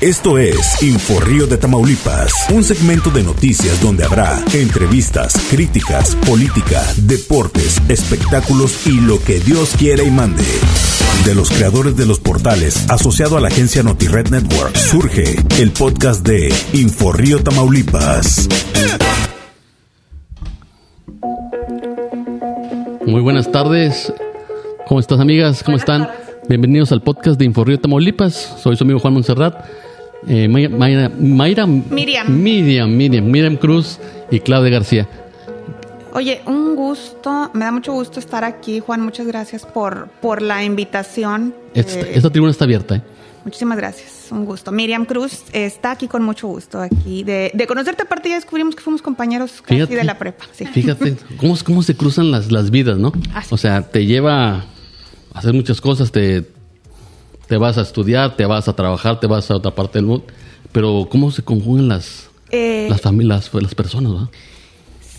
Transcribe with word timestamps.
Esto 0.00 0.38
es 0.38 0.82
Inforrío 0.82 1.46
de 1.46 1.58
Tamaulipas, 1.58 2.32
un 2.54 2.64
segmento 2.64 3.10
de 3.10 3.22
noticias 3.22 3.82
donde 3.82 4.02
habrá 4.02 4.42
entrevistas, 4.54 5.34
críticas, 5.50 6.16
política, 6.26 6.82
deportes, 6.96 7.82
espectáculos 7.86 8.86
y 8.86 8.98
lo 8.98 9.22
que 9.22 9.40
Dios 9.40 9.74
quiera 9.78 10.02
y 10.02 10.10
mande. 10.10 10.42
De 11.26 11.34
los 11.34 11.50
creadores 11.50 11.98
de 11.98 12.06
los 12.06 12.18
portales 12.18 12.88
asociado 12.88 13.36
a 13.36 13.42
la 13.42 13.48
agencia 13.48 13.82
NotiRed 13.82 14.30
Network, 14.30 14.74
surge 14.74 15.36
el 15.58 15.70
podcast 15.72 16.26
de 16.26 16.50
Inforrío 16.72 17.42
Tamaulipas. 17.42 18.48
Muy 23.04 23.20
buenas 23.20 23.52
tardes. 23.52 24.10
¿Cómo 24.86 24.98
estás, 24.98 25.20
amigas? 25.20 25.62
¿Cómo 25.62 25.76
están? 25.76 26.08
Bienvenidos 26.48 26.90
al 26.90 27.02
podcast 27.02 27.38
de 27.38 27.44
Inforrío 27.44 27.78
Tamaulipas. 27.78 28.56
Soy 28.62 28.76
su 28.76 28.84
amigo 28.84 28.98
Juan 28.98 29.12
Monserrat. 29.12 29.89
Eh, 30.28 30.48
Mayra, 30.48 31.08
Mayra, 31.18 31.66
Miriam. 31.66 32.42
Miriam, 32.42 32.90
Miriam, 32.96 33.24
Miriam 33.24 33.56
Cruz 33.56 33.98
y 34.30 34.40
Claudia 34.40 34.70
García. 34.70 35.08
Oye, 36.12 36.40
un 36.46 36.74
gusto, 36.74 37.50
me 37.54 37.64
da 37.64 37.72
mucho 37.72 37.92
gusto 37.92 38.18
estar 38.18 38.42
aquí, 38.44 38.80
Juan. 38.80 39.00
Muchas 39.00 39.26
gracias 39.26 39.64
por, 39.64 40.08
por 40.20 40.42
la 40.42 40.64
invitación. 40.64 41.54
Esta, 41.72 42.00
Eh, 42.00 42.12
esta 42.14 42.30
tribuna 42.30 42.50
está 42.50 42.64
abierta. 42.64 42.96
¿eh? 42.96 43.02
muchísimas 43.42 43.78
gracias, 43.78 44.26
un 44.30 44.44
gusto. 44.44 44.70
Miriam 44.70 45.06
Cruz 45.06 45.44
está 45.54 45.92
aquí 45.92 46.08
con 46.08 46.22
mucho 46.22 46.46
gusto, 46.48 46.78
aquí. 46.80 47.22
De, 47.24 47.50
de 47.54 47.66
conocerte 47.66 48.02
aparte 48.02 48.28
ya 48.28 48.34
descubrimos 48.34 48.74
que 48.76 48.82
fuimos 48.82 49.00
compañeros 49.00 49.62
casi 49.62 49.76
Fíjate. 49.76 49.96
de 49.96 50.04
la 50.04 50.18
prepa. 50.18 50.44
Sí. 50.52 50.66
Fíjate 50.66 51.16
cómo, 51.38 51.54
cómo 51.64 51.82
se 51.82 51.94
cruzan 51.96 52.30
las, 52.30 52.52
las 52.52 52.70
vidas, 52.70 52.98
¿no? 52.98 53.12
Así 53.34 53.54
O 53.54 53.56
sea, 53.56 53.80
te 53.82 54.04
lleva 54.04 54.56
a 54.56 54.64
hacer 55.32 55.54
muchas 55.54 55.80
cosas, 55.80 56.12
te, 56.12 56.44
te 57.50 57.56
vas 57.58 57.76
a 57.78 57.82
estudiar, 57.82 58.36
te 58.36 58.46
vas 58.46 58.68
a 58.68 58.72
trabajar, 58.74 59.18
te 59.18 59.26
vas 59.26 59.50
a 59.50 59.56
otra 59.56 59.74
parte 59.74 59.98
del 59.98 60.06
mundo. 60.06 60.24
Pero 60.70 61.08
cómo 61.10 61.32
se 61.32 61.42
conjugan 61.42 61.88
las, 61.88 62.30
Eh, 62.52 62.86
las 62.88 63.00
familias, 63.00 63.50
las 63.52 63.74
personas, 63.74 64.12
¿no? 64.12 64.30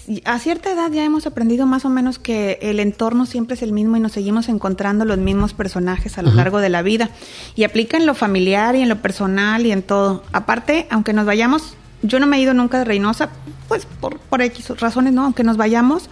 y 0.07 0.21
a 0.25 0.39
cierta 0.39 0.71
edad 0.71 0.91
ya 0.91 1.05
hemos 1.05 1.25
aprendido 1.27 1.65
más 1.65 1.85
o 1.85 1.89
menos 1.89 2.19
que 2.19 2.57
el 2.61 2.79
entorno 2.79 3.25
siempre 3.25 3.55
es 3.55 3.61
el 3.61 3.71
mismo 3.71 3.95
y 3.95 3.99
nos 3.99 4.11
seguimos 4.13 4.49
encontrando 4.49 5.05
los 5.05 5.17
mismos 5.19 5.53
personajes 5.53 6.17
a 6.17 6.21
lo 6.21 6.29
Ajá. 6.29 6.37
largo 6.37 6.59
de 6.59 6.69
la 6.69 6.81
vida. 6.81 7.11
Y 7.55 7.63
aplica 7.63 7.97
en 7.97 8.05
lo 8.05 8.13
familiar 8.13 8.75
y 8.75 8.81
en 8.81 8.89
lo 8.89 9.01
personal 9.01 9.65
y 9.65 9.71
en 9.71 9.83
todo. 9.83 10.23
Aparte, 10.33 10.87
aunque 10.89 11.13
nos 11.13 11.25
vayamos, 11.25 11.75
yo 12.01 12.19
no 12.19 12.27
me 12.27 12.37
he 12.37 12.41
ido 12.41 12.53
nunca 12.53 12.79
de 12.79 12.85
Reynosa, 12.85 13.29
pues 13.67 13.85
por, 14.01 14.17
por 14.19 14.41
X 14.41 14.69
razones, 14.79 15.13
¿no? 15.13 15.23
Aunque 15.23 15.43
nos 15.43 15.55
vayamos, 15.55 16.09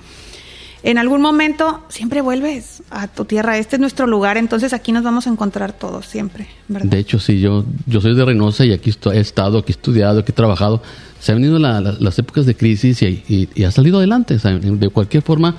en 0.84 0.98
algún 0.98 1.22
momento 1.22 1.82
siempre 1.90 2.22
vuelves 2.22 2.84
a 2.90 3.08
tu 3.08 3.26
tierra. 3.26 3.58
Este 3.58 3.76
es 3.76 3.80
nuestro 3.80 4.08
lugar, 4.08 4.38
entonces 4.38 4.74
aquí 4.74 4.92
nos 4.92 5.04
vamos 5.04 5.28
a 5.28 5.30
encontrar 5.30 5.74
todos 5.74 6.06
siempre, 6.06 6.48
¿verdad? 6.68 6.90
De 6.90 7.00
hecho, 7.00 7.20
sí, 7.20 7.40
yo, 7.42 7.66
yo 7.86 8.00
soy 8.02 8.16
de 8.16 8.24
Reynosa 8.26 8.66
y 8.66 8.72
aquí 8.74 8.94
he 9.14 9.20
estado, 9.20 9.58
aquí 9.60 9.72
he 9.72 9.76
estudiado, 9.76 10.20
aquí 10.20 10.32
he 10.32 10.36
trabajado. 10.36 10.82
Se 11.20 11.32
han 11.34 11.40
venido 11.42 11.60
la- 11.60 11.82
la- 11.82 11.96
las 12.00 12.18
épocas 12.20 12.46
de 12.46 12.56
crisis 12.56 13.02
y, 13.02 13.24
y- 13.28 13.50
y 13.56 13.64
ha 13.66 13.72
salido 13.72 13.98
adelante. 13.98 14.38
de 14.38 14.90
cualquier 14.90 15.22
forma, 15.24 15.56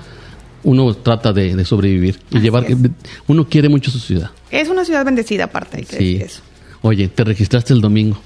uno 0.63 0.95
trata 0.95 1.33
de, 1.33 1.55
de 1.57 1.65
sobrevivir 1.65 2.19
y 2.31 2.37
Así 2.37 2.45
llevar. 2.45 2.65
es. 2.71 2.77
Uno 3.27 3.47
quiere 3.49 3.69
mucho 3.69 3.91
su 3.91 3.99
ciudad. 3.99 4.31
Es 4.51 4.69
una 4.69 4.85
ciudad 4.85 5.05
bendecida 5.05 5.45
aparte, 5.45 5.79
hay 5.79 5.85
que 5.85 5.97
Sí. 5.97 6.05
decir 6.15 6.23
eso. 6.23 6.41
Oye, 6.83 7.09
te 7.09 7.25
registraste 7.25 7.75
el 7.75 7.83
domingo. 7.83 8.19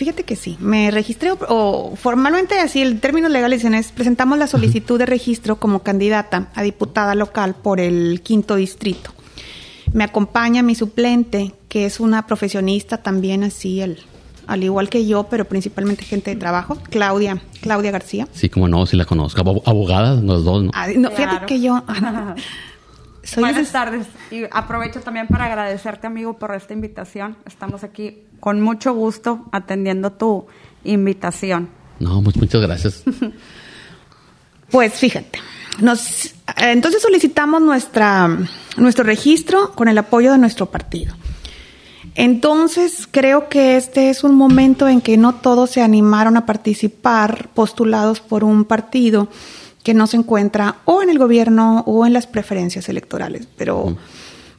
Fíjate 0.00 0.22
que 0.22 0.34
sí, 0.34 0.56
me 0.60 0.90
registré 0.90 1.30
o, 1.32 1.36
o 1.48 1.94
formalmente 1.94 2.58
así 2.58 2.80
el 2.80 3.00
término 3.00 3.28
legal 3.28 3.50
dicen 3.50 3.74
es 3.74 3.92
presentamos 3.92 4.38
la 4.38 4.46
solicitud 4.46 4.98
de 4.98 5.04
registro 5.04 5.56
como 5.56 5.80
candidata 5.82 6.48
a 6.54 6.62
diputada 6.62 7.14
local 7.14 7.54
por 7.54 7.80
el 7.80 8.22
quinto 8.22 8.56
distrito. 8.56 9.10
Me 9.92 10.04
acompaña 10.04 10.62
mi 10.62 10.74
suplente, 10.74 11.52
que 11.68 11.84
es 11.84 12.00
una 12.00 12.26
profesionista 12.26 12.96
también 13.02 13.44
así, 13.44 13.82
el, 13.82 13.98
al 14.46 14.64
igual 14.64 14.88
que 14.88 15.04
yo, 15.06 15.24
pero 15.24 15.44
principalmente 15.44 16.02
gente 16.02 16.30
de 16.30 16.36
trabajo, 16.40 16.78
Claudia, 16.88 17.42
Claudia 17.60 17.90
García. 17.90 18.26
Sí, 18.32 18.48
como 18.48 18.68
no, 18.68 18.86
si 18.86 18.96
la 18.96 19.04
conozco. 19.04 19.38
Abo- 19.42 19.62
Abogadas, 19.66 20.22
los 20.22 20.44
dos, 20.44 20.62
¿no? 20.64 20.70
Ah, 20.72 20.86
no, 20.96 21.10
fíjate 21.10 21.28
Claro. 21.30 21.46
que 21.46 21.60
yo 21.60 21.84
soy 23.22 23.42
Buenas 23.42 23.72
tardes 23.72 24.06
y 24.30 24.44
aprovecho 24.50 25.00
también 25.00 25.26
para 25.28 25.46
agradecerte 25.46 26.06
amigo 26.06 26.38
por 26.38 26.54
esta 26.54 26.72
invitación. 26.72 27.36
Estamos 27.46 27.84
aquí 27.84 28.22
con 28.40 28.60
mucho 28.60 28.94
gusto 28.94 29.46
atendiendo 29.52 30.12
tu 30.12 30.46
invitación. 30.84 31.68
No, 31.98 32.22
pues 32.22 32.36
muchas 32.36 32.60
gracias. 32.60 33.04
Pues 34.70 34.94
fíjate, 34.94 35.40
nos, 35.80 36.26
eh, 36.26 36.32
entonces 36.58 37.02
solicitamos 37.02 37.60
nuestra, 37.60 38.38
nuestro 38.76 39.02
registro 39.02 39.72
con 39.72 39.88
el 39.88 39.98
apoyo 39.98 40.30
de 40.30 40.38
nuestro 40.38 40.66
partido. 40.66 41.14
Entonces 42.14 43.08
creo 43.10 43.48
que 43.48 43.76
este 43.76 44.10
es 44.10 44.24
un 44.24 44.34
momento 44.34 44.88
en 44.88 45.00
que 45.00 45.16
no 45.16 45.34
todos 45.34 45.70
se 45.70 45.82
animaron 45.82 46.36
a 46.36 46.46
participar 46.46 47.48
postulados 47.54 48.20
por 48.20 48.44
un 48.44 48.64
partido 48.64 49.28
que 49.82 49.94
no 49.94 50.06
se 50.06 50.16
encuentra 50.16 50.76
o 50.84 51.02
en 51.02 51.10
el 51.10 51.18
gobierno 51.18 51.80
o 51.86 52.06
en 52.06 52.12
las 52.12 52.26
preferencias 52.26 52.88
electorales. 52.88 53.48
Pero 53.56 53.96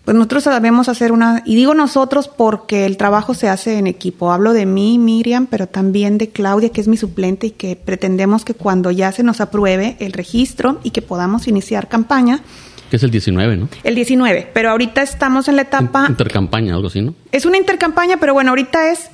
pues 0.03 0.15
nosotros 0.15 0.45
sabemos 0.45 0.89
hacer 0.89 1.11
una, 1.11 1.43
y 1.45 1.55
digo 1.55 1.75
nosotros 1.75 2.27
porque 2.27 2.87
el 2.87 2.97
trabajo 2.97 3.35
se 3.35 3.47
hace 3.49 3.77
en 3.77 3.85
equipo. 3.85 4.31
Hablo 4.31 4.53
de 4.53 4.65
mí, 4.65 4.97
Miriam, 4.97 5.45
pero 5.45 5.67
también 5.67 6.17
de 6.17 6.29
Claudia, 6.29 6.69
que 6.69 6.81
es 6.81 6.87
mi 6.87 6.97
suplente 6.97 7.47
y 7.47 7.51
que 7.51 7.75
pretendemos 7.75 8.43
que 8.43 8.55
cuando 8.55 8.89
ya 8.89 9.11
se 9.11 9.21
nos 9.21 9.41
apruebe 9.41 9.97
el 9.99 10.13
registro 10.13 10.79
y 10.83 10.89
que 10.89 11.03
podamos 11.03 11.47
iniciar 11.47 11.87
campaña, 11.87 12.41
Que 12.89 12.95
es 12.95 13.03
el 13.03 13.11
19, 13.11 13.57
¿no? 13.57 13.69
el 13.83 13.93
19. 13.93 14.49
Pero 14.53 14.71
ahorita 14.71 15.03
estamos 15.03 15.47
en 15.47 15.55
la 15.55 15.61
etapa... 15.61 16.07
Intercampaña, 16.09 16.73
algo 16.73 16.87
así, 16.87 17.01
¿no? 17.01 17.13
Es 17.31 17.45
una 17.45 17.57
intercampaña, 17.57 18.17
pero 18.17 18.33
bueno, 18.33 18.49
ahorita 18.49 18.91
es 18.91 19.11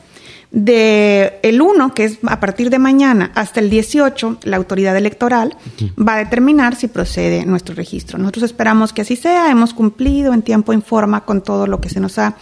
de 0.51 1.39
el 1.43 1.61
1, 1.61 1.93
que 1.93 2.05
es 2.05 2.19
a 2.25 2.39
partir 2.39 2.69
de 2.69 2.79
mañana, 2.79 3.31
hasta 3.35 3.59
el 3.59 3.69
18, 3.69 4.39
la 4.43 4.57
autoridad 4.57 4.95
electoral 4.95 5.57
va 5.97 6.15
a 6.15 6.17
determinar 6.17 6.75
si 6.75 6.87
procede 6.87 7.45
nuestro 7.45 7.75
registro. 7.75 8.17
Nosotros 8.17 8.43
esperamos 8.43 8.93
que 8.93 9.01
así 9.01 9.15
sea, 9.15 9.51
hemos 9.51 9.73
cumplido 9.73 10.33
en 10.33 10.41
tiempo 10.41 10.73
en 10.73 10.81
forma 10.81 11.25
con 11.25 11.41
todo 11.41 11.67
lo 11.67 11.81
que 11.81 11.89
se 11.89 11.99
nos 11.99 12.17
ha 12.17 12.37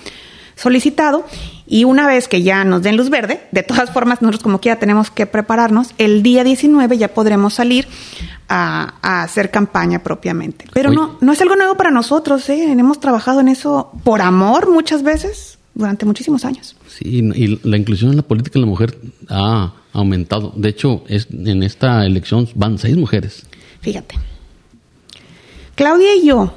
solicitado 0.56 1.26
y 1.68 1.84
una 1.84 2.08
vez 2.08 2.28
que 2.28 2.42
ya 2.42 2.64
nos 2.64 2.82
den 2.82 2.96
luz 2.96 3.10
verde, 3.10 3.42
de 3.52 3.64
todas 3.64 3.92
formas 3.92 4.22
nosotros 4.22 4.44
como 4.44 4.62
quiera 4.62 4.80
tenemos 4.80 5.12
que 5.12 5.26
prepararnos, 5.26 5.94
el 5.98 6.24
día 6.24 6.44
19 6.46 6.98
ya 6.98 7.10
podremos 7.10 7.56
salir 7.56 7.88
a, 8.48 8.94
a 9.02 9.24
hacer 9.24 9.52
campaña 9.52 10.00
propiamente. 10.00 10.66
Pero 10.74 10.90
Oye. 10.90 10.98
no, 10.98 11.18
no 11.20 11.34
es 11.34 11.42
algo 11.42 11.56
nuevo 11.56 11.76
para 11.76 11.92
nosotros, 11.92 12.48
¿eh? 12.50 12.72
hemos 12.72 13.00
trabajado 13.00 13.42
en 13.42 13.50
eso 13.50 13.92
por 14.04 14.22
amor 14.22 14.72
muchas 14.72 15.04
veces 15.04 15.58
durante 15.76 16.06
muchísimos 16.06 16.44
años. 16.46 16.76
Sí, 16.88 17.20
y 17.36 17.60
la 17.64 17.78
inclusión 17.78 18.10
en 18.12 18.18
la 18.18 18.24
política 18.24 18.56
de 18.56 18.62
la 18.62 18.66
mujer 18.66 18.98
ha 19.30 19.74
aumentado. 19.94 20.54
De 20.56 20.70
hecho, 20.70 21.04
es, 21.08 21.28
en 21.32 21.62
esta 21.62 22.06
elección 22.06 22.50
van 22.56 22.80
seis 22.80 22.98
mujeres. 22.98 23.46
Fíjate. 23.82 24.16
Claudia 25.76 26.16
y 26.16 26.26
yo 26.28 26.54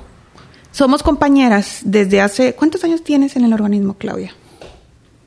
somos 0.71 1.03
compañeras 1.03 1.81
desde 1.85 2.21
hace... 2.21 2.55
¿Cuántos 2.55 2.85
años 2.85 3.03
tienes 3.03 3.35
en 3.37 3.45
el 3.45 3.53
organismo, 3.53 3.95
Claudia? 3.95 4.33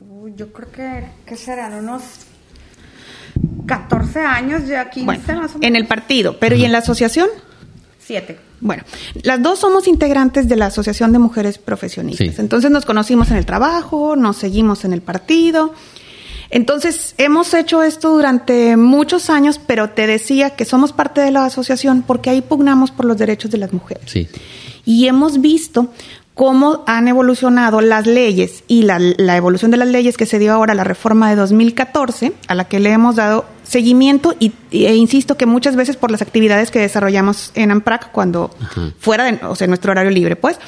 Uy, 0.00 0.32
yo 0.36 0.50
creo 0.52 0.72
que, 0.72 1.04
¿qué 1.26 1.36
serán? 1.36 1.74
Unos 1.74 2.02
14 3.66 4.20
años, 4.20 4.66
ya 4.66 4.88
15 4.88 5.04
Bueno, 5.04 5.22
más 5.26 5.54
o 5.54 5.58
menos. 5.58 5.62
en 5.62 5.76
el 5.76 5.86
partido, 5.86 6.38
pero 6.38 6.56
¿y 6.56 6.64
en 6.64 6.72
la 6.72 6.78
asociación? 6.78 7.28
7. 7.98 8.38
Bueno, 8.62 8.84
las 9.24 9.42
dos 9.42 9.58
somos 9.58 9.88
integrantes 9.88 10.48
de 10.48 10.54
la 10.54 10.66
Asociación 10.66 11.12
de 11.12 11.18
Mujeres 11.18 11.58
Profesionistas. 11.58 12.36
Sí. 12.36 12.40
Entonces 12.40 12.70
nos 12.70 12.86
conocimos 12.86 13.30
en 13.32 13.36
el 13.36 13.44
trabajo, 13.44 14.14
nos 14.14 14.36
seguimos 14.36 14.84
en 14.84 14.92
el 14.92 15.02
partido. 15.02 15.74
Entonces 16.48 17.16
hemos 17.18 17.52
hecho 17.54 17.82
esto 17.82 18.10
durante 18.10 18.76
muchos 18.76 19.30
años, 19.30 19.58
pero 19.58 19.90
te 19.90 20.06
decía 20.06 20.50
que 20.50 20.64
somos 20.64 20.92
parte 20.92 21.20
de 21.20 21.32
la 21.32 21.44
asociación 21.44 22.04
porque 22.06 22.30
ahí 22.30 22.40
pugnamos 22.40 22.92
por 22.92 23.04
los 23.04 23.18
derechos 23.18 23.50
de 23.50 23.58
las 23.58 23.72
mujeres. 23.72 24.04
Sí. 24.06 24.28
Y 24.84 25.08
hemos 25.08 25.40
visto 25.40 25.88
cómo 26.34 26.84
han 26.86 27.08
evolucionado 27.08 27.80
las 27.80 28.06
leyes 28.06 28.62
y 28.68 28.82
la, 28.82 29.00
la 29.00 29.36
evolución 29.36 29.72
de 29.72 29.76
las 29.76 29.88
leyes 29.88 30.16
que 30.16 30.26
se 30.26 30.38
dio 30.38 30.52
ahora 30.52 30.74
la 30.74 30.84
reforma 30.84 31.28
de 31.30 31.36
2014, 31.36 32.32
a 32.46 32.54
la 32.54 32.68
que 32.68 32.78
le 32.78 32.92
hemos 32.92 33.16
dado 33.16 33.44
seguimiento 33.62 34.34
y, 34.38 34.52
e 34.70 34.94
insisto 34.94 35.36
que 35.36 35.46
muchas 35.46 35.76
veces 35.76 35.96
por 35.96 36.10
las 36.10 36.22
actividades 36.22 36.70
que 36.70 36.80
desarrollamos 36.80 37.52
en 37.54 37.70
AMPRAC 37.70 38.12
cuando 38.12 38.50
Ajá. 38.60 38.92
fuera 38.98 39.24
de 39.24 39.38
o 39.46 39.54
sea, 39.54 39.66
nuestro 39.66 39.92
horario 39.92 40.10
libre, 40.10 40.36
pues. 40.36 40.58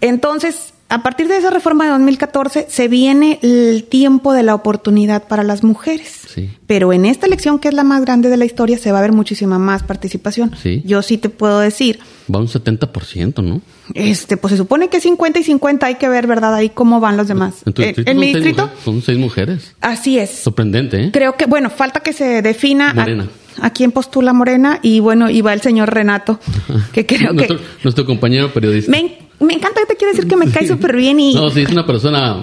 Entonces, 0.00 0.74
a 0.88 1.02
partir 1.02 1.28
de 1.28 1.36
esa 1.36 1.50
reforma 1.50 1.84
de 1.84 1.90
2014 1.90 2.66
se 2.68 2.88
viene 2.88 3.38
el 3.42 3.84
tiempo 3.84 4.32
de 4.32 4.42
la 4.42 4.54
oportunidad 4.54 5.24
para 5.24 5.42
las 5.42 5.62
mujeres. 5.62 6.27
Sí. 6.38 6.50
Pero 6.66 6.92
en 6.92 7.06
esta 7.06 7.26
elección, 7.26 7.58
que 7.58 7.68
es 7.68 7.74
la 7.74 7.84
más 7.84 8.02
grande 8.04 8.28
de 8.28 8.36
la 8.36 8.44
historia, 8.44 8.78
se 8.78 8.92
va 8.92 8.98
a 8.98 9.02
ver 9.02 9.12
muchísima 9.12 9.58
más 9.58 9.82
participación. 9.82 10.52
Sí. 10.62 10.82
Yo 10.84 11.02
sí 11.02 11.18
te 11.18 11.28
puedo 11.28 11.60
decir, 11.60 11.98
Va 12.32 12.38
un 12.40 12.46
70%, 12.48 13.42
¿no? 13.42 13.60
este, 13.94 14.36
pues 14.36 14.52
se 14.52 14.56
supone 14.58 14.88
que 14.88 15.00
50 15.00 15.38
y 15.40 15.42
50 15.44 15.86
hay 15.86 15.94
que 15.96 16.08
ver, 16.08 16.26
¿verdad? 16.26 16.54
Ahí 16.54 16.68
cómo 16.70 17.00
van 17.00 17.16
los 17.16 17.28
demás. 17.28 17.62
En 17.66 17.72
tu 17.72 17.82
en 17.82 17.94
son 17.94 18.04
mi 18.18 18.32
seis 18.32 18.34
distrito, 18.34 18.62
mujeres- 18.66 18.84
son 18.84 19.02
seis 19.02 19.18
mujeres. 19.18 19.74
así 19.80 20.18
es. 20.18 20.30
Sorprendente, 20.30 21.04
¿eh? 21.04 21.10
Creo 21.12 21.36
que, 21.36 21.46
bueno, 21.46 21.70
falta 21.70 22.00
que 22.00 22.12
se 22.12 22.42
defina. 22.42 22.92
Morena. 22.94 23.28
a 23.60 23.70
quién 23.70 23.90
postula 23.92 24.32
Morena 24.32 24.78
y 24.82 25.00
bueno, 25.00 25.30
y 25.30 25.40
va 25.40 25.52
el 25.52 25.60
señor 25.62 25.92
Renato, 25.92 26.38
que 26.92 27.06
creo 27.06 27.32
nuestro, 27.32 27.56
que... 27.58 27.62
Nuestro 27.82 28.04
compañero 28.06 28.52
periodista. 28.52 28.90
Me, 28.90 29.18
me 29.40 29.54
encanta 29.54 29.80
que 29.80 29.86
te 29.86 29.96
quiere 29.96 30.12
decir 30.14 30.28
que 30.28 30.36
me 30.36 30.50
cae 30.50 30.66
súper 30.66 30.96
bien 30.96 31.18
y... 31.20 31.34
No, 31.34 31.48
sí, 31.50 31.62
es 31.62 31.70
una 31.70 31.86
persona 31.86 32.42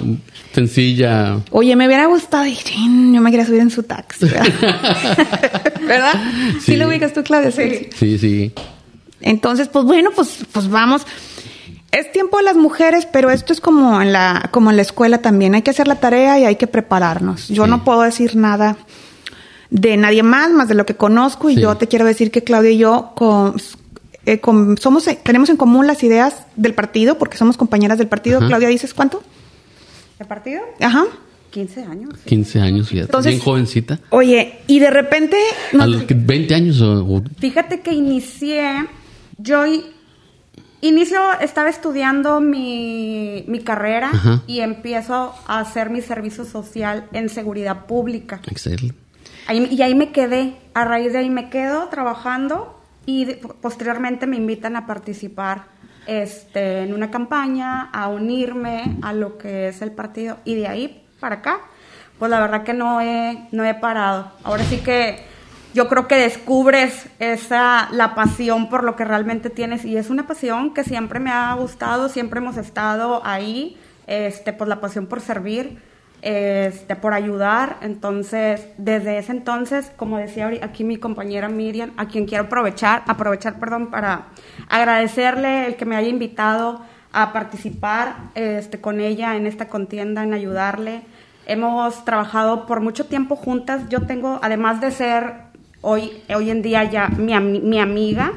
sencilla. 0.54 1.38
Oye, 1.52 1.76
me 1.76 1.88
hubiera 1.88 2.06
gustado 2.06 2.46
y 2.46 2.56
yo 2.56 3.22
me 3.22 3.32
quería 3.32 3.46
subir 3.46 3.60
en 3.62 3.70
su 3.70 3.84
taxi. 3.84 4.26
¿Verdad? 4.26 4.46
¿Verdad? 5.88 6.14
¿Sí, 6.60 6.72
Sí. 6.74 6.76
lo 6.78 6.88
ubicas 6.88 7.14
tú, 7.14 7.24
Claudia? 7.24 7.52
Sí. 7.52 7.90
Sí, 7.96 8.18
sí. 8.18 8.54
Entonces, 9.22 9.68
pues 9.68 9.86
bueno, 9.86 10.12
pues, 10.16 10.40
pues 10.52 10.70
vamos. 10.70 11.02
Es 11.92 12.12
tiempo 12.12 12.38
de 12.38 12.44
las 12.44 12.56
mujeres, 12.58 13.08
pero 13.12 13.30
esto 13.30 13.54
es 13.54 13.62
como 13.62 14.02
en 14.02 14.12
la, 14.12 14.50
como 14.52 14.70
en 14.70 14.76
la 14.76 14.82
escuela 14.82 15.20
también. 15.20 15.56
Hay 15.56 15.62
que 15.62 15.72
hacer 15.72 15.88
la 15.88 15.96
tarea 16.00 16.38
y 16.40 16.46
hay 16.46 16.56
que 16.58 16.68
prepararnos. 16.68 17.48
Yo 17.48 17.64
Sí. 17.66 17.70
no 17.70 17.84
puedo 17.84 18.02
decir 18.02 18.36
nada 18.36 18.78
de 19.70 19.98
nadie 19.98 20.22
más, 20.24 20.52
más 20.52 20.68
de 20.68 20.76
lo 20.76 20.86
que 20.86 20.96
conozco, 20.96 21.50
y 21.50 21.56
Sí. 21.56 21.62
yo 21.62 21.76
te 21.76 21.88
quiero 21.88 22.06
decir 22.06 22.32
que 22.32 22.44
Claudia 22.44 22.72
y 22.72 22.78
yo 22.78 23.12
con- 23.16 23.56
eh, 24.26 24.40
con- 24.40 24.78
somos, 24.78 25.06
tenemos 25.24 25.50
en 25.50 25.58
común 25.58 25.88
las 25.88 26.04
ideas 26.04 26.46
del 26.56 26.74
partido, 26.74 27.18
porque 27.18 27.38
somos 27.38 27.58
compañeras 27.58 27.98
del 27.98 28.08
partido. 28.08 28.38
Ajá. 28.40 28.48
Claudia, 28.48 28.68
¿dices 28.70 28.94
cuánto? 28.94 29.24
¿De 30.20 30.26
partido? 30.26 30.62
Ajá. 30.80 31.04
15 31.52 31.84
años. 31.84 32.14
15 32.26 32.60
años. 32.60 32.92
Entonces- 32.92 33.32
bien 33.34 33.42
jovencita. 33.42 34.00
Oye, 34.10 34.60
y 34.68 34.80
de 34.80 34.90
repente 34.90 35.38
A 35.74 35.78
nos- 35.78 35.90
los 35.90 36.04
que- 36.04 36.14
20 36.14 36.54
años 36.56 36.82
o, 36.82 37.04
o- 37.06 37.24
Fíjate 37.40 37.80
que 37.82 37.94
inicié, 37.94 38.86
yo 39.38 39.66
i- 39.66 39.86
inicio, 40.82 41.20
estaba 41.40 41.70
estudiando 41.70 42.42
mi, 42.42 43.46
mi 43.48 43.60
carrera 43.60 44.10
Ajá. 44.14 44.44
y 44.48 44.60
empiezo 44.60 45.34
a 45.48 45.60
hacer 45.60 45.90
mi 45.90 46.02
servicio 46.02 46.44
social 46.46 47.06
en 47.14 47.30
seguridad 47.30 47.86
pública. 47.86 48.42
excelente. 48.50 48.94
Ahí- 49.48 49.68
y 49.72 49.82
ahí 49.82 49.96
me 49.96 50.12
quedé, 50.12 50.56
a 50.74 50.86
raíz 50.86 51.14
de 51.14 51.20
ahí 51.20 51.30
me 51.30 51.50
quedo 51.50 51.88
trabajando 51.90 52.75
y 53.06 53.26
posteriormente 53.62 54.28
me 54.28 54.38
invitan 54.38 54.76
a 54.76 54.86
participar 54.86 55.66
este, 56.08 56.84
en 56.84 56.94
una 56.94 57.12
campaña, 57.12 57.90
a 57.92 58.08
unirme 58.08 58.98
a 59.02 59.14
lo 59.14 59.38
que 59.38 59.70
es 59.70 59.82
el 59.82 59.92
partido. 59.92 60.38
Y 60.46 60.56
de 60.56 60.68
ahí 60.68 61.08
para 61.20 61.36
acá, 61.36 61.60
pues 62.20 62.32
la 62.32 62.40
verdad 62.40 62.64
que 62.64 62.74
no 62.74 63.02
he, 63.02 63.48
no 63.52 63.66
he 63.66 63.74
parado. 63.76 64.32
Ahora 64.44 64.64
sí 64.64 64.78
que 64.78 65.24
yo 65.74 65.88
creo 65.88 66.08
que 66.08 66.16
descubres 66.16 67.08
esa, 67.20 67.90
la 67.92 68.16
pasión 68.16 68.70
por 68.70 68.84
lo 68.84 68.96
que 68.96 69.06
realmente 69.06 69.50
tienes. 69.50 69.86
Y 69.86 69.98
es 69.98 70.10
una 70.10 70.26
pasión 70.26 70.74
que 70.74 70.84
siempre 70.84 71.20
me 71.20 71.32
ha 71.32 71.54
gustado, 71.54 72.10
siempre 72.10 72.40
hemos 72.40 72.58
estado 72.58 73.22
ahí, 73.26 73.78
este, 74.08 74.54
pues 74.54 74.68
la 74.68 74.80
pasión 74.80 75.08
por 75.08 75.22
servir 75.22 75.80
este, 76.26 76.96
por 76.96 77.14
ayudar. 77.14 77.78
Entonces, 77.82 78.68
desde 78.78 79.20
ese 79.20 79.32
entonces, 79.32 79.92
como 79.96 80.18
decía 80.18 80.52
aquí 80.64 80.84
mi 80.84 80.98
compañera 80.98 81.50
Miriam, 81.50 81.92
a 81.98 82.08
quien 82.08 82.26
quiero 82.26 82.46
aprovechar, 82.46 83.04
aprovechar, 83.06 83.60
perdón, 83.60 83.92
para 83.92 84.30
agradecerle 84.68 85.68
el 85.68 85.76
que 85.76 85.86
me 85.86 85.96
haya 85.96 86.10
invitado 86.10 86.82
a 87.14 87.32
participar 87.32 88.16
este, 88.34 88.82
con 88.82 89.00
ella 89.00 89.36
en 89.36 89.46
esta 89.46 89.68
contienda, 89.68 90.24
en 90.24 90.34
ayudarle. 90.34 91.04
Hemos 91.46 92.04
trabajado 92.06 92.66
por 92.66 92.82
mucho 92.82 93.06
tiempo 93.06 93.36
juntas. 93.36 93.88
Yo 93.90 94.08
tengo, 94.08 94.40
además 94.42 94.82
de 94.82 94.90
ser 94.90 95.36
hoy, 95.82 96.24
hoy 96.36 96.50
en 96.50 96.64
día 96.64 96.84
ya 96.86 97.08
mi 97.10 97.80
amiga, 97.80 98.34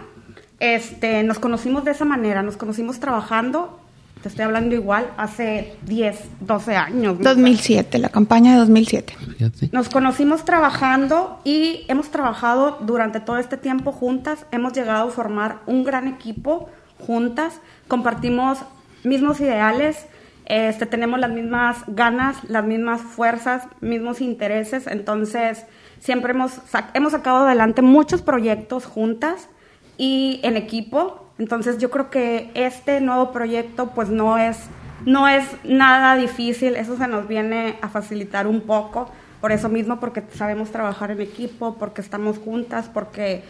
este, 0.61 1.23
nos 1.23 1.38
conocimos 1.38 1.85
de 1.85 1.93
esa 1.93 2.05
manera, 2.05 2.43
nos 2.43 2.58
conocimos 2.58 3.00
trabajando, 3.00 3.77
te 4.22 4.28
estoy 4.28 4.44
hablando 4.44 4.74
igual, 4.74 5.06
hace 5.16 5.76
10, 5.86 6.18
12 6.40 6.76
años. 6.76 7.18
¿no? 7.18 7.24
2007, 7.24 7.98
la 7.98 8.08
campaña 8.08 8.52
de 8.52 8.58
2007. 8.58 9.14
Fíjate. 9.36 9.68
Nos 9.72 9.88
conocimos 9.88 10.44
trabajando 10.44 11.40
y 11.44 11.84
hemos 11.88 12.10
trabajado 12.10 12.78
durante 12.80 13.20
todo 13.20 13.38
este 13.38 13.56
tiempo 13.56 13.92
juntas, 13.92 14.46
hemos 14.50 14.72
llegado 14.72 15.08
a 15.08 15.10
formar 15.12 15.58
un 15.66 15.84
gran 15.84 16.08
equipo 16.08 16.68
juntas, 16.98 17.60
compartimos 17.86 18.58
mismos 19.04 19.40
ideales, 19.40 20.06
este, 20.46 20.86
tenemos 20.86 21.20
las 21.20 21.30
mismas 21.30 21.76
ganas, 21.86 22.36
las 22.48 22.64
mismas 22.64 23.00
fuerzas, 23.02 23.64
mismos 23.80 24.20
intereses, 24.20 24.86
entonces 24.86 25.64
siempre 26.00 26.32
hemos, 26.32 26.52
sac- 26.72 26.90
hemos 26.94 27.12
sacado 27.12 27.46
adelante 27.46 27.82
muchos 27.82 28.22
proyectos 28.22 28.84
juntas 28.86 29.48
y 29.96 30.40
en 30.42 30.56
equipo. 30.56 31.27
Entonces 31.38 31.79
yo 31.79 31.90
creo 31.90 32.11
que 32.11 32.50
este 32.55 33.00
nuevo 33.00 33.31
proyecto 33.32 33.90
pues 33.94 34.08
no 34.08 34.38
es, 34.38 34.58
no 35.06 35.29
es 35.29 35.44
nada 35.64 36.17
difícil, 36.17 36.75
eso 36.76 36.96
se 36.96 37.06
nos 37.06 37.29
viene 37.29 37.76
a 37.81 37.88
facilitar 37.88 38.46
un 38.46 38.62
poco, 38.62 39.11
por 39.40 39.52
eso 39.52 39.69
mismo, 39.69 40.00
porque 40.00 40.23
sabemos 40.37 40.70
trabajar 40.70 41.12
en 41.12 41.20
equipo, 41.20 41.76
porque 41.79 42.00
estamos 42.00 42.38
juntas, 42.38 42.90
porque 42.93 43.44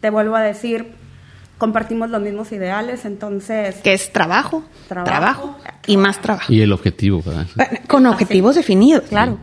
te 0.00 0.10
vuelvo 0.10 0.34
a 0.34 0.42
decir, 0.42 0.92
compartimos 1.58 2.10
los 2.10 2.20
mismos 2.20 2.50
ideales, 2.50 3.04
entonces... 3.04 3.76
Que 3.76 3.92
es 3.92 4.12
trabajo, 4.12 4.64
trabajo, 4.88 5.06
Trabajo. 5.08 5.56
y 5.86 5.96
más 5.96 6.20
trabajo. 6.20 6.52
Y 6.52 6.60
el 6.60 6.72
objetivo, 6.72 7.22
¿verdad? 7.24 7.46
Bueno, 7.54 7.78
Con 7.86 8.06
objetivos 8.06 8.56
definidos. 8.56 9.04
Claro. 9.08 9.38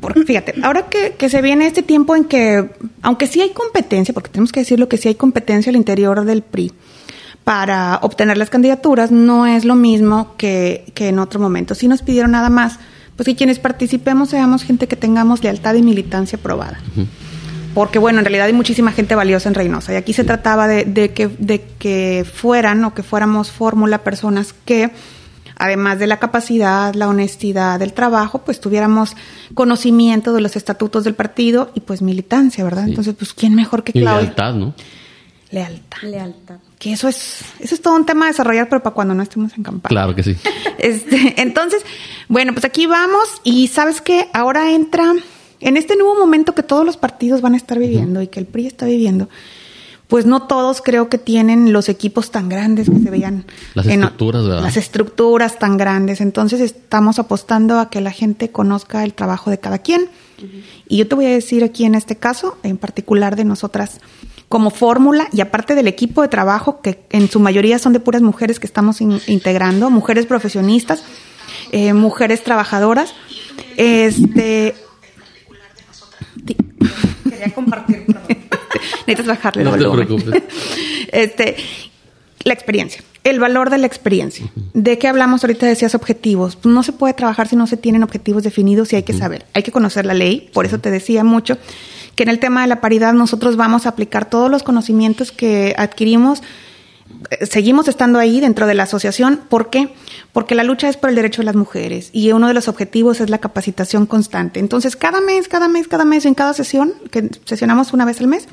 Porque 0.00 0.24
fíjate, 0.24 0.54
ahora 0.62 0.86
que, 0.88 1.12
que 1.18 1.28
se 1.28 1.40
viene 1.42 1.66
este 1.66 1.82
tiempo 1.82 2.16
en 2.16 2.24
que, 2.24 2.70
aunque 3.02 3.26
sí 3.26 3.40
hay 3.40 3.50
competencia, 3.50 4.12
porque 4.14 4.30
tenemos 4.30 4.52
que 4.52 4.60
decirlo 4.60 4.88
que 4.88 4.96
sí 4.98 5.08
hay 5.08 5.14
competencia 5.14 5.70
al 5.70 5.76
interior 5.76 6.24
del 6.24 6.42
PRI 6.42 6.72
para 7.44 7.98
obtener 8.02 8.36
las 8.36 8.50
candidaturas, 8.50 9.10
no 9.10 9.46
es 9.46 9.64
lo 9.64 9.74
mismo 9.74 10.34
que, 10.36 10.84
que 10.94 11.08
en 11.08 11.18
otro 11.18 11.40
momento. 11.40 11.74
Sí 11.74 11.88
nos 11.88 12.02
pidieron 12.02 12.32
nada 12.32 12.50
más, 12.50 12.78
pues 13.16 13.26
que 13.26 13.36
quienes 13.36 13.58
participemos 13.58 14.30
seamos 14.30 14.62
gente 14.62 14.86
que 14.88 14.96
tengamos 14.96 15.42
lealtad 15.42 15.74
y 15.74 15.82
militancia 15.82 16.38
probada. 16.38 16.80
Porque 17.74 17.98
bueno, 17.98 18.18
en 18.18 18.24
realidad 18.24 18.46
hay 18.46 18.52
muchísima 18.52 18.92
gente 18.92 19.14
valiosa 19.14 19.48
en 19.48 19.54
Reynosa 19.54 19.92
y 19.92 19.96
aquí 19.96 20.12
se 20.12 20.24
trataba 20.24 20.66
de, 20.68 20.84
de 20.84 21.12
que, 21.12 21.28
de 21.38 21.62
que 21.78 22.26
fueran 22.30 22.84
o 22.84 22.94
que 22.94 23.02
fuéramos 23.02 23.50
fórmula 23.50 23.98
personas 23.98 24.54
que 24.64 24.90
además 25.60 25.98
de 25.98 26.06
la 26.06 26.18
capacidad, 26.18 26.94
la 26.94 27.06
honestidad, 27.06 27.80
el 27.82 27.92
trabajo, 27.92 28.38
pues 28.38 28.60
tuviéramos 28.60 29.14
conocimiento 29.54 30.32
de 30.32 30.40
los 30.40 30.56
estatutos 30.56 31.04
del 31.04 31.14
partido 31.14 31.70
y 31.74 31.80
pues 31.80 32.00
militancia, 32.00 32.64
¿verdad? 32.64 32.84
Sí. 32.84 32.90
Entonces, 32.90 33.14
pues 33.16 33.34
quién 33.34 33.54
mejor 33.54 33.84
que 33.84 33.92
Y 33.94 34.00
Claudia. 34.00 34.22
lealtad, 34.22 34.54
¿no? 34.54 34.74
Lealtad. 35.50 36.02
Lealtad. 36.02 36.56
Que 36.78 36.92
eso 36.92 37.08
es, 37.08 37.42
eso 37.58 37.74
es 37.74 37.82
todo 37.82 37.96
un 37.96 38.06
tema 38.06 38.26
a 38.26 38.28
desarrollar, 38.28 38.68
pero 38.68 38.82
para 38.82 38.94
cuando 38.94 39.14
no 39.14 39.22
estemos 39.22 39.52
en 39.56 39.62
campaña. 39.64 39.90
Claro 39.90 40.14
que 40.14 40.22
sí. 40.22 40.36
Este, 40.78 41.40
entonces, 41.42 41.82
bueno, 42.28 42.52
pues 42.54 42.64
aquí 42.64 42.86
vamos 42.86 43.28
y 43.44 43.68
sabes 43.68 44.00
que 44.00 44.28
ahora 44.32 44.70
entra 44.72 45.12
en 45.60 45.76
este 45.76 45.94
nuevo 45.96 46.14
momento 46.18 46.54
que 46.54 46.62
todos 46.62 46.86
los 46.86 46.96
partidos 46.96 47.42
van 47.42 47.52
a 47.52 47.58
estar 47.58 47.78
viviendo 47.78 48.22
y 48.22 48.28
que 48.28 48.40
el 48.40 48.46
PRI 48.46 48.66
está 48.66 48.86
viviendo. 48.86 49.28
Pues 50.08 50.24
no 50.24 50.44
todos 50.46 50.80
creo 50.80 51.08
que 51.10 51.18
tienen 51.18 51.72
los 51.74 51.88
equipos 51.90 52.30
tan 52.30 52.48
grandes 52.48 52.88
que 52.88 52.98
se 52.98 53.10
veían. 53.10 53.44
Las 53.74 53.86
en- 53.86 54.00
estructuras, 54.00 54.44
¿verdad? 54.44 54.62
Las 54.62 54.76
estructuras 54.78 55.58
tan 55.58 55.76
grandes. 55.76 56.20
Entonces 56.22 56.60
estamos 56.60 57.18
apostando 57.18 57.78
a 57.78 57.90
que 57.90 58.00
la 58.00 58.10
gente 58.10 58.50
conozca 58.50 59.04
el 59.04 59.12
trabajo 59.12 59.50
de 59.50 59.58
cada 59.58 59.78
quien. 59.80 60.08
Y 60.88 60.96
yo 60.96 61.06
te 61.06 61.14
voy 61.14 61.26
a 61.26 61.30
decir 61.30 61.62
aquí 61.62 61.84
en 61.84 61.94
este 61.94 62.16
caso, 62.16 62.56
en 62.62 62.78
particular 62.78 63.36
de 63.36 63.44
nosotras 63.44 64.00
como 64.50 64.70
fórmula 64.70 65.28
y 65.32 65.40
aparte 65.40 65.74
del 65.74 65.86
equipo 65.88 66.20
de 66.22 66.28
trabajo 66.28 66.80
que 66.82 67.04
en 67.10 67.30
su 67.30 67.38
mayoría 67.40 67.78
son 67.78 67.92
de 67.94 68.00
puras 68.00 68.20
mujeres 68.20 68.58
que 68.60 68.66
estamos 68.66 69.00
in- 69.00 69.20
integrando, 69.28 69.88
mujeres 69.90 70.26
profesionistas, 70.26 71.04
eh, 71.72 71.92
mujeres 71.94 72.42
trabajadoras, 72.44 73.14
este 73.78 74.74
Quería 77.28 77.54
compartir, 77.54 78.04
necesitas 79.06 79.26
bajarle 79.26 79.64
No 79.64 79.72
te 79.72 79.78
preocupes. 80.04 80.42
este, 81.12 81.56
la 82.44 82.52
experiencia, 82.52 83.02
el 83.24 83.38
valor 83.40 83.70
de 83.70 83.78
la 83.78 83.86
experiencia. 83.86 84.46
¿De 84.74 84.98
qué 84.98 85.08
hablamos 85.08 85.44
ahorita? 85.44 85.66
Decías 85.66 85.94
objetivos. 85.94 86.56
Pues 86.56 86.74
no 86.74 86.82
se 86.82 86.92
puede 86.92 87.14
trabajar 87.14 87.46
si 87.48 87.56
no 87.56 87.66
se 87.66 87.76
tienen 87.76 88.02
objetivos 88.02 88.42
definidos 88.42 88.92
y 88.92 88.96
hay 88.96 89.02
que 89.02 89.12
saber, 89.12 89.46
hay 89.54 89.62
que 89.62 89.72
conocer 89.72 90.06
la 90.06 90.14
ley. 90.14 90.50
Por 90.52 90.66
eso 90.66 90.78
te 90.78 90.90
decía 90.90 91.22
mucho 91.24 91.56
que 92.20 92.24
en 92.24 92.28
el 92.28 92.38
tema 92.38 92.60
de 92.60 92.66
la 92.66 92.82
paridad 92.82 93.14
nosotros 93.14 93.56
vamos 93.56 93.86
a 93.86 93.88
aplicar 93.88 94.28
todos 94.28 94.50
los 94.50 94.62
conocimientos 94.62 95.32
que 95.32 95.74
adquirimos. 95.78 96.42
Eh, 97.30 97.46
Seguimos 97.46 97.88
estando 97.88 98.18
ahí 98.18 98.40
dentro 98.40 98.66
de 98.66 98.74
la 98.74 98.82
asociación. 98.82 99.40
¿Por 99.48 99.70
qué? 99.70 99.94
Porque 100.34 100.54
la 100.54 100.62
lucha 100.62 100.90
es 100.90 100.98
por 100.98 101.08
el 101.08 101.16
derecho 101.16 101.40
de 101.40 101.46
las 101.46 101.56
mujeres 101.56 102.10
y 102.12 102.30
uno 102.32 102.46
de 102.46 102.52
los 102.52 102.68
objetivos 102.68 103.22
es 103.22 103.30
la 103.30 103.38
capacitación 103.38 104.04
constante. 104.04 104.60
Entonces, 104.60 104.96
cada 104.96 105.22
mes, 105.22 105.48
cada 105.48 105.66
mes, 105.66 105.88
cada 105.88 106.04
mes, 106.04 106.26
en 106.26 106.34
cada 106.34 106.52
sesión, 106.52 106.92
que 107.10 107.30
sesionamos 107.46 107.94
una 107.94 108.04
vez 108.04 108.20
al 108.20 108.26
mes, 108.26 108.48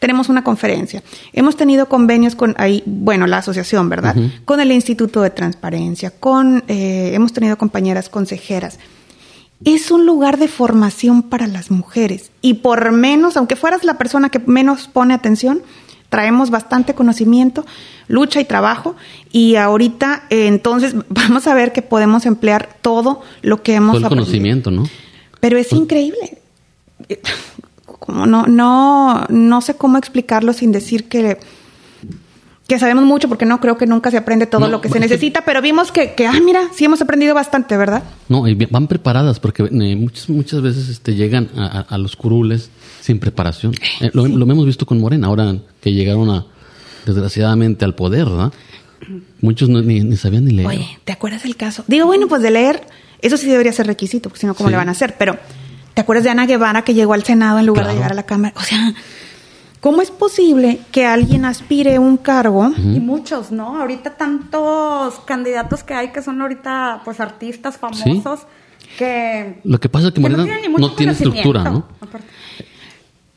tenemos 0.00 0.28
una 0.28 0.44
conferencia. 0.44 1.02
Hemos 1.32 1.56
tenido 1.56 1.88
convenios 1.88 2.34
con 2.34 2.56
ahí, 2.58 2.82
bueno, 2.84 3.26
la 3.26 3.38
asociación, 3.38 3.88
¿verdad? 3.88 4.16
Con 4.44 4.60
el 4.60 4.70
Instituto 4.70 5.22
de 5.22 5.30
Transparencia, 5.30 6.10
con, 6.10 6.62
eh, 6.68 7.12
hemos 7.14 7.32
tenido 7.32 7.56
compañeras 7.56 8.10
consejeras. 8.10 8.78
Es 9.64 9.90
un 9.90 10.06
lugar 10.06 10.38
de 10.38 10.48
formación 10.48 11.22
para 11.22 11.46
las 11.46 11.70
mujeres 11.70 12.30
y 12.42 12.54
por 12.54 12.92
menos, 12.92 13.36
aunque 13.36 13.56
fueras 13.56 13.84
la 13.84 13.98
persona 13.98 14.28
que 14.28 14.38
menos 14.38 14.88
pone 14.88 15.14
atención, 15.14 15.62
traemos 16.08 16.50
bastante 16.50 16.94
conocimiento, 16.94 17.66
lucha 18.06 18.40
y 18.40 18.44
trabajo 18.44 18.94
y 19.32 19.56
ahorita 19.56 20.24
eh, 20.30 20.46
entonces 20.46 20.94
vamos 21.08 21.46
a 21.46 21.54
ver 21.54 21.72
que 21.72 21.82
podemos 21.82 22.24
emplear 22.24 22.68
todo 22.82 23.20
lo 23.42 23.62
que 23.62 23.74
hemos 23.74 23.94
Todo 23.94 23.98
el 23.98 24.04
aprendido. 24.06 24.26
conocimiento, 24.26 24.70
¿no? 24.70 24.84
Pero 25.40 25.58
es 25.58 25.72
increíble. 25.72 26.38
como 27.98 28.26
no, 28.26 28.46
no, 28.46 29.26
no 29.28 29.60
sé 29.60 29.74
cómo 29.74 29.98
explicarlo 29.98 30.52
sin 30.52 30.72
decir 30.72 31.08
que, 31.08 31.38
que 32.68 32.78
sabemos 32.78 33.02
mucho, 33.04 33.28
porque 33.28 33.46
no 33.46 33.60
creo 33.60 33.76
que 33.78 33.86
nunca 33.86 34.10
se 34.12 34.18
aprende 34.18 34.46
todo 34.46 34.60
No, 34.60 34.68
lo 34.68 34.80
que 34.80 34.88
se 34.88 34.94
que- 34.94 35.00
necesita, 35.00 35.42
pero 35.44 35.60
vimos 35.62 35.90
que, 35.90 36.12
que, 36.14 36.26
ah, 36.26 36.38
mira, 36.44 36.68
sí 36.72 36.84
hemos 36.84 37.00
aprendido 37.00 37.34
bastante, 37.34 37.76
¿verdad? 37.76 38.02
No, 38.28 38.46
y 38.46 38.54
van 38.54 38.86
preparadas 38.86 39.40
porque 39.40 39.62
eh, 39.64 39.96
muchas, 39.96 40.28
muchas 40.28 40.60
veces 40.62 40.88
este, 40.90 41.14
llegan 41.16 41.48
a, 41.56 41.98
los 41.98 42.14
curules 42.14 42.70
sin 43.00 43.18
preparación. 43.18 43.72
Eh, 44.00 44.10
lo, 44.12 44.28
lo 44.28 44.44
hemos 44.44 44.66
visto 44.66 44.84
con 44.86 45.00
Morena, 45.00 45.26
ahora 45.28 45.56
que 45.80 45.92
llegaron 45.92 46.28
a, 46.30 46.44
desgraciadamente 47.06 47.84
al 47.84 47.94
poder, 47.94 48.26
¿verdad? 48.26 48.52
Muchos 49.40 49.68
no- 49.68 49.80
ni, 49.80 50.00
ni 50.00 50.16
sabían 50.16 50.44
ni 50.44 50.52
leer. 50.52 50.68
Oye, 50.68 50.86
¿te 51.04 51.12
acuerdas 51.12 51.44
del 51.44 51.56
caso? 51.56 51.84
Digo, 51.86 52.06
bueno, 52.06 52.28
pues 52.28 52.42
de 52.42 52.50
leer, 52.50 52.82
eso 53.22 53.36
sí 53.38 53.46
debería 53.48 53.72
ser 53.72 53.86
requisito, 53.86 54.28
porque 54.28 54.40
si 54.40 54.46
no, 54.46 54.54
¿cómo 54.54 54.68
Sí. 54.68 54.72
le 54.72 54.76
van 54.76 54.88
a 54.88 54.92
hacer? 54.92 55.14
Pero, 55.18 55.38
¿te 55.94 56.02
acuerdas 56.02 56.24
de 56.24 56.30
Ana 56.30 56.46
Guevara 56.46 56.82
que 56.82 56.92
llegó 56.94 57.14
al 57.14 57.24
Senado 57.24 57.58
en 57.60 57.66
lugar 57.66 57.84
Claro. 57.84 57.94
de 57.94 57.98
llegar 57.98 58.12
a 58.12 58.14
la 58.14 58.24
Cámara? 58.24 58.52
O 58.56 58.62
sea, 58.62 58.92
¿cómo 59.80 60.02
es 60.02 60.10
posible 60.10 60.80
que 60.92 61.06
alguien 61.06 61.44
aspire 61.44 61.98
un 61.98 62.16
cargo? 62.16 62.72
Y 62.76 63.00
muchos, 63.00 63.50
¿no? 63.52 63.80
Ahorita 63.80 64.16
tantos 64.16 65.20
candidatos 65.20 65.82
que 65.82 65.94
hay 65.94 66.12
que 66.12 66.22
son 66.22 66.40
ahorita, 66.40 67.02
pues, 67.04 67.20
artistas 67.20 67.78
famosos 67.78 68.40
que... 68.96 69.60
Lo 69.64 69.78
que 69.78 69.88
pasa 69.88 70.08
es 70.08 70.14
que 70.14 70.20
Morena 70.20 70.44
ni 70.60 70.68
no, 70.68 70.78
mucho 70.78 70.92
tiene 70.94 71.12
estructura, 71.12 71.64
¿no? 71.64 71.70
conocimiento, 71.70 72.06
aparte. 72.06 72.26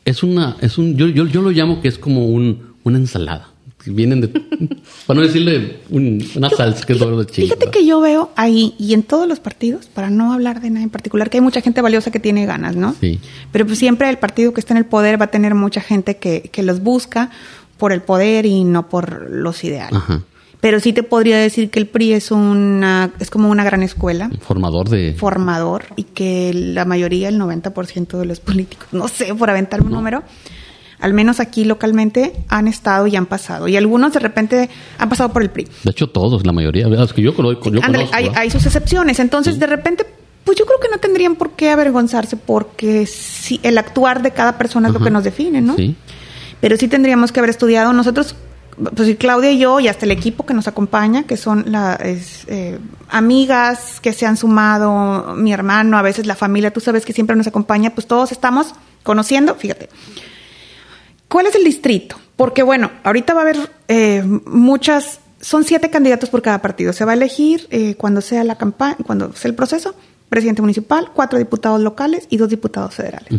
Es 0.04 0.24
una, 0.24 0.58
es 0.62 0.78
un, 0.78 0.98
yo, 0.98 1.08
yo, 1.08 1.28
yo 1.28 1.42
lo 1.42 1.52
llamo 1.52 1.82
que 1.82 1.88
es 1.88 2.00
como 2.00 2.26
un, 2.26 2.76
una 2.84 2.98
ensalada. 2.98 3.51
Vienen 3.86 4.22
de, 4.22 4.28
para 5.08 5.20
no 5.20 5.26
decirle 5.26 5.80
un- 5.90 6.24
una 6.36 6.50
salsa 6.50 6.86
que 6.86 6.94
es 6.94 7.00
doble 7.00 7.18
de 7.18 7.26
chile. 7.26 7.48
Fíjate 7.48 7.66
¿verdad? 7.66 7.80
que 7.80 7.86
yo 7.86 8.00
veo 8.02 8.32
ahí 8.36 8.76
y 8.78 8.94
en 8.94 9.04
todos 9.04 9.28
los 9.28 9.40
partidos, 9.40 9.88
para 9.88 10.10
no 10.10 10.34
hablar 10.34 10.62
de 10.62 10.70
nada 10.70 10.84
en 10.84 10.90
particular, 10.90 11.30
que 11.30 11.38
hay 11.38 11.42
mucha 11.42 11.62
gente 11.62 11.82
valiosa 11.82 12.12
que 12.12 12.20
tiene 12.20 12.46
ganas, 12.46 12.76
¿no? 12.76 12.96
Sí. 13.02 13.20
Pero 13.52 13.66
pues 13.66 13.80
siempre 13.80 14.10
el 14.10 14.18
partido 14.18 14.54
que 14.54 14.60
está 14.60 14.74
en 14.74 14.78
el 14.80 14.86
poder 14.86 15.20
va 15.20 15.26
a 15.26 15.32
tener 15.32 15.56
mucha 15.56 15.82
gente 15.82 16.18
que, 16.18 16.50
que 16.52 16.64
los 16.64 16.82
busca 16.82 17.30
por 17.78 17.92
el 17.94 18.02
poder 18.02 18.46
y 18.46 18.64
no 18.64 18.90
por 18.90 19.30
los 19.32 19.64
ideales. 19.64 19.94
Ajá. 19.98 20.22
Pero 20.60 20.80
sí 20.80 20.94
te 20.94 21.02
podría 21.02 21.40
decir 21.40 21.72
que 21.72 21.80
el 21.80 21.88
PRI 21.88 22.14
es 22.14 22.30
una 22.30 23.10
es 23.20 23.32
como 23.32 23.50
una 23.50 23.64
gran 23.64 23.82
escuela 23.82 24.30
formador 24.42 24.90
de... 24.90 25.16
formador 25.18 25.86
y 25.96 26.04
que 26.04 26.52
la 26.54 26.86
mayoría, 26.86 27.30
el 27.30 27.40
90% 27.40 28.20
de 28.20 28.26
los 28.28 28.40
políticos, 28.40 28.88
no 28.92 29.08
sé, 29.08 29.34
por 29.34 29.50
aventarme 29.50 29.88
un 29.88 29.94
número, 29.94 30.22
al 31.02 31.14
menos 31.14 31.40
aquí 31.40 31.66
localmente 31.66 32.34
han 32.48 32.68
estado 32.68 33.08
y 33.08 33.16
han 33.16 33.26
pasado. 33.26 33.68
Y 33.68 33.76
algunos 33.76 34.14
de 34.14 34.20
repente 34.20 34.70
han 34.98 35.10
pasado 35.10 35.34
por 35.34 35.42
el 35.42 35.50
PRI. 35.50 35.68
De 35.84 35.92
hecho, 35.92 36.08
todos, 36.08 36.46
la 36.46 36.54
mayoría. 36.54 36.88
Los 36.88 37.14
que 37.14 37.24
yo, 37.24 37.34
yo 37.36 37.60
Ándale, 37.84 38.06
conozco. 38.06 38.34
hay, 38.36 38.50
sus 38.52 38.66
excepciones. 38.66 39.20
Entonces, 39.20 39.60
de 39.60 39.66
repente, 39.66 40.06
pues 40.44 40.58
yo 40.58 40.66
creo 40.66 40.80
que 40.80 40.90
no 40.90 41.00
tendrían 41.00 41.36
por 41.36 41.52
qué 41.52 41.72
avergonzarse 41.72 42.38
porque 42.38 43.08
si 43.08 43.60
el 43.64 43.78
actuar 43.80 44.22
de 44.22 44.32
cada 44.32 44.58
persona 44.58 44.90
es 44.90 44.94
lo 44.94 45.00
que 45.00 45.10
nos 45.10 45.24
define, 45.24 45.60
¿no? 45.60 45.76
Sí. 45.76 45.96
Pero 46.60 46.78
sí 46.78 46.88
tendríamos 46.88 47.32
que 47.32 47.40
haber 47.40 47.50
estudiado 47.50 47.92
nosotros, 47.94 48.36
pues 48.96 49.10
y 49.10 49.16
Claudia 49.16 49.52
y 49.52 49.58
yo 49.58 49.80
y 49.80 49.88
hasta 49.88 50.06
el 50.06 50.12
equipo 50.12 50.46
que 50.46 50.54
nos 50.54 50.68
acompaña, 50.68 51.24
que 51.24 51.36
son 51.36 51.66
las 51.68 51.98
amigas 53.10 54.00
que 54.02 54.14
se 54.14 54.28
han 54.28 54.38
sumado, 54.38 55.34
mi 55.36 55.52
hermano, 55.52 55.98
a 55.98 56.04
veces 56.04 56.28
la 56.28 56.36
familia, 56.36 56.72
tú 56.72 56.80
sabes 56.80 57.06
que 57.06 57.14
siempre 57.14 57.36
nos 57.36 57.48
acompaña, 57.48 57.96
pues 57.96 58.06
todos 58.06 58.32
estamos 58.32 58.76
conociendo, 59.02 59.56
fíjate. 59.56 59.90
¿Cuál 61.32 61.48
es 61.48 61.56
el 61.56 61.64
distrito? 61.64 62.18
Porque 62.36 62.62
bueno, 62.62 62.92
ahorita 63.04 63.34
va 63.34 63.40
a 63.40 63.44
haber 63.44 63.58
eh, 63.88 64.22
muchas, 64.46 65.20
son 65.40 65.64
siete 65.64 65.90
candidatos 65.90 66.30
por 66.30 66.42
cada 66.42 66.62
partido. 66.62 66.92
Se 66.92 67.06
va 67.06 67.12
a 67.12 67.16
elegir 67.16 67.68
eh, 67.72 67.96
cuando 67.96 68.20
sea 68.22 68.44
la 68.44 68.58
campaña, 68.58 68.98
cuando 69.06 69.32
sea 69.34 69.48
el 69.50 69.56
proceso, 69.56 69.96
presidente 70.30 70.62
municipal, 70.62 71.12
cuatro 71.14 71.40
diputados 71.40 71.80
locales 71.80 72.28
y 72.30 72.38
dos 72.38 72.50
diputados 72.50 72.96
federales. 72.96 73.30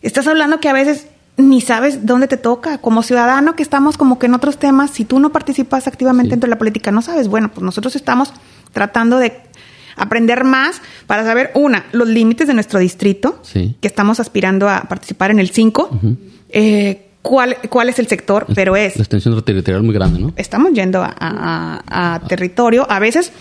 Estás 0.00 0.26
hablando 0.28 0.60
que 0.60 0.68
a 0.68 0.72
veces 0.72 1.06
ni 1.36 1.60
sabes 1.60 2.06
dónde 2.06 2.28
te 2.28 2.36
toca. 2.36 2.78
Como 2.78 3.02
ciudadano 3.02 3.56
que 3.56 3.62
estamos 3.62 3.96
como 3.96 4.18
que 4.18 4.26
en 4.26 4.34
otros 4.34 4.58
temas, 4.58 4.90
si 4.90 5.04
tú 5.04 5.18
no 5.18 5.32
participas 5.32 5.86
activamente 5.88 6.28
Sí. 6.28 6.30
dentro 6.32 6.46
de 6.46 6.50
la 6.50 6.58
política, 6.58 6.90
no 6.92 7.02
sabes. 7.02 7.26
Bueno, 7.28 7.50
pues 7.52 7.62
nosotros 7.64 7.96
estamos 7.96 8.32
tratando 8.72 9.18
de 9.18 9.40
aprender 9.96 10.44
más 10.44 10.80
para 11.06 11.24
saber, 11.24 11.50
una, 11.54 11.84
los 11.92 12.08
límites 12.08 12.46
de 12.48 12.54
nuestro 12.54 12.78
distrito, 12.78 13.38
Sí. 13.42 13.76
que 13.80 13.88
estamos 13.88 14.20
aspirando 14.20 14.68
a 14.68 14.82
participar 14.82 15.30
en 15.30 15.38
el 15.40 15.50
5, 15.50 15.90
eh, 16.52 17.08
cuál, 17.22 17.56
cuál 17.68 17.88
es 17.88 17.98
el 17.98 18.06
sector, 18.06 18.46
pero 18.54 18.76
es 18.76 18.96
La 18.96 19.02
extensión 19.02 19.40
territorial 19.42 19.82
muy 19.82 19.94
grande, 19.94 20.20
¿no? 20.20 20.32
estamos 20.36 20.72
yendo 20.72 21.02
a, 21.02 21.14
a- 21.18 22.14
a 22.14 22.20
territorio. 22.28 22.86
A 22.90 22.98
veces, 22.98 23.32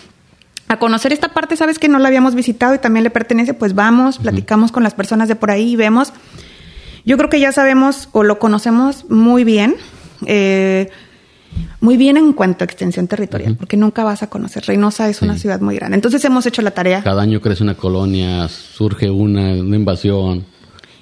a 0.68 0.77
conocer 0.80 1.12
esta 1.13 1.30
parte, 1.34 1.56
sabes 1.58 1.80
que 1.80 1.88
no 1.89 2.00
la 2.00 2.08
habíamos 2.08 2.36
visitado 2.36 2.74
y 2.75 2.80
también 2.80 3.03
le 3.03 3.10
pertenece, 3.10 3.53
pues 3.53 3.74
vamos, 3.75 4.18
platicamos 4.20 4.72
con 4.72 4.84
las 4.84 4.94
personas 4.94 5.27
de 5.27 5.36
por 5.36 5.51
ahí 5.51 5.72
y 5.72 5.75
vemos. 5.75 6.13
Yo 7.03 7.18
creo 7.18 7.30
que 7.30 7.39
ya 7.39 7.51
sabemos 7.51 8.10
o 8.12 8.24
lo 8.24 8.38
conocemos 8.39 9.10
muy 9.10 9.44
bien. 9.44 9.75
eh, 10.25 10.89
muy 11.82 11.98
bien 11.98 12.15
en 12.15 12.32
cuanto 12.32 12.63
a 12.63 12.65
extensión 12.65 13.08
territorial, 13.08 13.58
porque 13.58 13.75
nunca 13.75 14.03
vas 14.06 14.24
a 14.24 14.27
conocer. 14.30 14.63
Reynosa 14.65 15.10
es 15.10 15.22
una 15.22 15.38
ciudad 15.38 15.60
muy 15.60 15.75
grande. 15.75 15.96
Entonces 15.96 16.24
hemos 16.24 16.46
hecho 16.46 16.62
la 16.62 16.72
tarea. 16.72 17.03
Cada 17.03 17.22
año 17.24 17.41
crece 17.41 17.62
una 17.63 17.75
colonia, 17.75 18.48
surge 18.48 19.10
una, 19.10 19.53
una 19.56 19.75
invasión. 19.75 20.46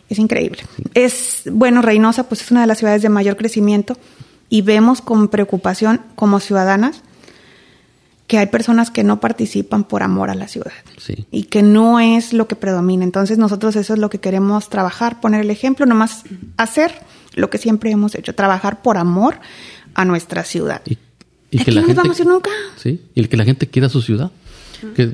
Es 0.09 0.17
increíble. 0.19 0.63
Es, 0.93 1.43
bueno, 1.51 1.81
Reynosa 1.81 2.23
pues 2.27 2.41
es 2.41 2.51
una 2.51 2.61
de 2.61 2.67
las 2.67 2.79
ciudades 2.79 3.01
de 3.01 3.09
mayor 3.09 3.37
crecimiento 3.37 3.97
y 4.49 4.63
vemos 4.63 5.01
con 5.01 5.27
preocupación 5.27 6.01
como 6.15 6.39
ciudadanas 6.39 7.03
que 8.27 8.37
hay 8.37 8.45
personas 8.47 8.91
que 8.91 9.03
no 9.03 9.19
participan 9.19 9.83
por 9.83 10.03
amor 10.03 10.29
a 10.29 10.35
la 10.35 10.47
ciudad 10.47 10.71
Sí. 10.97 11.25
y 11.31 11.43
que 11.45 11.63
no 11.63 11.99
es 11.99 12.31
lo 12.33 12.47
que 12.47 12.55
predomina. 12.55 13.03
Entonces 13.03 13.37
nosotros 13.39 13.75
eso 13.75 13.93
es 13.93 13.99
lo 13.99 14.09
que 14.11 14.19
queremos 14.19 14.69
trabajar, 14.69 15.19
poner 15.19 15.41
el 15.41 15.49
ejemplo, 15.49 15.85
nomás 15.87 16.23
hacer 16.57 16.91
lo 17.35 17.49
que 17.49 17.57
siempre 17.57 17.89
hemos 17.91 18.13
hecho, 18.15 18.35
trabajar 18.35 18.81
por 18.83 18.97
amor 18.97 19.39
a 19.95 20.05
nuestra 20.05 20.43
ciudad. 20.43 20.81
Y, 20.85 20.97
¿De 21.51 21.61
aquí 21.63 21.75
no 21.75 21.81
nos 21.87 21.95
vamos 21.95 22.19
a 22.19 22.21
ir 22.21 22.27
nunca? 22.27 22.51
Sí. 22.77 23.01
Y 23.15 23.19
el 23.19 23.29
que 23.29 23.37
la 23.37 23.45
gente 23.45 23.67
quiera 23.67 23.89
su 23.89 24.01
ciudad. 24.03 24.31
Que 24.95 25.11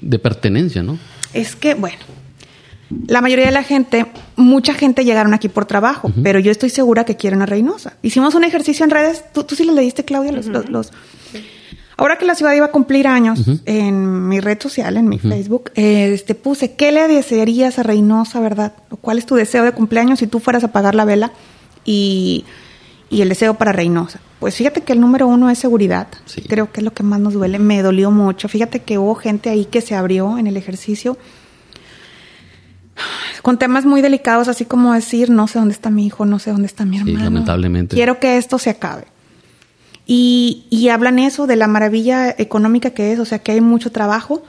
de 0.00 0.18
pertenencia, 0.18 0.82
¿no? 0.82 0.98
Es 1.32 1.56
que, 1.56 1.74
bueno, 1.74 1.98
la 3.06 3.20
mayoría 3.20 3.46
de 3.46 3.52
la 3.52 3.62
gente, 3.62 4.06
mucha 4.36 4.74
gente 4.74 5.04
llegaron 5.04 5.34
aquí 5.34 5.48
por 5.48 5.66
trabajo, 5.66 6.10
pero 6.22 6.38
yo 6.38 6.50
estoy 6.50 6.70
segura 6.70 7.04
que 7.04 7.16
quieren 7.16 7.42
a 7.42 7.46
Reynosa. 7.46 7.94
Hicimos 8.02 8.34
un 8.34 8.44
ejercicio 8.44 8.84
en 8.84 8.90
redes, 8.90 9.24
tú, 9.32 9.44
tú 9.44 9.54
sí 9.54 9.64
lo 9.64 9.72
leíste, 9.74 10.04
Claudia, 10.04 10.32
los, 10.32 10.46
los, 10.46 10.68
los- 10.68 10.92
Ahora 12.00 12.16
que 12.16 12.24
la 12.26 12.36
ciudad 12.36 12.52
iba 12.54 12.66
a 12.66 12.70
cumplir 12.70 13.08
años, 13.08 13.40
en 13.66 14.28
mi 14.28 14.38
red 14.38 14.60
social, 14.62 14.96
en 14.96 15.08
mi 15.08 15.18
Facebook, 15.18 15.72
este, 15.74 16.36
puse, 16.36 16.74
¿qué 16.76 16.92
le 16.92 17.08
desearías 17.08 17.80
a 17.80 17.82
Reynosa, 17.82 18.38
verdad? 18.38 18.72
¿O 18.90 18.96
¿Cuál 18.96 19.18
es 19.18 19.26
tu 19.26 19.34
deseo 19.34 19.64
de 19.64 19.72
cumpleaños 19.72 20.20
si 20.20 20.28
tú 20.28 20.38
fueras 20.38 20.62
a 20.62 20.68
apagar 20.68 20.94
la 20.94 21.04
vela? 21.04 21.32
Y, 21.84 22.44
y 23.10 23.20
el 23.22 23.28
deseo 23.28 23.54
para 23.54 23.72
Reynosa. 23.72 24.20
Pues 24.38 24.54
fíjate 24.54 24.82
que 24.82 24.92
el 24.92 25.00
número 25.00 25.26
uno 25.26 25.50
es 25.50 25.58
seguridad. 25.58 26.06
Sí. 26.26 26.42
Creo 26.42 26.70
que 26.70 26.80
es 26.80 26.84
lo 26.84 26.92
que 26.92 27.02
más 27.02 27.18
nos 27.18 27.32
duele. 27.32 27.58
Me 27.58 27.82
dolió 27.82 28.12
mucho. 28.12 28.48
Fíjate 28.48 28.78
que 28.82 28.96
hubo 28.98 29.16
gente 29.16 29.50
ahí 29.50 29.64
que 29.64 29.80
se 29.80 29.96
abrió 29.96 30.38
en 30.38 30.46
el 30.46 30.56
ejercicio 30.56 31.18
con 33.42 33.58
temas 33.58 33.84
muy 33.86 34.00
delicados, 34.02 34.48
así 34.48 34.64
como 34.64 34.92
decir, 34.94 35.30
no 35.30 35.46
sé 35.48 35.58
dónde 35.58 35.74
está 35.74 35.90
mi 35.90 36.06
hijo, 36.06 36.24
no 36.24 36.38
sé 36.38 36.50
dónde 36.50 36.66
está 36.66 36.84
mi 36.84 36.96
Sí, 36.98 37.02
hermano. 37.08 37.24
lamentablemente. 37.24 37.94
Quiero 37.96 38.18
que 38.20 38.36
esto 38.36 38.58
se 38.58 38.70
acabe. 38.70 39.04
Y, 40.06 40.66
y 40.70 40.88
hablan 40.88 41.18
eso 41.18 41.46
de 41.46 41.56
la 41.56 41.66
maravilla 41.68 42.30
económica 42.38 42.90
que 42.90 43.12
es, 43.12 43.18
o 43.18 43.24
sea, 43.24 43.40
que 43.40 43.52
hay 43.52 43.60
mucho 43.60 43.92
trabajo, 43.92 44.42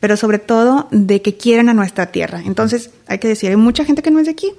pero 0.00 0.16
sobre 0.16 0.38
todo 0.38 0.86
de 0.90 1.22
que 1.22 1.36
quieren 1.36 1.68
a 1.68 1.74
nuestra 1.74 2.06
tierra. 2.12 2.42
Entonces, 2.44 2.90
hay 3.06 3.18
que 3.18 3.28
decir, 3.28 3.50
hay 3.50 3.56
mucha 3.56 3.84
gente 3.84 4.02
que 4.02 4.10
no 4.10 4.18
es 4.20 4.26
de 4.26 4.32
aquí, 4.32 4.52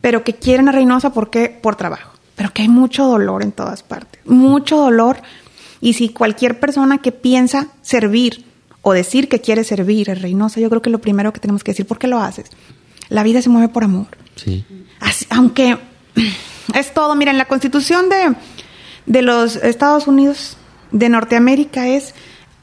pero 0.00 0.22
que 0.22 0.34
quieren 0.34 0.68
a 0.68 0.72
Reynosa 0.72 1.12
porque 1.12 1.48
por 1.48 1.74
trabajo, 1.76 2.12
pero 2.36 2.52
que 2.52 2.62
hay 2.62 2.68
mucho 2.68 3.04
dolor 3.06 3.42
en 3.42 3.50
todas 3.52 3.82
partes, 3.82 4.20
mucho 4.24 4.76
dolor. 4.76 5.16
Y 5.80 5.94
si 5.94 6.08
cualquier 6.10 6.60
persona 6.60 6.98
que 6.98 7.10
piensa 7.12 7.68
servir 7.82 8.44
o 8.88 8.92
decir 8.94 9.28
que 9.28 9.40
quiere 9.40 9.64
servir 9.64 10.10
a 10.10 10.14
Reynosa, 10.14 10.60
yo 10.60 10.70
creo 10.70 10.80
que 10.82 10.88
lo 10.90 10.98
primero 11.00 11.32
que 11.32 11.40
tenemos 11.40 11.62
que 11.62 11.72
decir, 11.72 11.86
¿por 11.86 11.98
qué 11.98 12.06
lo 12.08 12.18
haces? 12.20 12.46
La 13.10 13.22
vida 13.22 13.42
se 13.42 13.50
mueve 13.50 13.68
por 13.68 13.84
amor. 13.84 14.06
Sí. 14.36 14.64
Así- 15.00 15.26
aunque 15.30 15.76
es 16.74 16.94
todo, 16.94 17.14
miren, 17.14 17.36
la 17.38 17.44
constitución 17.44 18.08
de, 18.08 18.34
de 19.06 19.22
los 19.22 19.56
Estados 19.56 20.06
Unidos 20.06 20.56
de 20.90 21.08
Norteamérica 21.10 21.86
es, 21.88 22.14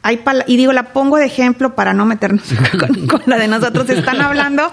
hay 0.01 0.19
y 0.47 0.57
digo, 0.57 0.73
la 0.73 0.93
pongo 0.93 1.17
de 1.17 1.25
ejemplo 1.25 1.75
para 1.75 1.93
no 1.93 2.05
meternos 2.05 2.43
con, 2.79 3.07
con 3.07 3.21
la 3.27 3.37
de 3.37 3.47
nosotros, 3.47 3.87
están 3.89 4.21
hablando 4.21 4.71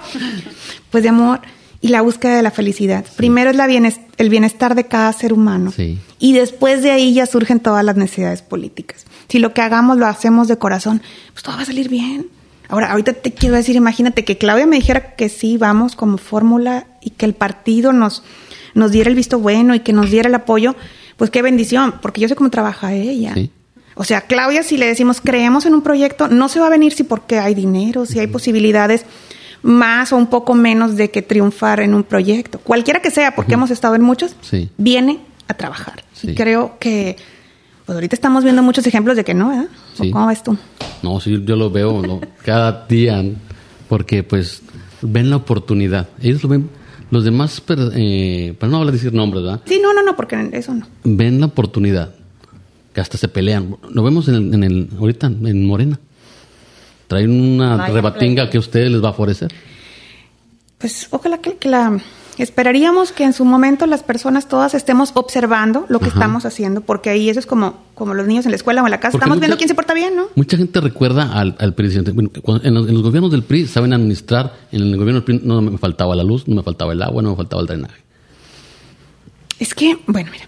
pues 0.90 1.02
de 1.02 1.10
amor 1.10 1.40
y 1.82 1.88
la 1.88 2.00
búsqueda 2.00 2.36
de 2.36 2.42
la 2.42 2.52
felicidad. 2.52 3.04
Primero 3.16 3.50
es 3.50 3.56
la 3.56 3.66
el 3.66 4.28
bienestar 4.30 4.74
de 4.74 4.86
cada 4.86 5.12
ser 5.12 5.32
humano 5.32 5.72
Sí. 5.72 5.98
y 6.18 6.32
después 6.32 6.82
de 6.82 6.92
ahí 6.92 7.12
ya 7.12 7.26
surgen 7.26 7.60
todas 7.60 7.84
las 7.84 7.96
necesidades 7.96 8.40
políticas. 8.40 9.04
Si 9.28 9.38
lo 9.38 9.52
que 9.52 9.60
hagamos 9.60 9.98
lo 9.98 10.06
hacemos 10.06 10.46
de 10.48 10.56
corazón, 10.56 11.02
pues 11.32 11.42
todo 11.42 11.56
va 11.56 11.62
a 11.62 11.66
salir 11.66 11.88
bien. 11.88 12.28
Ahora, 12.68 12.92
ahorita 12.92 13.12
te 13.14 13.32
quiero 13.34 13.56
decir, 13.56 13.76
imagínate 13.76 14.24
que 14.24 14.38
Claudia 14.38 14.66
me 14.66 14.76
dijera 14.76 15.14
que 15.16 15.28
sí, 15.28 15.58
vamos 15.58 15.96
como 15.96 16.16
fórmula 16.18 16.86
y 17.02 17.10
que 17.10 17.26
el 17.26 17.34
partido 17.34 17.92
nos, 17.92 18.22
nos 18.74 18.92
diera 18.92 19.10
el 19.10 19.16
visto 19.16 19.38
bueno 19.40 19.74
y 19.74 19.80
que 19.80 19.92
nos 19.92 20.10
diera 20.10 20.28
el 20.28 20.34
apoyo, 20.34 20.76
pues 21.16 21.30
qué 21.30 21.42
bendición, 21.42 21.94
porque 22.00 22.20
yo 22.20 22.28
sé 22.28 22.36
cómo 22.36 22.48
trabaja 22.50 22.94
ella. 22.94 23.34
Sí. 23.34 23.50
O 23.94 24.04
sea, 24.04 24.22
Claudia, 24.22 24.62
si 24.62 24.78
le 24.78 24.86
decimos 24.86 25.20
creemos 25.20 25.66
en 25.66 25.74
un 25.74 25.82
proyecto, 25.82 26.28
no 26.28 26.48
se 26.48 26.60
va 26.60 26.68
a 26.68 26.70
venir 26.70 26.92
si 26.94 27.02
porque 27.02 27.38
hay 27.38 27.54
dinero, 27.54 28.06
si 28.06 28.20
hay 28.20 28.26
posibilidades, 28.28 29.04
más 29.62 30.12
o 30.12 30.16
un 30.16 30.26
poco 30.28 30.54
menos 30.54 30.96
de 30.96 31.10
que 31.10 31.22
triunfar 31.22 31.80
en 31.80 31.94
un 31.94 32.02
proyecto. 32.04 32.58
Cualquiera 32.58 33.00
que 33.00 33.10
sea, 33.10 33.34
porque 33.34 33.54
hemos 33.54 33.70
estado 33.70 33.94
en 33.94 34.02
muchos, 34.02 34.34
Sí. 34.40 34.70
viene 34.76 35.20
a 35.48 35.54
trabajar. 35.54 36.02
Sí. 36.12 36.30
Y 36.30 36.34
creo 36.34 36.76
que, 36.80 37.16
pues 37.86 37.94
ahorita 37.96 38.14
estamos 38.16 38.44
viendo 38.44 38.62
muchos 38.62 38.86
ejemplos 38.86 39.16
de 39.16 39.24
que 39.24 39.34
no, 39.34 39.48
¿verdad? 39.50 39.66
¿O 39.98 40.02
Sí. 40.04 40.10
¿Cómo 40.10 40.26
ves 40.26 40.42
tú? 40.42 40.56
No, 41.02 41.20
sí, 41.20 41.42
yo 41.44 41.56
lo 41.56 41.70
veo 41.70 42.00
¿no? 42.02 42.20
cada 42.44 42.86
día, 42.86 43.22
porque 43.88 44.22
pues 44.22 44.62
ven 45.00 45.30
la 45.30 45.36
oportunidad. 45.36 46.08
Ellos 46.20 46.42
lo 46.42 46.48
ven, 46.48 46.68
los 47.10 47.24
demás, 47.24 47.60
per- 47.60 47.92
eh, 47.94 48.54
para 48.58 48.70
no 48.70 48.78
hablar 48.78 48.92
de 48.92 48.98
decir 48.98 49.12
nombres, 49.12 49.42
¿verdad? 49.42 49.60
Sí, 49.66 49.80
no, 49.82 49.92
no, 49.92 50.02
no, 50.02 50.16
porque 50.16 50.48
eso 50.52 50.74
no. 50.74 50.86
Ven 51.04 51.40
la 51.40 51.46
oportunidad, 51.46 52.14
que 52.94 53.00
hasta 53.00 53.18
se 53.18 53.28
pelean. 53.28 53.76
Lo 53.90 54.02
vemos 54.02 54.28
en 54.28 54.34
el, 54.36 54.54
en 54.54 54.64
el 54.64 54.88
ahorita 54.98 55.26
en 55.26 55.66
Morena. 55.66 55.98
Traen 57.12 57.30
una 57.30 57.76
Vaya 57.76 57.92
rebatinga 57.92 58.48
que 58.48 58.56
a 58.56 58.60
ustedes 58.60 58.90
les 58.90 59.04
va 59.04 59.10
a 59.10 59.12
favorecer. 59.12 59.52
Pues 60.78 61.08
ojalá 61.10 61.38
que, 61.38 61.56
que 61.56 61.68
la... 61.68 61.98
Esperaríamos 62.38 63.12
que 63.12 63.24
en 63.24 63.34
su 63.34 63.44
momento 63.44 63.84
las 63.86 64.02
personas 64.02 64.48
todas 64.48 64.72
estemos 64.72 65.10
observando 65.14 65.84
lo 65.90 65.98
que 65.98 66.06
Ajá. 66.06 66.14
estamos 66.14 66.46
haciendo, 66.46 66.80
porque 66.80 67.10
ahí 67.10 67.28
eso 67.28 67.38
es 67.38 67.44
como, 67.44 67.76
como 67.94 68.14
los 68.14 68.26
niños 68.26 68.46
en 68.46 68.52
la 68.52 68.56
escuela 68.56 68.82
o 68.82 68.86
en 68.86 68.90
la 68.90 68.98
casa. 69.00 69.12
Porque 69.12 69.24
Estamos 69.24 69.36
mucha- 69.36 69.46
viendo 69.48 69.58
quién 69.58 69.68
se 69.68 69.74
porta 69.74 69.92
bien, 69.92 70.16
¿no? 70.16 70.28
Mucha 70.34 70.56
gente 70.56 70.80
recuerda 70.80 71.30
al, 71.38 71.54
al 71.58 71.74
presidente. 71.74 72.12
Bueno, 72.12 72.30
cuando- 72.40 72.66
en, 72.66 72.72
los, 72.72 72.88
en 72.88 72.94
los 72.94 73.02
gobiernos 73.02 73.30
del 73.30 73.42
PRI 73.42 73.66
saben 73.66 73.92
administrar. 73.92 74.54
En 74.72 74.80
el 74.80 74.96
gobierno 74.96 75.20
del 75.20 75.24
PRI 75.24 75.40
no 75.44 75.60
me 75.60 75.76
faltaba 75.76 76.16
la 76.16 76.24
luz, 76.24 76.48
no 76.48 76.56
me 76.56 76.62
faltaba 76.62 76.94
el 76.94 77.02
agua, 77.02 77.20
no 77.22 77.30
me 77.32 77.36
faltaba 77.36 77.60
el 77.60 77.68
drenaje. 77.68 78.00
Es 79.58 79.74
que, 79.74 79.98
bueno, 80.06 80.30
mira, 80.32 80.46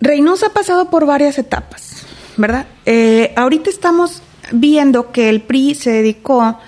Reynosa 0.00 0.46
ha 0.46 0.52
pasado 0.54 0.88
por 0.90 1.04
varias 1.06 1.38
etapas, 1.38 2.06
¿verdad? 2.38 2.66
Eh, 2.86 3.32
ahorita 3.36 3.68
estamos 3.68 4.22
viendo 4.52 5.12
que 5.12 5.28
el 5.28 5.42
PRI 5.42 5.74
se 5.74 5.90
dedicó, 5.90 6.58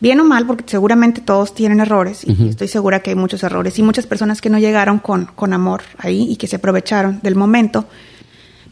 bien 0.00 0.20
o 0.20 0.24
mal, 0.24 0.46
porque 0.46 0.64
seguramente 0.66 1.20
todos 1.20 1.54
tienen 1.54 1.80
errores, 1.80 2.24
y 2.24 2.48
estoy 2.48 2.68
segura 2.68 3.00
que 3.00 3.10
hay 3.10 3.16
muchos 3.16 3.42
errores, 3.42 3.78
y 3.78 3.82
muchas 3.82 4.06
personas 4.06 4.40
que 4.40 4.50
no 4.50 4.58
llegaron 4.58 4.98
con, 4.98 5.26
con 5.26 5.52
amor 5.52 5.82
ahí 5.98 6.26
y 6.30 6.36
que 6.36 6.46
se 6.46 6.56
aprovecharon 6.56 7.20
del 7.22 7.36
momento. 7.36 7.86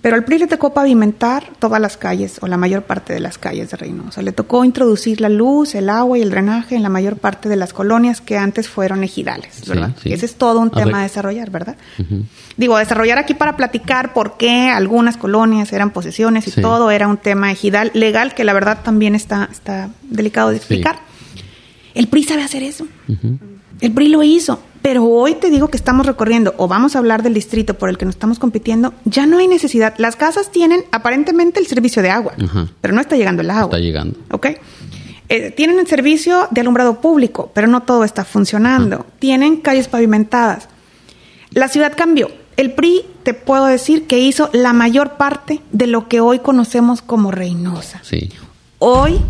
Pero 0.01 0.15
al 0.15 0.25
PRI 0.25 0.39
le 0.39 0.47
tocó 0.47 0.73
pavimentar 0.73 1.45
todas 1.59 1.81
las 1.81 1.97
calles, 1.97 2.39
o 2.41 2.47
la 2.47 2.57
mayor 2.57 2.85
parte 2.85 3.13
de 3.13 3.19
las 3.19 3.37
calles 3.37 3.71
de 3.71 3.77
Reynosa. 3.77 4.23
Le 4.23 4.31
tocó 4.31 4.65
introducir 4.65 5.21
la 5.21 5.29
luz, 5.29 5.75
el 5.75 5.91
agua 5.91 6.17
y 6.17 6.23
el 6.23 6.31
drenaje 6.31 6.77
en 6.77 6.85
la 6.85 6.89
mayor 6.89 7.17
parte 7.17 7.49
de 7.49 7.57
las 7.57 7.73
colonias 7.73 8.21
que 8.21 8.39
antes 8.39 8.69
fueron 8.69 9.03
ejidales, 9.03 9.67
¿verdad? 9.67 9.91
sí. 10.01 10.13
Ese 10.13 10.27
es 10.27 10.37
todo 10.37 10.61
un 10.61 10.69
A 10.73 10.77
ver. 10.77 10.85
tema 10.85 11.01
a 11.01 11.03
desarrollar, 11.03 11.51
¿verdad? 11.51 11.77
Digo, 12.57 12.79
desarrollar 12.79 13.19
aquí 13.19 13.35
para 13.35 13.57
platicar 13.57 14.13
por 14.13 14.37
qué 14.37 14.69
algunas 14.71 15.17
colonias 15.17 15.73
eran 15.73 15.91
posesiones 15.91 16.47
y 16.47 16.53
Sí. 16.53 16.61
todo 16.63 16.93
era 16.93 17.09
un 17.09 17.17
tema 17.17 17.51
ejidal 17.51 17.91
legal 17.93 18.35
que 18.35 18.45
la 18.45 18.53
verdad 18.53 18.79
también 18.85 19.17
está, 19.17 19.49
está 19.51 19.89
delicado 20.05 20.51
de 20.51 20.59
explicar. 20.59 21.01
El 21.95 22.07
PRI 22.07 22.23
sabe 22.23 22.43
hacer 22.45 22.63
eso. 22.63 22.87
El 23.81 23.93
PRI 23.93 24.09
lo 24.09 24.23
hizo. 24.23 24.61
Pero 24.83 25.05
hoy 25.05 25.35
te 25.35 25.51
digo 25.51 25.69
que 25.69 25.77
estamos 25.77 26.07
recorriendo, 26.07 26.55
o 26.57 26.69
vamos 26.69 26.95
a 26.95 27.01
hablar 27.01 27.23
del 27.23 27.35
distrito 27.35 27.75
por 27.75 27.89
el 27.89 27.99
que 27.99 28.05
nos 28.05 28.15
estamos 28.15 28.39
compitiendo, 28.39 28.95
ya 29.05 29.27
no 29.27 29.39
hay 29.39 29.49
necesidad. 29.49 29.95
Las 29.99 30.15
casas 30.15 30.53
tienen 30.53 30.85
aparentemente 30.93 31.59
el 31.59 31.67
servicio 31.67 32.01
de 32.01 32.11
agua, 32.11 32.35
Ajá. 32.43 32.69
pero 32.81 32.95
no 32.95 33.01
está 33.01 33.17
llegando 33.17 33.43
el 33.43 33.51
agua. 33.51 33.65
Está 33.65 33.79
llegando. 33.79 34.19
¿Ok? 34.31 34.47
Eh, 35.31 35.51
tienen 35.51 35.79
el 35.79 35.87
servicio 35.89 36.47
de 36.53 36.61
alumbrado 36.61 37.01
público, 37.01 37.51
pero 37.55 37.67
no 37.67 37.83
todo 37.83 38.05
está 38.05 38.25
funcionando. 38.25 39.05
Tienen 39.19 39.57
calles 39.61 39.89
pavimentadas. 39.89 40.69
La 41.51 41.69
ciudad 41.69 41.93
cambió. 41.97 42.31
El 42.57 42.73
PRI, 42.73 43.05
te 43.25 43.35
puedo 43.35 43.67
decir, 43.67 44.07
que 44.07 44.19
hizo 44.21 44.49
la 44.53 44.73
mayor 44.73 45.17
parte 45.17 45.61
de 45.73 45.87
lo 45.87 46.09
que 46.09 46.21
hoy 46.21 46.39
conocemos 46.39 47.03
como 47.03 47.31
Reynosa. 47.31 48.01
Sí. 48.05 48.31
Hoy, 48.79 49.21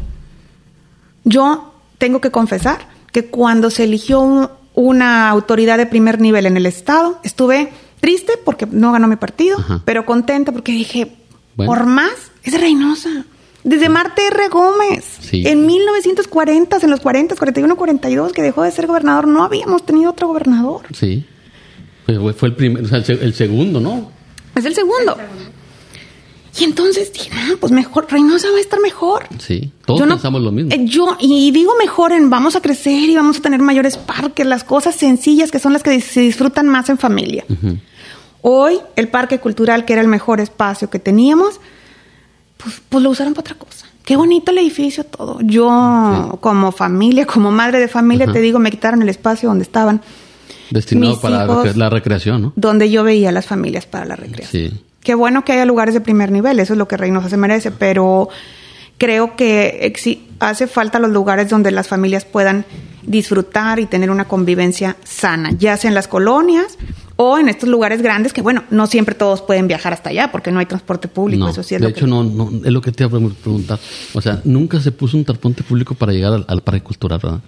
yo 1.25 1.75
tengo 1.99 2.21
que 2.21 2.31
confesar 2.31 2.87
que 3.12 3.26
cuando 3.26 3.70
se 3.70 3.84
eligió 3.84 4.20
un- 4.20 4.48
una 4.74 5.28
autoridad 5.30 5.76
de 5.78 5.86
primer 5.86 6.20
nivel 6.20 6.46
en 6.46 6.56
el 6.56 6.66
Estado, 6.66 7.18
estuve 7.24 7.70
triste 8.00 8.34
porque 8.44 8.66
no 8.70 8.92
ganó 8.92 9.08
mi 9.08 9.16
partido, 9.16 9.58
Ajá. 9.58 9.82
pero 9.84 10.06
contenta 10.06 10.52
porque 10.52 10.72
dije, 10.72 11.16
Bueno. 11.56 11.72
por 11.72 11.86
más, 11.86 12.12
es 12.44 12.60
Reynosa. 12.60 13.24
Desde 13.64 13.88
Marte 13.88 14.22
R. 14.28 14.48
Gómez, 14.48 15.04
Sí. 15.20 15.42
en 15.46 15.66
1940, 15.66 16.78
en 16.80 16.90
los 16.90 17.00
40, 17.00 17.34
41, 17.34 17.76
42, 17.76 18.32
que 18.32 18.40
dejó 18.40 18.62
de 18.62 18.71
ser 18.71 18.86
gobernador, 18.86 19.26
no 19.26 19.42
habíamos 19.42 19.84
tenido 19.84 20.10
otro 20.12 20.28
gobernador. 20.28 20.82
Sí. 20.94 21.26
Fue, 22.06 22.32
fue- 22.32 22.49
el 22.50 22.54
primer, 22.54 22.84
o 22.84 22.88
sea, 22.88 22.99
el, 22.99 23.04
se- 23.04 23.12
el 23.25 23.34
segundo, 23.34 23.80
¿no? 23.80 24.10
Es 24.54 24.64
el 24.64 24.75
segundo. 24.75 25.16
Y 26.60 26.64
entonces 26.64 27.12
dije, 27.12 27.30
ah, 27.34 27.52
pues 27.60 27.73
mejor, 27.73 28.06
Reynosa 28.10 28.50
va 28.50 28.56
a 28.56 28.60
estar 28.60 28.80
mejor. 28.80 29.26
Sí. 29.38 29.71
Todos 29.86 30.00
Yo 30.00 30.06
no- 30.06 30.14
pensamos 30.14 30.42
lo 30.42 30.50
mismo. 30.50 30.73
eh, 30.73 30.84
yo, 30.84 31.16
y 31.21 31.50
digo 31.52 31.73
mejor 31.78 32.12
en 32.12 32.30
vamos 32.30 32.56
a 32.56 32.60
crecer 32.60 33.08
y 33.08 33.14
vamos 33.14 33.38
a 33.38 33.42
tener 33.42 33.60
mayores 33.60 33.97
parques, 33.97 34.44
las 34.47 34.64
cosas 34.64 34.94
sencillas 34.97 35.50
que 35.50 35.58
son 35.58 35.73
las 35.73 35.82
que 35.82 36.00
se 36.00 36.21
disfrutan 36.21 36.66
más 36.68 36.88
en 36.88 36.99
familia. 36.99 37.44
Hoy, 38.42 38.78
el 38.97 39.08
parque 39.08 39.38
cultural, 39.40 39.84
que 39.84 39.92
era 39.92 40.02
el 40.02 40.08
mejor 40.08 40.40
espacio 40.40 40.88
que 40.90 40.99
teníamos, 40.99 41.60
pues, 42.56 42.80
pues 42.88 43.02
lo 43.02 43.10
usaron 43.10 43.34
para 43.34 43.52
otra 43.52 43.54
cosa. 43.56 43.86
Qué 44.04 44.16
bonito 44.16 44.52
el 44.52 44.58
edificio, 44.58 45.04
todo. 45.04 45.38
Yo, 45.42 46.38
como 46.40 46.73
familia, 46.73 47.26
como 47.26 47.50
madre 47.50 47.78
de 47.78 47.88
familia, 47.88 48.26
te 48.32 48.40
digo, 48.40 48.58
me 48.58 48.71
quitaron 48.71 49.02
el 49.02 49.08
espacio 49.10 49.49
donde 49.50 49.64
estaban, 49.64 50.00
Destinado 50.71 51.12
mis 51.12 51.21
para 51.21 51.44
hijos- 51.44 51.76
la 51.76 51.90
recreación, 51.90 52.42
¿no? 52.42 52.52
donde 52.56 52.90
yo 52.90 53.04
veía 53.04 53.28
a 53.28 53.32
las 53.32 53.47
familias 53.47 53.86
para 53.86 54.04
la 54.06 54.16
recreación. 54.16 54.71
Sí. 54.71 54.80
Qué 55.02 55.15
bueno 55.15 55.45
que 55.45 55.52
haya 55.52 55.65
lugares 55.65 55.95
de 55.95 56.00
primer 56.00 56.30
nivel, 56.30 56.58
eso 56.61 56.75
es 56.75 56.78
lo 56.78 56.89
que 56.89 56.97
Reynosa 56.97 57.28
se 57.28 57.37
merece, 57.37 57.71
pero 57.71 58.28
creo 58.99 59.37
que 59.37 59.93
hace 60.41 60.67
falta 60.67 60.99
los 60.99 61.11
lugares 61.11 61.49
donde 61.49 61.71
las 61.71 61.89
familias 61.89 62.25
puedan 62.25 62.65
disfrutar 63.02 63.78
y 63.78 63.87
tener 63.87 64.11
una 64.11 64.26
convivencia 64.26 64.97
sana, 65.04 65.50
ya 65.58 65.76
sea 65.76 65.89
en 65.89 65.95
las 65.95 66.08
colonias 66.08 66.76
o 67.17 67.39
en 67.39 67.49
estos 67.49 67.69
lugares 67.69 68.02
grandes 68.02 68.32
que, 68.32 68.43
bueno, 68.43 68.65
no 68.71 68.87
siempre 68.87 69.15
todos 69.15 69.41
pueden 69.41 69.67
viajar 69.67 69.93
hasta 69.93 70.11
allá 70.11 70.30
porque 70.30 70.52
no 70.52 70.61
hay 70.61 70.67
transporte 70.67 71.08
público, 71.08 71.45
No, 71.45 71.50
eso 71.50 71.63
sí 71.63 71.75
es 71.75 71.80
de 71.80 71.89
lo 71.89 71.91
hecho, 71.91 72.04
que... 72.04 72.11
no, 72.11 72.23
no, 72.23 72.50
es 72.65 72.73
lo 72.73 72.80
que 72.80 72.93
te 72.93 73.04
iba 73.04 73.19
a 73.19 73.30
preguntar. 73.43 73.78
O 74.13 74.21
sea, 74.21 74.41
nunca 74.45 74.78
se 74.80 74.93
puso 74.93 75.17
un 75.17 75.25
transporte 75.25 75.63
público 75.63 75.95
para 75.95 76.13
llegar 76.13 76.32
al, 76.32 76.45
al 76.47 76.61
parque 76.61 76.82
cultural, 76.82 77.19
¿verdad? 77.23 77.41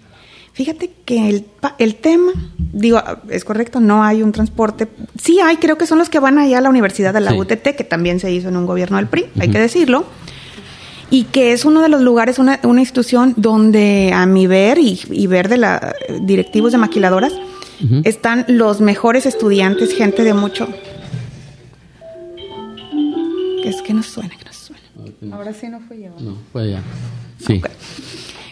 Fíjate 0.52 0.90
que 1.04 1.28
el, 1.28 1.42
pa- 1.42 1.76
el 1.78 1.94
tema, 1.94 2.32
digo, 2.58 3.00
es 3.30 3.44
correcto, 3.44 3.80
no 3.80 4.02
hay 4.04 4.22
un 4.22 4.32
transporte. 4.32 4.88
Sí 5.22 5.40
hay, 5.40 5.56
creo 5.56 5.78
que 5.78 5.86
son 5.86 5.98
los 5.98 6.10
que 6.10 6.18
van 6.18 6.38
allá 6.38 6.58
a 6.58 6.60
la 6.60 6.68
Universidad 6.70 7.14
de 7.14 7.20
la 7.20 7.30
Sí. 7.30 7.38
UTT, 7.38 7.76
que 7.76 7.84
también 7.84 8.20
se 8.20 8.30
hizo 8.32 8.48
en 8.48 8.56
un 8.56 8.66
gobierno 8.66 8.96
del 8.98 9.06
PRI, 9.06 9.26
hay 9.40 9.48
que 9.50 9.58
decirlo. 9.58 10.04
Y 11.12 11.24
que 11.24 11.52
es 11.52 11.64
uno 11.64 11.80
de 11.82 11.88
los 11.88 12.02
lugares, 12.02 12.38
una, 12.38 12.60
una 12.62 12.80
institución 12.80 13.34
donde 13.36 14.12
a 14.14 14.26
mi 14.26 14.46
ver 14.46 14.78
y, 14.78 15.00
y 15.10 15.26
ver 15.26 15.48
de 15.48 15.56
la 15.56 15.94
directivos 16.20 16.72
de 16.72 16.78
maquiladoras, 16.78 17.32
están 18.04 18.44
los 18.48 18.80
mejores 18.80 19.24
estudiantes, 19.26 19.92
gente 19.94 20.22
de 20.22 20.34
mucho... 20.34 20.68
Que 23.62 23.68
es 23.68 23.82
que 23.82 23.92
nos 23.94 24.06
suena, 24.06 24.30
que 24.36 24.44
nos 24.44 24.56
suena. 24.56 25.36
Ahora 25.36 25.52
sí 25.52 25.68
no 25.68 25.80
fui 25.80 26.02
yo. 26.02 26.10
No, 26.20 26.36
fue 26.52 26.62
allá. 26.62 26.82
Sí. 27.46 27.54
Ok. 27.62 27.70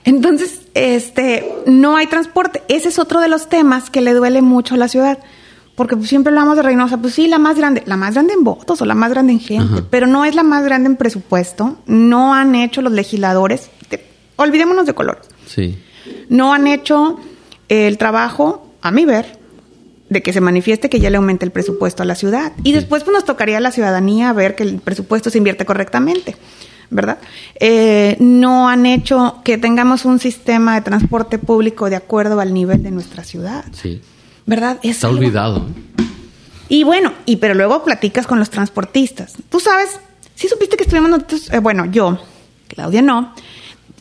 Entonces, 0.05 0.63
este, 0.75 1.51
no 1.67 1.97
hay 1.97 2.07
transporte. 2.07 2.63
Ese 2.69 2.89
es 2.89 2.99
otro 2.99 3.21
de 3.21 3.29
los 3.29 3.49
temas 3.49 3.91
que 3.91 4.01
le 4.01 4.13
duele 4.15 4.43
mucho 4.43 4.75
a 4.75 4.79
la 4.79 4.89
ciudad. 4.89 5.19
Porque 5.75 5.97
pues, 5.97 6.09
siempre 6.09 6.31
hablamos 6.31 6.57
de 6.57 6.63
Reynosa, 6.63 6.97
pues 6.99 7.15
sí, 7.15 7.29
la 7.29 7.39
más 7.39 7.57
grande, 7.57 7.83
la 7.87 7.97
más 7.97 8.15
grande 8.15 8.33
en 8.35 8.43
votos 8.43 8.81
o 8.83 8.85
la 8.85 8.95
más 8.95 9.11
grande 9.11 9.33
en 9.33 9.41
gente, 9.41 9.75
Ajá. 9.75 9.85
pero 9.91 10.07
no 10.09 10.25
es 10.25 10.35
la 10.35 10.43
más 10.43 10.65
grande 10.65 10.89
en 10.89 10.97
presupuesto. 10.97 11.79
No 11.87 12.35
han 12.35 12.55
hecho 12.57 12.83
los 12.83 12.93
legisladores, 12.93 13.71
olvidémonos 14.37 14.87
de 14.87 14.95
color, 14.95 15.21
Sí. 15.47 15.79
no 16.29 16.53
han 16.53 16.67
hecho 16.67 17.19
el 17.69 17.97
trabajo, 17.97 18.67
a 18.83 18.91
mi 18.91 19.05
ver, 19.05 19.39
de 20.09 20.21
que 20.23 20.33
se 20.33 20.41
manifieste 20.41 20.89
que 20.89 20.99
ya 21.01 21.11
le 21.11 21.17
aumente 21.19 21.45
el 21.45 21.53
presupuesto 21.53 22.03
a 22.03 22.07
la 22.07 22.15
ciudad. 22.17 22.53
Y 22.65 22.73
después 22.73 23.05
pues, 23.05 23.15
nos 23.15 23.25
tocaría 23.25 23.59
a 23.59 23.61
la 23.61 23.71
ciudadanía 23.71 24.33
ver 24.33 24.57
que 24.57 24.65
el 24.65 24.79
presupuesto 24.81 25.31
se 25.31 25.39
invierte 25.39 25.65
correctamente, 25.65 26.35
¿verdad? 26.90 27.18
Eh, 27.61 28.16
no 28.20 28.68
han 28.68 28.87
hecho 28.87 29.40
que 29.44 29.59
tengamos 29.59 30.05
un 30.05 30.18
sistema 30.18 30.74
de 30.74 30.81
transporte 30.83 31.38
público 31.38 31.90
de 31.90 31.96
acuerdo 31.96 32.40
al 32.40 32.55
nivel 32.55 32.83
de 32.83 32.90
nuestra 32.90 33.24
ciudad, 33.24 33.64
Sí. 33.72 34.01
¿verdad? 34.46 34.79
Es 34.83 34.96
Está 34.96 35.09
algo- 35.09 35.18
olvidado. 35.18 35.66
y 36.68 36.85
bueno, 36.85 37.12
y 37.27 37.37
pero 37.37 37.55
luego 37.55 37.85
platicas 37.85 38.27
con 38.27 38.38
los 38.38 38.51
transportistas. 38.51 39.35
Tú 39.51 39.61
sabes, 39.61 40.01
sí 40.35 40.48
supiste 40.48 40.77
que 40.77 40.85
estuvimos 40.85 41.11
nosotros, 41.11 41.51
eh, 41.53 41.59
bueno, 41.59 41.85
yo, 41.87 42.18
Claudia 42.68 43.03
no, 43.03 43.35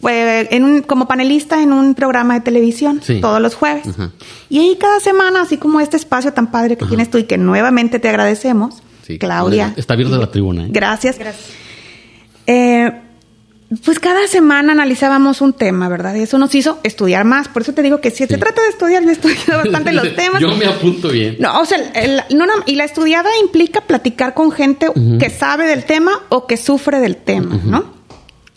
fue 0.02 0.47
en 0.52 0.63
un, 0.63 0.82
como 0.84 1.08
panelista 1.08 1.62
en 1.62 1.73
un 1.73 1.95
programa 1.95 2.36
de 2.36 2.41
televisión 2.41 3.02
Sí. 3.04 3.19
todos 3.19 3.41
los 3.41 3.56
jueves. 3.56 3.88
Ajá. 3.88 4.12
Y 4.47 4.60
ahí 4.60 4.78
cada 4.80 5.00
semana, 5.00 5.41
así 5.41 5.58
como 5.58 5.80
este 5.80 5.97
espacio 5.97 6.34
tan 6.34 6.52
padre 6.52 6.78
que 6.78 6.84
Ajá. 6.86 6.89
tienes 6.89 7.10
tú 7.10 7.17
y 7.17 7.23
que 7.23 7.38
nuevamente 7.38 7.97
te 8.00 8.08
agradecemos, 8.08 8.76
Sí. 9.06 9.17
Claudia. 9.17 9.73
Está 9.78 9.93
abierta 9.95 10.17
la 10.17 10.30
tribuna, 10.30 10.65
¿eh? 10.65 10.69
Gracias. 10.69 11.17
Gracias. 11.17 11.47
Eh, 12.48 12.92
pues 13.84 14.00
cada 14.00 14.26
semana 14.28 14.72
analizábamos 14.72 15.42
un 15.42 15.52
tema, 15.52 15.90
¿verdad? 15.90 16.16
Y 16.16 16.22
eso 16.22 16.38
nos 16.38 16.56
hizo 16.56 16.80
estudiar 16.84 17.26
más. 17.26 17.50
Por 17.50 17.64
eso 17.64 17.74
te 17.74 17.82
digo 17.84 18.00
que 18.00 18.12
si 18.12 18.26
se 18.26 18.28
Sí. 18.36 18.40
trata 18.40 18.62
de 18.62 18.70
estudiar, 18.70 19.04
yo 19.04 19.10
he 19.10 19.12
estudiado 19.12 19.58
bastante 19.62 19.92
los 19.92 20.16
temas. 20.16 20.42
Yo 20.42 20.56
me 20.56 20.66
apunto 20.66 21.10
bien. 21.10 21.36
No, 21.40 21.60
o 21.60 21.66
sea, 21.66 21.78
el- 21.94 22.22
no, 22.38 22.46
no, 22.46 22.54
y 22.66 22.76
la 22.76 22.86
estudiada 22.86 23.30
implica 23.44 23.82
platicar 23.82 24.34
con 24.34 24.52
gente 24.52 24.88
que 25.20 25.30
sabe 25.30 25.66
del 25.68 25.84
tema 25.84 26.14
o 26.30 26.48
que 26.48 26.56
sufre 26.56 27.00
del 27.02 27.18
tema, 27.18 27.60
¿no? 27.66 27.98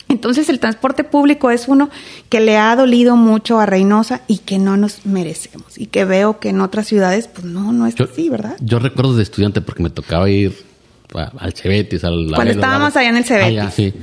Entonces 0.07 0.47
el 0.49 0.59
transporte 0.59 1.03
público 1.05 1.51
es 1.51 1.67
uno 1.69 1.89
que 2.29 2.39
le 2.41 2.57
ha 2.57 2.73
dolido 2.75 3.15
mucho 3.17 3.59
a 3.59 3.65
Reynosa 3.65 4.21
y 4.27 4.39
que 4.39 4.59
no 4.59 4.75
nos 4.77 5.05
merecemos. 5.05 5.77
Y 5.77 5.87
que 5.87 6.03
veo 6.05 6.39
que 6.39 6.49
en 6.49 6.59
otras 6.61 6.87
ciudades, 6.87 7.27
pues 7.27 7.45
no, 7.45 7.71
no 7.73 7.85
es 7.87 7.95
así, 7.99 8.29
¿verdad? 8.29 8.55
Yo 8.61 8.79
recuerdo 8.79 9.15
de 9.15 9.23
estudiante 9.23 9.61
porque 9.61 9.83
me 9.83 9.89
tocaba 9.89 10.29
ir 10.29 10.65
al 11.13 11.53
Cebetis, 11.53 12.03
al... 12.03 12.31
Cuando 12.33 12.53
estábamos 12.53 12.95
allá 12.95 13.09
en 13.09 13.17
el 13.17 13.25
Cebetis. 13.25 13.59
Allá, 13.59 13.71
sí. 13.71 13.93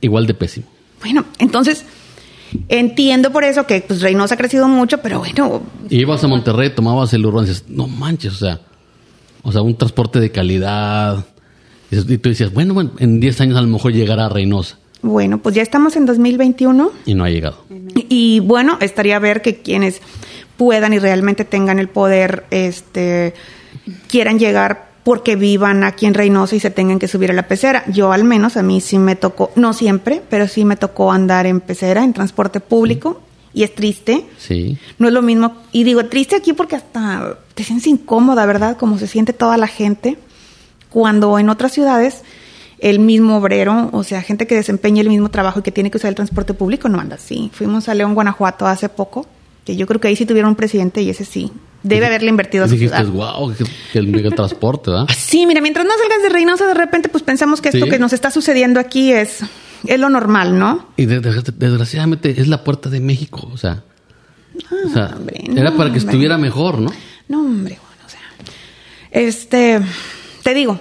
Igual 0.00 0.26
de 0.26 0.34
pésimo. 0.34 0.66
Bueno, 1.00 1.24
entonces 1.38 1.84
entiendo 2.68 3.32
por 3.32 3.44
eso 3.44 3.66
que 3.66 3.80
pues 3.80 4.00
Reynosa 4.02 4.34
ha 4.34 4.38
crecido 4.38 4.68
mucho, 4.68 4.98
pero 4.98 5.20
bueno... 5.20 5.62
ibas 5.90 6.22
a 6.24 6.28
Monterrey, 6.28 6.70
tomabas 6.70 7.12
el 7.14 7.24
urbano 7.24 7.46
y 7.46 7.50
dices, 7.50 7.64
no 7.68 7.88
manches, 7.88 8.32
o 8.34 8.36
sea, 8.36 8.60
o 9.42 9.52
sea, 9.52 9.62
un 9.62 9.76
transporte 9.76 10.20
de 10.20 10.30
calidad. 10.30 11.24
Y 11.90 12.18
tú 12.18 12.28
decías, 12.28 12.52
bueno, 12.52 12.74
bueno, 12.74 12.92
en 12.98 13.20
10 13.20 13.40
años 13.42 13.56
a 13.56 13.62
lo 13.62 13.68
mejor 13.68 13.92
llegará 13.92 14.26
a 14.26 14.28
Reynosa. 14.28 14.78
Bueno, 15.02 15.38
pues 15.38 15.54
ya 15.54 15.62
estamos 15.62 15.96
en 15.96 16.06
2021. 16.06 16.92
Y 17.06 17.14
no 17.14 17.24
ha 17.24 17.30
llegado. 17.30 17.64
Y, 18.08 18.40
bueno, 18.40 18.78
estaría 18.80 19.16
a 19.16 19.18
ver 19.18 19.42
que 19.42 19.56
quienes 19.56 20.00
puedan 20.56 20.92
y 20.92 21.00
realmente 21.00 21.44
tengan 21.44 21.80
el 21.80 21.88
poder, 21.88 22.44
este, 22.50 23.34
quieran 24.08 24.38
llegar 24.38 24.91
porque 25.04 25.36
vivan 25.36 25.84
aquí 25.84 26.06
en 26.06 26.14
Reynosa 26.14 26.56
y 26.56 26.60
se 26.60 26.70
tengan 26.70 26.98
que 26.98 27.08
subir 27.08 27.30
a 27.30 27.34
la 27.34 27.48
pecera. 27.48 27.84
Yo 27.88 28.12
al 28.12 28.24
menos 28.24 28.56
a 28.56 28.62
mí 28.62 28.80
sí 28.80 28.98
me 28.98 29.16
tocó, 29.16 29.50
no 29.56 29.72
siempre, 29.72 30.22
pero 30.30 30.46
sí 30.46 30.64
me 30.64 30.76
tocó 30.76 31.10
andar 31.10 31.46
en 31.46 31.60
pecera, 31.60 32.04
en 32.04 32.12
transporte 32.12 32.60
público. 32.60 33.20
Y 33.54 33.64
es 33.64 33.74
triste. 33.74 34.24
Sí. 34.38 34.78
No 34.98 35.08
es 35.08 35.12
lo 35.12 35.20
mismo. 35.20 35.54
Y 35.72 35.84
digo 35.84 36.06
triste 36.06 36.36
aquí 36.36 36.54
porque 36.54 36.76
hasta 36.76 37.36
te 37.54 37.64
sientes 37.64 37.86
incómoda, 37.86 38.46
¿verdad? 38.46 38.78
Como 38.78 38.98
se 38.98 39.06
siente 39.06 39.32
toda 39.34 39.58
la 39.58 39.66
gente. 39.66 40.16
Cuando 40.88 41.38
en 41.38 41.50
otras 41.50 41.72
ciudades 41.72 42.22
el 42.78 42.98
mismo 42.98 43.36
obrero, 43.36 43.90
o 43.92 44.04
sea, 44.04 44.22
gente 44.22 44.46
que 44.46 44.54
desempeña 44.54 45.02
el 45.02 45.08
mismo 45.08 45.30
trabajo 45.30 45.60
y 45.60 45.62
que 45.62 45.70
tiene 45.70 45.90
que 45.90 45.98
usar 45.98 46.08
el 46.08 46.14
transporte 46.14 46.54
público, 46.54 46.88
no 46.88 46.98
anda 46.98 47.16
así. 47.16 47.50
Fuimos 47.52 47.88
a 47.88 47.94
León, 47.94 48.14
Guanajuato 48.14 48.66
hace 48.66 48.88
poco, 48.88 49.26
que 49.64 49.76
yo 49.76 49.86
creo 49.86 50.00
que 50.00 50.08
ahí 50.08 50.16
sí 50.16 50.26
tuvieron 50.26 50.50
un 50.50 50.56
presidente 50.56 51.00
y 51.00 51.10
ese 51.10 51.24
sí. 51.24 51.52
Debe 51.82 52.06
haberle 52.06 52.28
invertido 52.28 52.64
a 52.64 52.68
su 52.68 52.74
dijiste, 52.74 53.02
wow, 53.04 53.52
que, 53.92 53.98
el, 53.98 54.34
transporte, 54.34 54.90
¿verdad? 54.90 55.06
Sí, 55.16 55.46
mira, 55.46 55.60
mientras 55.60 55.84
no 55.84 55.92
salgas 55.98 56.22
de 56.22 56.28
Reynosa, 56.28 56.66
de 56.66 56.74
repente, 56.74 57.08
pues 57.08 57.24
pensamos 57.24 57.60
que 57.60 57.70
esto 57.70 57.86
que 57.86 57.98
nos 57.98 58.12
está 58.12 58.30
sucediendo 58.30 58.78
aquí 58.78 59.12
es, 59.12 59.40
es 59.86 59.98
lo 59.98 60.08
normal, 60.08 60.58
¿no? 60.58 60.88
Y 60.96 61.06
desgraciadamente 61.06 62.40
es 62.40 62.46
la 62.46 62.62
puerta 62.62 62.88
de 62.88 63.00
México, 63.00 63.50
o 63.52 63.56
sea. 63.56 63.82
era 65.56 65.72
para 65.72 65.90
que 65.90 65.98
estuviera 65.98 66.38
mejor, 66.38 66.78
¿no? 66.78 66.92
No, 67.28 67.40
hombre, 67.40 67.78
bueno, 67.80 68.02
o 68.06 68.08
sea. 68.08 68.20
Este, 69.10 69.80
te 70.44 70.54
digo, 70.54 70.78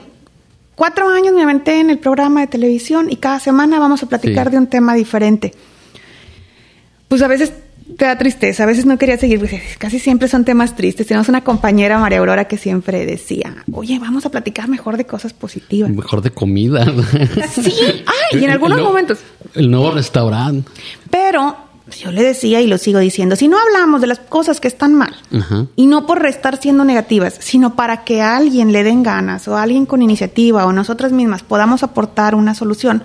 cuatro 0.75 1.09
años 1.09 1.33
me 1.33 1.41
aventé 1.41 1.79
en 1.79 1.89
el 1.89 1.97
programa 1.97 2.41
de 2.41 2.47
televisión 2.47 3.07
y 3.09 3.15
cada 3.17 3.39
semana 3.39 3.79
vamos 3.79 4.03
a 4.03 4.07
platicar 4.07 4.51
de 4.51 4.57
un 4.59 4.67
tema 4.67 4.93
diferente. 4.93 5.53
Pues 7.07 7.21
a 7.23 7.27
veces 7.27 7.53
te 7.97 8.05
da 8.05 8.17
tristeza, 8.17 8.63
a 8.63 8.65
veces 8.65 8.85
no 8.85 8.97
quería 8.97 9.17
seguir, 9.17 9.41
casi 9.77 9.99
siempre 9.99 10.27
son 10.27 10.45
temas 10.45 10.75
tristes. 10.75 11.07
Tenemos 11.07 11.29
una 11.29 11.43
compañera, 11.43 11.99
María 11.99 12.19
Aurora, 12.19 12.45
que 12.45 12.57
siempre 12.57 13.05
decía, 13.05 13.63
oye, 13.71 13.99
vamos 13.99 14.25
a 14.25 14.29
platicar 14.29 14.67
mejor 14.67 14.97
de 14.97 15.05
cosas 15.05 15.33
positivas. 15.33 15.91
Mejor 15.91 16.21
de 16.21 16.31
comida. 16.31 16.85
Sí, 17.51 17.73
ay, 17.79 18.39
y 18.39 18.43
en 18.45 18.51
algunos 18.51 18.81
momentos. 18.81 19.19
El 19.53 19.69
nuevo 19.69 19.91
restaurante. 19.91 20.69
Pero 21.09 21.55
yo 21.99 22.11
le 22.11 22.23
decía 22.23 22.61
y 22.61 22.67
lo 22.67 22.77
sigo 22.77 22.99
diciendo, 22.99 23.35
si 23.35 23.47
no 23.47 23.57
hablamos 23.59 24.01
de 24.01 24.07
las 24.07 24.19
cosas 24.19 24.59
que 24.59 24.67
están 24.67 24.93
mal, 24.93 25.15
y 25.75 25.87
no 25.87 26.05
por 26.05 26.21
restar 26.21 26.59
siendo 26.61 26.83
negativas, 26.83 27.35
sino 27.39 27.75
para 27.75 28.03
que 28.03 28.21
a 28.21 28.37
alguien 28.37 28.71
le 28.71 28.83
den 28.83 29.03
ganas, 29.03 29.47
o 29.47 29.57
alguien 29.57 29.85
con 29.85 30.01
iniciativa, 30.01 30.65
o 30.65 30.73
nosotras 30.73 31.11
mismas 31.11 31.43
podamos 31.43 31.83
aportar 31.83 32.35
una 32.35 32.55
solución, 32.55 33.03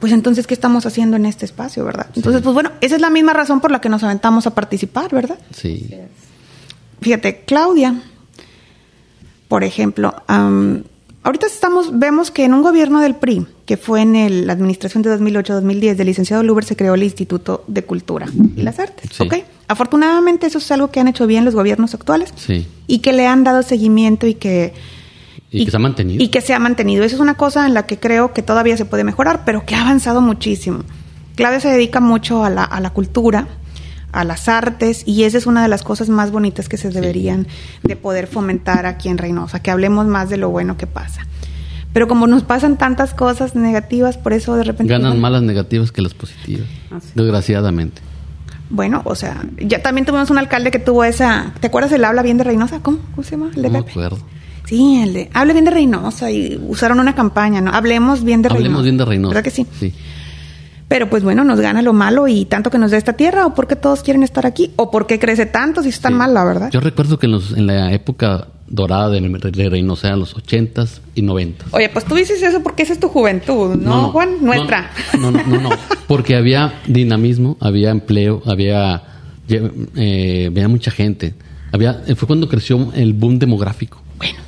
pues 0.00 0.12
entonces, 0.12 0.46
¿qué 0.46 0.54
estamos 0.54 0.86
haciendo 0.86 1.16
en 1.16 1.26
este 1.26 1.44
espacio, 1.44 1.84
verdad? 1.84 2.06
Entonces, 2.16 2.40
pues 2.42 2.54
bueno, 2.54 2.72
esa 2.80 2.96
es 2.96 3.00
la 3.00 3.10
misma 3.10 3.34
razón 3.34 3.60
por 3.60 3.70
la 3.70 3.80
que 3.80 3.90
nos 3.90 4.02
aventamos 4.02 4.46
a 4.46 4.54
participar, 4.54 5.12
¿verdad? 5.12 5.38
Sí. 5.54 5.94
Fíjate, 7.02 7.44
Claudia, 7.46 8.02
por 9.46 9.62
ejemplo, 9.62 10.14
ahorita 10.26 11.46
estamos, 11.46 11.98
vemos 11.98 12.30
que 12.30 12.44
en 12.44 12.54
un 12.54 12.62
gobierno 12.62 13.00
del 13.00 13.14
PRI, 13.14 13.46
que 13.66 13.76
fue 13.76 14.00
en 14.00 14.46
la 14.46 14.54
administración 14.54 15.02
de 15.02 15.16
2008-2010 15.18 15.94
del 15.94 16.06
licenciado 16.06 16.42
Luber, 16.42 16.64
se 16.64 16.76
creó 16.76 16.94
el 16.94 17.02
Instituto 17.02 17.64
de 17.66 17.84
Cultura 17.84 18.26
y 18.56 18.62
las 18.62 18.78
Artes, 18.78 19.20
¿ok? 19.20 19.34
Afortunadamente 19.68 20.46
eso 20.46 20.58
es 20.58 20.70
algo 20.72 20.90
que 20.90 20.98
han 20.98 21.08
hecho 21.08 21.26
bien 21.26 21.44
los 21.44 21.54
gobiernos 21.54 21.94
actuales 21.94 22.32
sí. 22.36 22.66
y 22.86 23.00
que 23.00 23.12
le 23.12 23.26
han 23.26 23.44
dado 23.44 23.62
seguimiento 23.62 24.26
y 24.26 24.34
que 24.34 24.72
y, 25.50 25.64
que 25.64 25.70
se 25.70 25.76
ha 25.76 25.80
mantenido. 25.80 26.22
Y 26.22 26.28
que 26.28 26.40
se 26.40 26.54
ha 26.54 26.58
mantenido. 26.58 27.04
Eso 27.04 27.16
es 27.16 27.20
una 27.20 27.34
cosa 27.34 27.66
en 27.66 27.74
la 27.74 27.86
que 27.86 27.98
creo 27.98 28.32
que 28.32 28.42
todavía 28.42 28.76
se 28.76 28.84
puede 28.84 29.04
mejorar, 29.04 29.44
pero 29.44 29.64
que 29.64 29.74
ha 29.74 29.82
avanzado 29.82 30.20
muchísimo. 30.20 30.80
Claudia 31.34 31.60
se 31.60 31.68
dedica 31.68 32.00
mucho 32.00 32.44
a 32.44 32.50
la, 32.50 32.64
a 32.64 32.80
la 32.80 32.90
cultura, 32.90 33.48
a 34.12 34.24
las 34.24 34.48
artes, 34.48 35.02
y 35.06 35.24
esa 35.24 35.38
es 35.38 35.46
una 35.46 35.62
de 35.62 35.68
las 35.68 35.82
cosas 35.82 36.08
más 36.08 36.30
bonitas 36.30 36.68
que 36.68 36.76
se 36.76 36.90
deberían 36.90 37.46
de 37.82 37.96
poder 37.96 38.26
fomentar 38.26 38.86
aquí 38.86 39.08
en 39.08 39.18
Reynosa, 39.18 39.60
que 39.60 39.70
hablemos 39.70 40.06
más 40.06 40.30
de 40.30 40.36
lo 40.36 40.50
bueno 40.50 40.76
que 40.76 40.86
pasa. 40.86 41.26
Pero 41.92 42.06
como 42.06 42.28
nos 42.28 42.44
pasan 42.44 42.78
tantas 42.78 43.14
cosas 43.14 43.56
negativas, 43.56 44.16
por 44.16 44.32
eso 44.32 44.54
de 44.54 44.64
repente... 44.64 44.92
Ganan 44.92 45.20
más 45.20 45.32
las 45.32 45.42
negativas 45.42 45.90
que 45.90 46.02
las 46.02 46.14
positivas, 46.14 46.68
desgraciadamente. 47.14 48.02
Bueno, 48.68 49.02
o 49.04 49.16
sea, 49.16 49.44
ya 49.58 49.82
también 49.82 50.06
tuvimos 50.06 50.30
un 50.30 50.38
alcalde 50.38 50.70
que 50.70 50.78
tuvo 50.78 51.02
esa... 51.02 51.52
¿Te 51.58 51.66
acuerdas 51.66 51.90
el 51.90 52.04
habla 52.04 52.22
bien 52.22 52.38
de 52.38 52.44
Reynosa? 52.44 52.78
¿Cómo, 52.80 52.98
¿Cómo 53.16 53.24
se 53.24 53.32
llama? 53.32 53.50
El 53.56 53.62
de 53.62 53.70
no 53.70 53.70
me 53.70 53.78
acuerdo. 53.90 54.18
Sí, 54.70 55.00
el 55.02 55.12
de 55.12 55.30
hable 55.34 55.52
bien 55.52 55.64
de 55.64 55.72
Reynosa 55.72 56.30
y 56.30 56.56
usaron 56.68 57.00
una 57.00 57.12
campaña, 57.16 57.60
¿no? 57.60 57.72
Hablemos 57.72 58.22
bien 58.22 58.40
de 58.40 58.50
Reynosa. 58.50 58.66
Hablemos 58.66 58.84
bien 58.84 58.96
de 58.98 59.04
Reynosa. 59.04 59.34
¿Verdad 59.34 59.42
que 59.42 59.50
sí? 59.50 59.66
Sí. 59.80 59.92
Pero 60.86 61.10
pues 61.10 61.24
bueno, 61.24 61.42
nos 61.42 61.58
gana 61.58 61.82
lo 61.82 61.92
malo 61.92 62.28
y 62.28 62.44
tanto 62.44 62.70
que 62.70 62.78
nos 62.78 62.92
da 62.92 62.96
esta 62.96 63.14
tierra, 63.14 63.46
o 63.46 63.54
porque 63.56 63.74
todos 63.74 64.04
quieren 64.04 64.22
estar 64.22 64.46
aquí, 64.46 64.70
o 64.76 64.92
porque 64.92 65.18
crece 65.18 65.46
tanto 65.46 65.82
si 65.82 65.88
es 65.88 66.00
tan 66.00 66.14
mal, 66.14 66.34
la 66.34 66.44
verdad. 66.44 66.70
Yo 66.70 66.78
recuerdo 66.78 67.18
que 67.18 67.26
en, 67.26 67.32
los, 67.32 67.50
en 67.50 67.66
la 67.66 67.92
época 67.92 68.46
dorada 68.68 69.10
de, 69.10 69.68
Reynosa, 69.68 70.06
eran 70.06 70.20
los 70.20 70.36
ochentas 70.36 71.02
y 71.16 71.22
noventas. 71.22 71.66
Oye, 71.72 71.88
pues 71.88 72.04
tú 72.04 72.14
dices 72.14 72.40
eso 72.40 72.62
porque 72.62 72.84
esa 72.84 72.92
es 72.92 73.00
tu 73.00 73.08
juventud, 73.08 73.74
¿no, 73.74 74.12
Juan? 74.12 74.36
Nuestra. 74.40 74.92
No, 75.18 75.32
no, 75.32 75.42
no, 75.42 75.60
no, 75.60 75.70
porque 76.06 76.36
había 76.36 76.74
dinamismo, 76.86 77.56
había 77.58 77.90
empleo, 77.90 78.40
había, 78.46 79.02
eh, 79.48 80.46
había 80.48 80.68
mucha 80.68 80.92
gente. 80.92 81.34
Había, 81.72 82.02
fue 82.14 82.28
cuando 82.28 82.48
creció 82.48 82.92
el 82.94 83.14
boom 83.14 83.40
demográfico. 83.40 84.00
Bueno, 84.16 84.38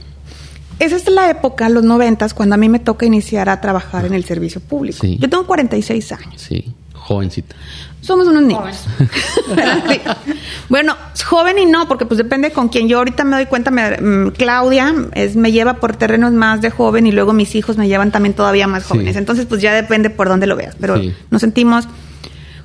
esa 0.79 0.97
es 0.97 1.09
la 1.09 1.31
época, 1.31 1.69
los 1.69 1.85
noventas, 1.85 2.35
cuando 2.35 2.55
a 2.55 2.59
mí 2.59 2.69
me 2.69 2.79
toca 2.79 3.07
iniciar 3.07 3.49
a 3.49 3.61
trabajar 3.61 4.05
en 4.05 4.15
el 4.15 4.25
servicio 4.25 4.61
público. 4.61 5.07
Yo 5.07 5.29
tengo 5.29 5.47
46 5.47 6.13
años. 6.13 6.43
Sí, 6.43 6.73
jovencita. 6.95 7.55
Somos 8.03 8.27
unos 8.27 8.43
niños. 8.43 8.85
bueno, 10.69 10.97
joven 11.25 11.59
y 11.59 11.67
no, 11.67 11.87
porque 11.87 12.05
pues 12.05 12.19
depende 12.19 12.51
con 12.51 12.69
quién. 12.69 12.89
Yo 12.89 12.99
ahorita 12.99 13.23
me 13.23 13.37
doy 13.37 13.47
cuenta, 13.47 13.71
me, 13.71 13.97
mm, 13.97 14.33
Claudia 14.33 14.93
es, 15.15 15.37
me 15.37 15.53
lleva 15.53 15.75
por 15.75 15.97
terrenos 15.97 16.33
más 16.33 16.61
de 16.61 16.71
joven 16.71 17.07
y 17.07 17.13
luego 17.13 17.33
mis 17.33 17.55
hijos 17.55 17.77
me 17.77 17.87
llevan 17.87 18.11
también 18.11 18.35
todavía 18.35 18.67
más 18.67 18.85
jóvenes. 18.85 19.15
Entonces 19.15 19.47
pues 19.47 19.63
ya 19.63 19.73
depende 19.73 20.11
por 20.11 20.29
dónde 20.29 20.49
lo 20.49 20.57
veas. 20.57 20.75
Pero 20.81 21.01
nos 21.31 21.41
sentimos 21.41 21.87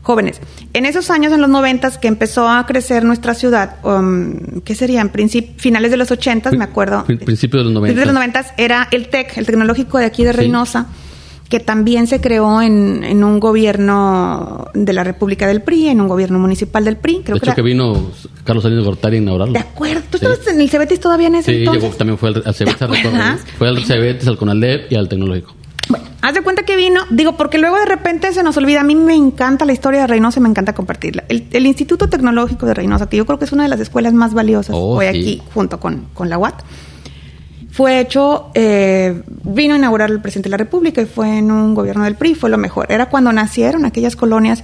jóvenes. 0.08 0.40
En 0.74 0.86
esos 0.86 1.10
años, 1.10 1.34
en 1.34 1.42
los 1.42 1.50
noventas, 1.50 1.98
que 1.98 2.08
empezó 2.08 2.48
a 2.48 2.66
crecer 2.66 3.04
nuestra 3.04 3.34
ciudad, 3.34 3.76
um, 3.84 4.62
¿qué 4.64 4.74
serían? 4.74 5.12
finales 5.58 5.92
de 5.92 5.98
los 5.98 6.10
ochentas, 6.12 6.54
me 6.54 6.64
acuerdo. 6.64 7.04
Principios 7.04 7.60
de 7.60 7.64
los 7.66 7.74
noventas. 7.74 8.00
de 8.00 8.06
los 8.06 8.14
noventas 8.14 8.54
era 8.56 8.88
el 8.92 9.10
TEC, 9.10 9.38
el 9.38 9.46
tecnológico 9.46 9.98
de 9.98 10.06
aquí 10.06 10.24
de 10.24 10.32
Reynosa, 10.32 10.88
que 11.50 11.60
también 11.60 12.08
se 12.08 12.22
creó 12.22 12.62
en, 12.62 13.22
un 13.22 13.40
gobierno 13.42 14.68
de 14.74 14.94
la 14.94 15.04
República 15.04 15.46
del 15.46 15.62
PRI, 15.62 15.90
en 15.90 16.00
un 16.00 16.08
gobierno 16.08 16.40
municipal 16.40 16.86
del 16.86 16.96
PRI. 16.96 17.24
Creo 17.26 17.38
de 17.38 17.46
hecho, 17.46 17.56
que, 17.56 17.62
vino 17.62 18.12
Carlos 18.46 18.64
Salinas 18.64 18.86
Gortari 18.86 19.18
a 19.18 19.20
inaugurarlo. 19.20 19.54
De 19.54 19.60
acuerdo. 19.60 20.04
¿Tú 20.10 20.16
estabas 20.18 20.48
en 20.48 20.62
el 20.62 20.70
Cebetis 20.70 21.02
todavía 21.02 21.28
en 21.28 21.36
ese 21.36 21.52
sí, 21.52 21.58
entonces? 21.60 21.92
Sí, 21.92 21.98
también 21.98 22.18
fue 22.18 22.30
al, 22.30 22.54
Cebetis, 22.54 22.78
fue 23.58 23.68
al 23.68 23.84
Cebetis, 23.84 24.28
al 24.30 24.38
Conalep 24.38 24.90
y 24.90 24.96
al 24.96 25.10
Tecnológico. 25.10 25.54
Bueno, 25.90 26.06
haz 26.22 26.34
de 26.34 26.42
cuenta 26.42 26.64
que 26.64 26.76
vino, 26.76 27.02
digo, 27.10 27.38
porque 27.38 27.58
luego 27.58 27.78
de 27.78 27.86
repente 27.86 28.32
se 28.34 28.44
nos 28.44 28.58
olvida. 28.58 28.82
A 28.82 28.84
mí 28.84 28.96
me 28.96 29.16
encanta 29.16 29.66
la 29.66 29.74
historia 29.74 30.02
de 30.02 30.08
Reynosa 30.08 30.40
y 30.40 30.44
me 30.44 30.50
encanta 30.50 30.74
compartirla. 30.74 31.24
El, 31.30 31.66
Instituto 31.66 32.10
Tecnológico 32.10 32.66
de 32.66 32.74
Reynosa, 32.74 33.08
que 33.08 33.18
yo 33.18 33.26
creo 33.26 33.40
que 33.40 33.46
es 33.46 33.52
una 33.52 33.64
de 33.64 33.70
las 33.70 33.80
escuelas 33.80 34.14
más 34.14 34.34
valiosas 34.34 34.76
oh, 34.76 34.98
hoy 34.98 35.06
aquí, 35.06 35.42
junto 35.54 35.80
con, 35.80 36.08
con 36.14 36.30
la 36.30 36.38
UAT, 36.38 36.64
fue 37.72 38.00
hecho, 38.00 38.50
eh, 38.56 39.22
vino 39.44 39.76
a 39.76 39.78
inaugurar 39.78 40.10
el 40.10 40.20
presidente 40.20 40.50
de 40.50 40.52
la 40.52 40.58
República 40.58 41.00
y 41.02 41.06
fue 41.06 41.38
en 41.38 41.52
un 41.52 41.76
gobierno 41.76 42.06
del 42.06 42.16
PRI, 42.16 42.34
fue 42.34 42.50
lo 42.50 42.58
mejor. 42.58 42.88
Era 42.90 43.08
cuando 43.10 43.32
nacieron 43.32 43.86
aquellas 43.86 44.16
colonias 44.16 44.64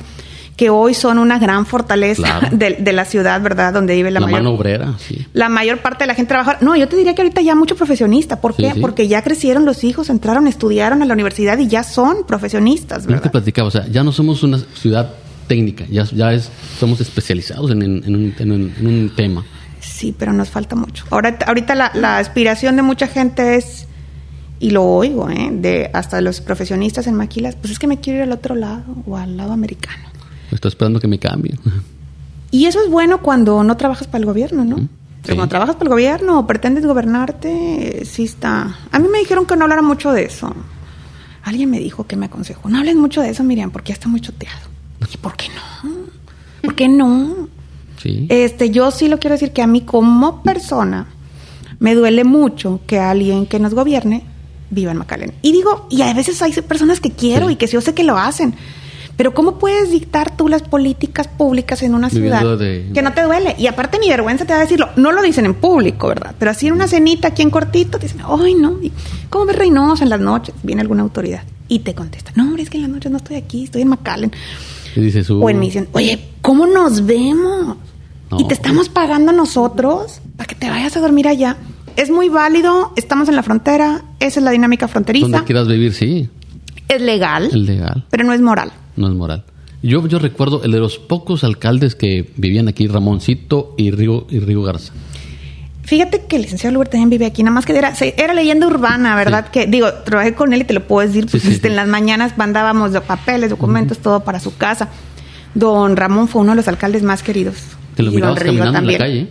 que 0.56 0.70
hoy 0.70 0.94
son 0.94 1.18
una 1.18 1.40
gran 1.40 1.66
fortaleza 1.66 2.42
de, 2.52 2.94
la 2.94 3.06
ciudad, 3.06 3.42
¿verdad? 3.42 3.74
Donde 3.74 3.96
vive 3.96 4.12
la, 4.12 4.20
la 4.20 4.28
mayor... 4.28 4.44
mano 4.44 4.56
obrera, 4.56 4.94
sí. 5.00 5.26
La 5.34 5.50
mayor 5.50 5.80
parte 5.80 6.04
de 6.04 6.08
la 6.08 6.16
gente 6.16 6.30
trabaja... 6.30 6.58
No, 6.62 6.76
yo 6.76 6.88
te 6.88 6.96
diría 6.96 7.16
que 7.16 7.22
ahorita 7.24 7.42
ya 7.42 7.56
mucho 7.56 7.76
profesionista. 7.76 8.40
¿Por 8.40 8.56
qué? 8.56 8.74
Porque 8.80 9.08
ya 9.08 9.22
crecieron 9.24 9.66
los 9.66 9.84
hijos, 9.84 10.10
entraron, 10.10 10.48
estudiaron 10.48 11.02
a 11.02 11.06
la 11.06 11.14
universidad 11.14 11.58
y 11.58 11.68
ya 11.68 11.84
son 11.84 12.26
profesionistas, 12.28 13.06
¿verdad? 13.06 13.24
te 13.24 13.30
platicaba, 13.30 13.68
o 13.68 13.72
sea, 13.72 13.88
ya 13.88 14.04
no 14.04 14.12
somos 14.12 14.44
una 14.44 14.60
ciudad 14.60 15.14
técnica, 15.48 15.86
ya, 15.90 16.04
ya 16.06 16.34
es, 16.34 16.50
somos 16.80 17.02
especializados 17.02 17.72
en, 17.72 17.82
un, 17.84 19.12
tema. 19.16 19.44
Sí, 19.80 20.16
pero 20.18 20.34
nos 20.34 20.50
falta 20.50 20.76
mucho. 20.76 21.06
Ahora, 21.10 21.38
ahorita 21.46 21.76
la, 21.76 21.92
la 21.94 22.18
aspiración 22.18 22.76
de 22.76 22.82
mucha 22.82 23.08
gente 23.08 23.56
es 23.56 23.88
y 24.60 24.70
lo 24.70 24.84
oigo, 24.86 25.30
¿eh? 25.30 25.50
De 25.52 25.90
hasta 25.94 26.22
los 26.22 26.40
profesionistas 26.40 27.08
en 27.08 27.16
maquilas, 27.16 27.56
pues 27.58 27.72
es 27.72 27.80
que 27.80 27.88
me 27.88 28.00
quiero 28.00 28.20
ir 28.20 28.24
al 28.24 28.32
otro 28.32 28.56
lado 28.56 28.96
o 29.06 29.18
al 29.18 29.36
lado 29.36 29.52
americano. 29.52 30.14
Estoy 30.54 30.70
esperando 30.70 31.00
que 31.00 31.08
me 31.08 31.20
cambie. 31.20 31.58
Y 32.52 32.66
eso 32.66 32.82
es 32.84 32.90
bueno 32.90 33.22
cuando 33.22 33.64
no 33.64 33.76
trabajas 33.78 34.08
para 34.08 34.20
el 34.20 34.26
gobierno, 34.26 34.64
¿no? 34.64 34.76
Pero 34.78 34.88
sí. 35.24 35.36
Cuando 35.36 35.48
trabajas 35.50 35.76
para 35.76 35.86
el 35.86 35.90
gobierno 35.90 36.40
o 36.40 36.48
pretendes 36.48 36.86
gobernarte, 36.86 38.04
sí 38.06 38.24
está. 38.26 38.78
A 38.92 39.00
mí 39.00 39.08
me 39.12 39.20
dijeron 39.20 39.46
que 39.46 39.56
no 39.56 39.64
hablara 39.64 39.82
mucho 39.82 40.12
de 40.12 40.26
eso. 40.26 40.54
Alguien 41.44 41.70
me 41.70 41.80
dijo 41.80 42.06
que 42.08 42.16
me 42.16 42.28
aconsejó, 42.28 42.70
no 42.70 42.78
hables 42.78 42.96
mucho 42.96 43.22
de 43.22 43.30
eso, 43.30 43.44
Miriam, 43.44 43.72
porque 43.72 43.90
ya 43.90 43.94
está 43.96 44.08
muy 44.08 44.22
choteado. 44.22 44.60
¿Y 45.14 45.18
por 45.18 45.36
qué 45.36 45.48
no? 45.84 45.90
¿Por 46.62 46.76
qué 46.76 46.88
no? 46.88 47.50
Sí. 48.02 48.28
Este, 48.30 48.70
yo 48.70 48.92
sí 48.92 49.08
lo 49.10 49.20
quiero 49.20 49.34
decir 49.34 49.52
que 49.52 49.62
a 49.62 49.68
mí 49.68 49.82
como 49.82 50.42
persona 50.44 51.08
me 51.80 51.96
duele 51.96 52.24
mucho 52.24 52.80
que 52.88 53.00
alguien 53.00 53.46
que 53.46 53.60
nos 53.60 53.74
gobierne 53.74 54.24
viva 54.70 54.92
en 54.92 54.98
McAllen. 54.98 55.34
Y 55.42 55.52
digo, 55.52 55.88
y 55.90 56.02
a 56.02 56.14
veces 56.14 56.42
hay 56.42 56.54
personas 56.62 57.00
que 57.00 57.12
quiero 57.12 57.48
Sí. 57.48 57.54
y 57.54 57.56
que 57.58 57.68
yo 57.68 57.82
sé 57.82 57.94
que 57.94 58.04
lo 58.04 58.18
hacen. 58.18 58.56
Pero 59.16 59.34
¿cómo 59.34 59.60
puedes 59.60 59.92
dictar 59.92 60.36
tú 60.36 60.48
las 60.48 60.64
políticas 60.64 61.28
públicas 61.28 61.84
en 61.84 61.94
una 61.94 62.10
Viviendo 62.10 62.40
ciudad 62.40 62.58
de- 62.58 62.90
que 62.94 63.02
no 63.04 63.14
te 63.14 63.22
duele? 63.22 63.56
Y 63.60 63.68
aparte 63.68 64.00
ni 64.00 64.10
vergüenza 64.10 64.46
te 64.46 64.54
va 64.54 64.60
a 64.60 64.64
decirlo. 64.64 64.90
No 64.96 65.12
lo 65.12 65.22
dicen 65.22 65.46
en 65.46 65.54
público, 65.54 66.08
¿verdad? 66.08 66.34
Pero 66.40 66.50
así 66.52 66.66
en 66.68 66.74
una 66.74 66.88
cenita 66.88 67.28
aquí 67.28 67.44
en 67.44 67.52
cortito 67.52 68.00
te 68.00 68.08
dicen, 68.08 68.22
ay, 68.28 68.56
no. 68.56 68.80
¿Y 68.82 68.92
¿Cómo 69.30 69.46
ves 69.46 69.56
Reynosa 69.56 70.04
en 70.04 70.10
las 70.10 70.20
noches? 70.20 70.56
Viene 70.64 70.82
alguna 70.82 71.04
autoridad 71.04 71.44
y 71.68 71.80
te 71.80 71.94
contesta, 71.94 72.32
no, 72.36 72.44
hombre, 72.46 72.64
es 72.64 72.70
que 72.70 72.78
en 72.78 72.84
las 72.84 72.92
noches 72.92 73.12
no 73.12 73.18
estoy 73.18 73.36
aquí, 73.38 73.64
estoy 73.66 73.84
en 73.84 73.90
McAllen. 73.90 74.32
Y 74.96 75.00
dice 75.02 75.24
su... 75.24 75.42
O 75.44 75.50
en 75.50 75.60
misión, 75.60 75.88
oye, 75.94 76.20
¿cómo 76.42 76.66
nos 76.68 77.06
vemos? 77.06 77.78
No. 78.32 78.40
Y 78.40 78.48
te 78.48 78.54
estamos 78.56 78.90
pagando 78.90 79.32
nosotros 79.32 80.22
para 80.38 80.48
que 80.48 80.56
te 80.56 80.70
vayas 80.70 80.98
a 80.98 81.02
dormir 81.02 81.28
allá. 81.28 81.58
Es 81.96 82.10
muy 82.10 82.30
válido, 82.30 82.94
estamos 82.96 83.30
en 83.30 83.36
la 83.36 83.44
frontera, 83.44 84.04
esa 84.20 84.40
es 84.40 84.44
la 84.44 84.50
dinámica 84.52 84.88
fronteriza. 84.88 85.28
Donde 85.28 85.44
quieras 85.46 85.68
vivir, 85.68 85.94
sí. 85.94 86.30
Es 86.88 87.02
legal, 87.02 87.46
Es 87.46 87.54
legal. 87.54 88.06
pero 88.10 88.24
no 88.24 88.34
es 88.34 88.42
moral. 88.42 88.72
No 88.96 89.08
es 89.08 89.14
moral. 89.14 89.44
Yo, 89.82 90.08
yo 90.08 90.20
recuerdo 90.20 90.64
el 90.64 90.72
de 90.72 90.80
los 90.80 90.98
pocos 90.98 91.44
alcaldes 91.44 91.96
que 91.96 92.32
vivían 92.38 92.68
aquí, 92.68 92.88
Ramoncito 92.88 93.76
y 93.78 93.92
Rigo, 93.92 94.28
y 94.30 94.40
Rigo 94.40 94.64
Garza. 94.64 94.94
Fíjate 95.84 96.22
que 96.26 96.38
el 96.38 96.44
licenciado 96.44 96.74
Luber 96.74 96.88
también 96.88 97.10
vive 97.10 97.26
aquí, 97.26 97.44
nada 97.44 97.54
más 97.54 97.66
que 97.66 97.78
era, 97.78 97.94
era 98.00 98.34
leyenda 98.34 98.66
urbana, 98.68 99.18
¿verdad? 99.18 99.50
Que 99.50 99.68
digo, 99.68 99.92
trabajé 100.06 100.34
con 100.34 100.54
él 100.54 100.62
y 100.62 100.64
te 100.64 100.74
lo 100.74 100.88
puedo 100.88 101.06
decir, 101.06 101.28
pues 101.30 101.44
sí, 101.44 101.52
este, 101.52 101.68
sí. 101.68 101.68
en 101.68 101.76
las 101.76 101.90
mañanas 101.90 102.38
mandábamos 102.38 102.92
papeles, 103.02 103.50
documentos, 103.50 103.98
todo 103.98 104.22
para 104.24 104.40
su 104.40 104.56
casa. 104.56 104.88
Don 105.54 105.98
Ramón 105.98 106.30
fue 106.30 106.42
uno 106.42 106.54
de 106.54 106.56
los 106.56 106.68
alcaldes 106.70 107.04
más 107.04 107.22
queridos. 107.22 107.58
Te 107.96 108.04
lo 108.04 108.12
mirabas 108.12 108.42
caminando 108.42 108.80
en 108.80 108.88
la 108.88 108.98
también. 108.98 109.30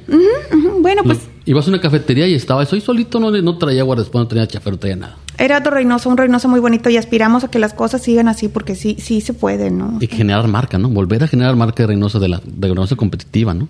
Bueno, 0.83 1.03
pues 1.05 1.21
ibas 1.45 1.67
a 1.67 1.71
una 1.71 1.81
cafetería 1.81 2.27
y 2.29 2.35
estaba, 2.35 2.65
soy 2.67 2.81
solito, 2.81 3.19
no, 3.21 3.31
no 3.31 3.59
traía 3.59 3.83
guardaespaldas, 3.83 4.25
no 4.25 4.29
traía 4.29 4.47
chafer, 4.47 4.73
no 4.75 4.79
traía 4.79 4.97
nada. 4.97 5.17
Era 5.39 5.59
otro 5.59 5.73
Reynoso, 5.73 6.09
un 6.11 6.17
Reynoso 6.17 6.49
muy 6.49 6.61
bonito 6.61 6.91
y 6.91 6.97
aspiramos 6.97 7.43
a 7.45 7.49
que 7.49 7.59
las 7.59 7.73
cosas 7.75 8.03
sigan 8.03 8.29
así 8.29 8.49
porque 8.49 8.75
sí, 8.75 8.97
sí 9.01 9.21
se 9.21 9.33
puede, 9.35 9.71
¿no? 9.71 9.97
Y 10.01 10.07
generar 10.07 10.47
marca, 10.49 10.79
¿no? 10.79 10.89
Volver 10.89 11.25
a 11.25 11.29
generar 11.29 11.57
marca 11.57 11.83
de 11.83 11.89
Reynosa, 11.89 12.19
de 12.19 12.29
la 12.29 12.41
de 12.45 12.69
Reynosa 12.69 12.97
competitiva, 12.97 13.55
¿no? 13.55 13.69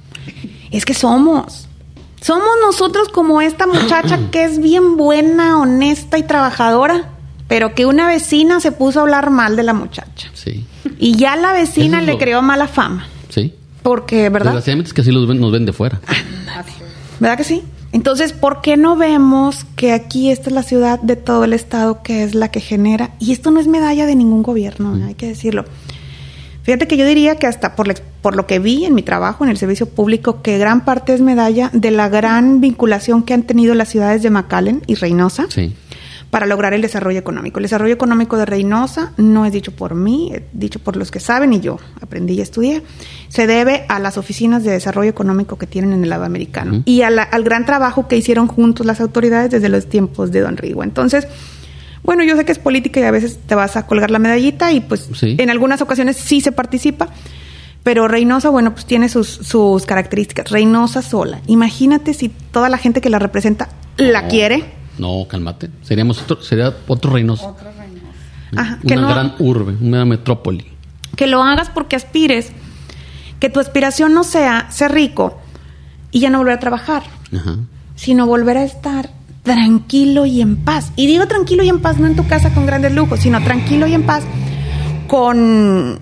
Es 0.71 0.85
que 0.85 0.95
somos. 0.95 1.69
Somos 2.21 2.49
nosotros 2.65 3.09
como 3.09 3.41
esta 3.41 3.67
muchacha 3.67 4.19
que 4.31 4.45
es 4.45 4.61
bien 4.61 4.97
buena, 4.97 5.59
honesta 5.59 6.19
y 6.19 6.23
trabajadora, 6.25 7.11
pero 7.49 7.75
que 7.75 7.87
una 7.87 8.07
vecina 8.07 8.61
se 8.61 8.73
puso 8.73 8.99
a 9.01 9.03
hablar 9.03 9.31
mal 9.31 9.57
de 9.57 9.63
la 9.63 9.73
muchacha. 9.73 10.31
Sí. 10.35 10.65
Y 10.99 11.17
ya 11.17 11.37
la 11.37 11.53
vecina 11.53 12.01
es 12.01 12.07
le 12.07 12.13
lo- 12.13 12.19
creó 12.19 12.43
mala 12.43 12.67
fama. 12.69 13.07
Sí. 13.29 13.55
Porque, 13.83 14.29
¿verdad? 14.29 14.51
Desgraciadamente 14.53 14.89
es 14.89 14.95
que 14.95 15.01
así 15.01 15.11
los 15.11 15.27
ven- 15.27 15.41
nos 15.41 15.51
ven 15.53 15.65
de 15.67 15.73
fuera. 15.73 16.01
¿Verdad 17.23 17.37
que 17.37 17.45
sí? 17.45 17.63
Entonces, 17.93 18.33
¿por 18.33 18.63
qué 18.63 18.77
no 18.77 18.97
vemos 18.97 19.65
que 19.77 19.93
aquí 19.93 20.33
esta 20.33 20.49
es 20.49 20.55
la 20.55 20.65
ciudad 20.65 20.99
de 20.99 21.15
todo 21.15 21.45
el 21.45 21.53
estado 21.53 22.03
que 22.03 22.25
es 22.25 22.35
la 22.35 22.51
que 22.51 22.59
genera? 22.59 23.11
Y 23.21 23.31
esto 23.31 23.53
no 23.53 23.61
es 23.61 23.69
medalla 23.69 24.07
de 24.07 24.17
ningún 24.17 24.43
gobierno, 24.43 24.99
hay 25.07 25.15
que 25.15 25.29
decirlo. 25.29 25.65
Fíjate 26.65 26.89
que 26.89 26.97
yo 26.97 27.07
diría 27.07 27.37
que 27.37 27.47
hasta 27.47 27.77
por, 27.77 27.87
la 27.87 27.95
por 28.23 28.35
lo 28.35 28.49
que 28.49 28.59
vi 28.59 28.87
en 28.87 28.95
mi 28.97 29.03
trabajo 29.03 29.45
en 29.45 29.51
el 29.51 29.57
servicio 29.57 29.89
público, 29.89 30.43
que 30.43 30.59
gran 30.59 30.85
parte 30.85 31.15
es 31.15 31.21
medalla 31.21 31.71
de 31.73 31.93
la 31.93 32.09
gran 32.09 32.61
vinculación 32.61 33.23
que 33.23 33.35
han 33.35 33.45
tenido 33.45 33.77
las 33.77 33.89
ciudades 33.89 34.25
de 34.25 34.31
McAllen 34.31 34.83
y 34.89 34.97
Reynosa 34.97 35.47
Sí. 35.49 35.77
Para 36.33 36.47
lograr 36.47 36.73
el 36.73 36.81
desarrollo 36.81 37.19
económico. 37.19 37.59
El 37.59 37.65
desarrollo 37.65 37.93
económico 37.93 38.39
de 38.39 38.47
Reynosa 38.47 39.13
no 39.19 39.45
es 39.45 39.53
dicho 39.53 39.71
por 39.73 39.95
mí, 39.95 40.31
es 40.35 40.41
dicho 40.55 40.79
por 40.79 40.97
los 40.97 41.11
que 41.11 41.21
saben 41.21 41.53
y 41.53 41.61
yo 41.61 41.77
aprendí 42.01 42.33
y 42.33 42.41
estudié. 42.41 42.83
Se 43.29 43.47
debe 43.47 43.85
a 43.91 43.99
las 43.99 44.17
oficinas 44.17 44.65
de 44.65 44.71
desarrollo 44.71 45.11
económico 45.11 45.59
que 45.59 45.67
tienen 45.67 45.93
en 45.93 46.05
el 46.05 46.09
lado 46.09 46.25
americano 46.25 46.83
y 46.87 47.03
a 47.03 47.11
la- 47.11 47.23
al 47.25 47.45
gran 47.45 47.67
trabajo 47.67 48.09
que 48.09 48.17
hicieron 48.17 48.47
juntos 48.49 48.87
las 48.87 49.03
autoridades 49.03 49.51
desde 49.51 49.69
los 49.69 49.91
tiempos 49.91 50.33
de 50.33 50.41
Don 50.41 50.57
Rigo. 50.57 50.83
Entonces, 50.83 51.29
bueno, 52.03 52.25
yo 52.25 52.35
sé 52.35 52.47
que 52.47 52.53
es 52.53 52.59
política 52.59 52.99
y 53.01 53.03
a 53.03 53.11
veces 53.11 53.39
te 53.47 53.55
vas 53.55 53.77
a 53.77 53.87
colgar 53.87 54.11
la 54.11 54.19
medallita 54.19 54.73
y 54.73 54.81
pues 54.81 55.11
Sí. 55.15 55.37
en 55.39 55.51
algunas 55.51 55.83
ocasiones 55.83 56.17
sí 56.17 56.41
se 56.41 56.51
participa. 56.51 57.09
Pero 57.83 58.09
Reynosa, 58.09 58.49
bueno, 58.49 58.73
pues 58.73 58.87
tiene 58.87 59.11
sus, 59.11 59.29
sus 59.29 59.85
características. 59.85 60.51
Reynosa 60.51 61.03
sola. 61.03 61.41
Imagínate 61.47 62.15
si 62.15 62.31
toda 62.31 62.71
la 62.71 62.79
gente 62.79 63.03
que 63.03 63.11
la 63.11 63.19
representa 63.19 63.69
la 63.99 64.29
quiere. 64.29 64.81
No, 64.99 65.27
cálmate. 65.29 65.71
Seríamos 65.83 66.21
otro, 66.23 66.43
sería 66.43 66.73
otro 66.87 67.13
Reynosa. 67.13 67.49
Otro 67.49 67.71
Reynosa. 67.77 68.07
Ajá, 68.57 68.79
que 68.87 68.95
Una 68.95 69.03
no- 69.03 69.09
gran 69.09 69.35
urbe, 69.39 69.77
una 69.81 70.05
metrópoli. 70.05 70.67
que 71.17 71.27
lo 71.27 71.43
hagas 71.43 71.69
porque 71.71 71.97
aspires, 71.97 72.53
que 73.41 73.49
tu 73.51 73.61
aspiración 73.61 74.15
no 74.15 74.25
sea 74.25 74.71
ser 74.71 74.93
rico 74.93 75.39
y 76.11 76.21
ya 76.21 76.31
no 76.31 76.39
volver 76.39 76.55
a 76.55 76.61
trabajar, 76.61 77.03
Ajá. 77.35 77.57
sino 77.97 78.27
volver 78.27 78.57
a 78.59 78.65
estar 78.65 79.11
tranquilo 79.43 80.25
y 80.27 80.41
en 80.41 80.57
paz. 80.57 80.93
Y 80.97 81.07
digo 81.07 81.27
tranquilo 81.27 81.63
y 81.65 81.69
en 81.69 81.81
paz 81.81 81.99
no 81.99 82.07
en 82.07 82.15
tu 82.17 82.27
casa 82.29 82.53
con 82.55 82.65
grandes 82.67 82.95
lujos, 82.95 83.21
sino 83.21 83.43
tranquilo 83.43 83.87
y 83.87 83.95
en 83.95 84.05
paz 84.05 84.23
con 85.09 85.99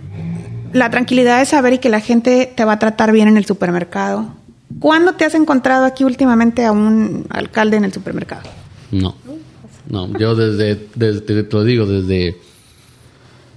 la 0.73 0.91
tranquilidad 0.91 1.39
de 1.39 1.47
saber 1.47 1.73
y 1.75 1.79
que 1.79 1.89
la 1.89 2.01
gente 2.01 2.53
te 2.55 2.65
va 2.65 2.73
a 2.75 2.79
tratar 2.79 3.13
bien 3.13 3.29
en 3.29 3.37
el 3.37 3.45
supermercado. 3.45 4.29
¿Cuándo 4.79 5.15
te 5.15 5.25
has 5.25 5.35
encontrado 5.35 5.85
aquí 5.85 6.05
últimamente 6.05 6.65
a 6.65 6.73
un 6.73 7.27
alcalde 7.31 7.77
en 7.77 7.85
el 7.85 7.93
supermercado? 7.93 8.43
No. 8.91 9.15
No, 9.89 10.19
yo 10.19 10.35
desde, 10.37 10.87
desde, 10.95 11.21
te 11.43 11.57
lo 11.57 11.65
digo, 11.65 11.87
desde, 11.87 12.37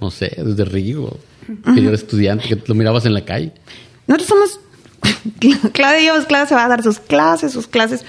no 0.00 0.10
sé, 0.10 0.32
desde 0.36 0.64
Rigo, 0.64 1.18
que 1.74 1.80
yo 1.82 1.88
era 1.88 1.94
estudiante, 1.94 2.48
que 2.48 2.60
lo 2.66 2.74
mirabas 2.74 3.04
en 3.06 3.14
la 3.14 3.24
calle. 3.24 3.52
Nosotros 4.06 4.28
somos, 4.28 4.60
Claudia 5.72 6.00
lleva 6.00 6.24
clases, 6.26 6.48
se 6.48 6.54
va 6.54 6.64
a 6.64 6.68
dar 6.68 6.82
sus 6.82 6.98
clases, 6.98 7.52
sus 7.52 7.66
clases 7.66 8.04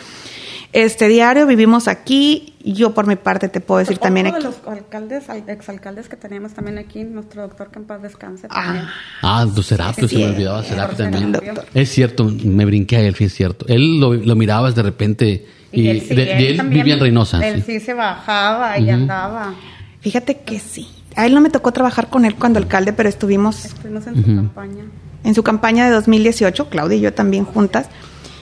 este 0.74 1.08
diario, 1.08 1.46
vivimos 1.48 1.88
aquí. 1.88 2.54
Yo 2.66 2.94
por 2.94 3.06
mi 3.08 3.16
parte 3.16 3.48
te 3.48 3.62
puedo 3.62 3.80
decir 3.80 3.98
también 4.00 4.28
aquí. 4.28 4.38
de 4.38 4.44
los 4.44 4.56
alcaldes, 4.66 5.30
al- 5.30 5.48
exalcaldes 5.48 6.10
que 6.10 6.16
teníamos 6.18 6.54
también 6.54 6.78
aquí, 6.80 7.04
nuestro 7.04 7.44
doctor 7.44 7.70
que 7.72 7.80
en 7.80 7.86
paz 7.86 8.02
descanse 8.02 8.48
Ah, 8.50 8.64
también. 8.66 8.86
Ah, 9.22 9.48
tu 9.56 9.62
Serapio, 9.62 10.08
se 10.08 10.16
me 10.18 10.22
Sí, 10.24 10.28
olvidaba 10.32 10.64
sí, 10.64 10.70
Serapio 10.70 10.98
sí, 10.98 11.04
también. 11.04 11.32
doctor. 11.32 11.66
Es 11.74 11.90
cierto, 11.92 12.26
me 12.26 12.66
brinqué 12.66 12.98
a 12.98 13.02
él, 13.02 13.14
sí 13.16 13.26
es 13.26 13.34
cierto. 13.34 13.66
Él 13.70 14.00
lo, 14.00 14.14
lo 14.16 14.36
mirabas 14.36 14.74
de 14.76 14.82
repente 14.82 15.48
y, 15.76 15.88
él, 15.90 16.02
sí, 16.02 16.10
de, 16.16 16.26
de 16.26 16.50
él 16.52 16.58
también- 16.58 16.84
vivía 16.84 16.94
en 16.96 17.00
Reynosa. 17.00 17.46
Él 17.48 17.64
sí. 17.64 17.80
sí 17.80 17.86
se 17.86 17.94
bajaba 17.94 18.78
y 18.80 18.84
Ujú. 18.86 18.94
andaba. 18.94 19.54
Fíjate 20.02 20.38
que 20.38 20.60
sí. 20.60 20.88
A 21.16 21.26
él 21.26 21.34
no 21.34 21.42
me 21.42 21.50
tocó 21.50 21.72
trabajar 21.72 22.10
con 22.10 22.26
él 22.26 22.36
cuando 22.36 22.60
alcalde, 22.60 22.94
pero 22.94 23.08
estuvimos 23.10 23.66
Estuvimos 23.66 24.06
en 24.08 24.16
su 24.16 24.22
Ujú. 24.22 24.36
campaña. 24.36 24.84
en 25.24 25.34
su 25.34 25.44
campaña 25.44 25.86
de 25.86 25.92
2018, 25.92 26.70
Claudia 26.70 26.98
y 26.98 27.02
yo 27.02 27.14
también 27.14 27.46
juntas, 27.46 27.88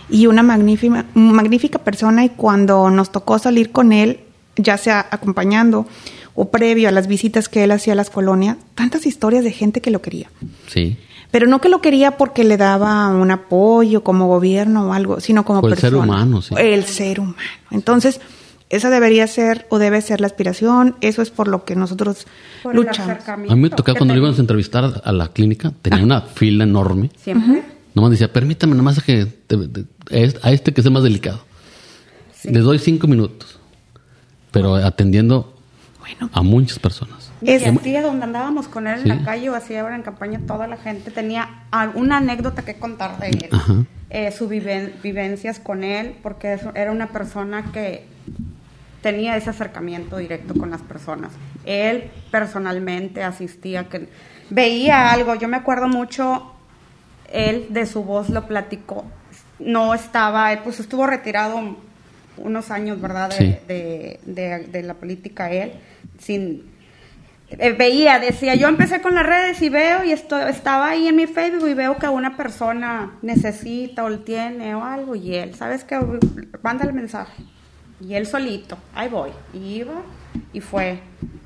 y 0.09 0.27
una 0.27 0.43
magnífica, 0.43 1.05
magnífica 1.13 1.79
persona 1.79 2.25
y 2.25 2.29
cuando 2.29 2.89
nos 2.89 3.11
tocó 3.11 3.39
salir 3.39 3.71
con 3.71 3.93
él, 3.93 4.19
ya 4.57 4.77
sea 4.77 5.07
acompañando 5.09 5.87
o 6.35 6.49
previo 6.49 6.89
a 6.89 6.91
las 6.91 7.07
visitas 7.07 7.47
que 7.47 7.63
él 7.63 7.71
hacía 7.71 7.93
a 7.93 7.95
las 7.95 8.09
colonias, 8.09 8.57
tantas 8.75 9.05
historias 9.05 9.43
de 9.43 9.51
gente 9.51 9.79
que 9.81 9.91
lo 9.91 10.01
quería. 10.01 10.29
Sí. 10.67 10.97
Pero 11.33 11.47
no 11.47 11.59
que 11.59 11.67
lo 11.67 11.81
quería 11.81 12.15
porque 12.15 12.43
le 12.43 12.57
daba 12.57 13.07
un 13.09 13.31
apoyo 13.31 14.03
como 14.03 14.27
gobierno 14.27 14.89
o 14.89 14.93
algo, 14.93 15.19
sino 15.19 15.43
como 15.43 15.61
Por 15.61 15.71
el 15.71 15.79
ser 15.79 15.89
persona. 15.91 16.13
humano, 16.13 16.43
sí. 16.43 16.53
El 16.55 16.83
ser 16.83 17.19
humano. 17.19 17.37
Entonces, 17.71 18.21
esa 18.69 18.91
debería 18.91 19.25
ser 19.25 19.65
o 19.71 19.79
debe 19.79 19.99
ser 20.01 20.21
la 20.21 20.27
aspiración, 20.27 20.95
eso 21.01 21.23
es 21.23 21.31
por 21.31 21.47
lo 21.47 21.65
que 21.65 21.75
nosotros 21.75 22.27
Por 22.61 22.75
luchamos. 22.75 23.17
A 23.27 23.35
mí 23.37 23.55
me 23.55 23.71
tocaba 23.71 23.97
cuando 23.97 24.13
lo 24.13 24.19
íbamos 24.19 24.37
a 24.37 24.41
entrevistar 24.41 25.01
a 25.03 25.11
la 25.11 25.29
clínica, 25.29 25.73
tenía 25.81 26.03
una 26.03 26.21
fila 26.21 26.65
enorme. 26.65 27.09
Siempre. 27.17 27.63
Nomás 27.95 28.11
decía, 28.11 28.31
permítame 28.31 28.75
nomás 28.75 28.99
a 28.99 29.01
que 29.01 29.25
te- 29.25 29.57
te- 29.67 29.85
a 30.43 30.51
este 30.51 30.71
que 30.71 30.81
es 30.81 30.85
el 30.85 30.93
más 30.93 31.01
delicado. 31.03 31.43
Sí. 32.39 32.49
Les 32.51 32.63
doy 32.63 32.77
cinco 32.77 33.07
minutos. 33.07 33.57
Pero 34.51 34.75
atendiendo 34.75 35.55
Bueno, 35.99 36.29
a 36.31 36.43
muchas 36.43 36.77
personas. 36.77 37.31
Es- 37.51 37.63
donde 38.03 38.23
andábamos 38.23 38.67
con 38.67 38.87
él 38.87 39.01
Sí. 39.03 39.09
en 39.09 39.17
la 39.19 39.25
calle 39.25 39.49
o 39.49 39.55
así 39.55 39.75
ahora 39.75 39.95
en 39.95 40.03
campaña, 40.03 40.39
toda 40.47 40.67
la 40.67 40.77
gente 40.77 41.11
tenía 41.11 41.63
alguna 41.71 42.17
anécdota 42.17 42.63
que 42.63 42.75
contar 42.75 43.19
de 43.19 43.27
él. 43.29 43.49
Eh, 44.09 44.31
sus 44.31 44.47
viven- 44.49 44.93
vivencias 45.01 45.59
con 45.59 45.83
él, 45.83 46.15
porque 46.21 46.53
eso- 46.53 46.71
era 46.75 46.91
una 46.91 47.07
persona 47.07 47.71
que 47.73 48.05
tenía 49.01 49.35
ese 49.35 49.49
acercamiento 49.49 50.17
directo 50.17 50.53
con 50.53 50.69
las 50.71 50.81
personas. 50.81 51.31
Él 51.65 52.09
personalmente 52.31 53.23
asistía, 53.23 53.89
que 53.89 54.07
veía 54.49 55.11
algo. 55.11 55.35
Yo 55.35 55.47
me 55.47 55.57
acuerdo 55.57 55.87
mucho, 55.87 56.53
él 57.31 57.67
de 57.69 57.85
su 57.85 58.03
voz 58.03 58.29
lo 58.29 58.47
platicó. 58.47 59.03
No 59.59 59.93
estaba, 59.93 60.53
él 60.53 60.59
pues 60.63 60.79
estuvo 60.79 61.05
retirado 61.07 61.75
unos 62.37 62.71
años, 62.71 63.01
¿verdad? 63.01 63.29
De, 63.29 63.35
Sí. 63.35 63.55
de, 63.67 64.19
de- 64.25 64.67
de 64.67 64.83
la 64.83 64.93
política 64.93 65.51
él, 65.51 65.73
sin... 66.19 66.71
eh, 67.59 67.73
veía, 67.73 68.19
decía, 68.19 68.55
yo 68.55 68.67
empecé 68.67 69.01
con 69.01 69.15
las 69.15 69.25
redes 69.25 69.61
y 69.61 69.69
veo 69.69 70.03
y 70.03 70.11
esto, 70.11 70.37
estaba 70.47 70.89
ahí 70.89 71.07
en 71.07 71.15
mi 71.15 71.27
Facebook 71.27 71.67
y 71.69 71.73
veo 71.73 71.97
que 71.97 72.07
una 72.07 72.35
persona 72.35 73.17
necesita 73.21 74.03
o 74.03 74.19
tiene 74.19 74.75
o 74.75 74.83
algo 74.83 75.15
y 75.15 75.35
él, 75.35 75.55
¿sabes 75.55 75.83
qué? 75.83 75.99
Manda 76.61 76.85
el 76.85 76.93
mensaje. 76.93 77.43
Y 77.99 78.15
él 78.15 78.25
solito, 78.25 78.77
ahí 78.93 79.09
voy. 79.09 79.31
Y 79.53 79.75
iba 79.75 79.93
y 80.51 80.59
fue. 80.59 80.99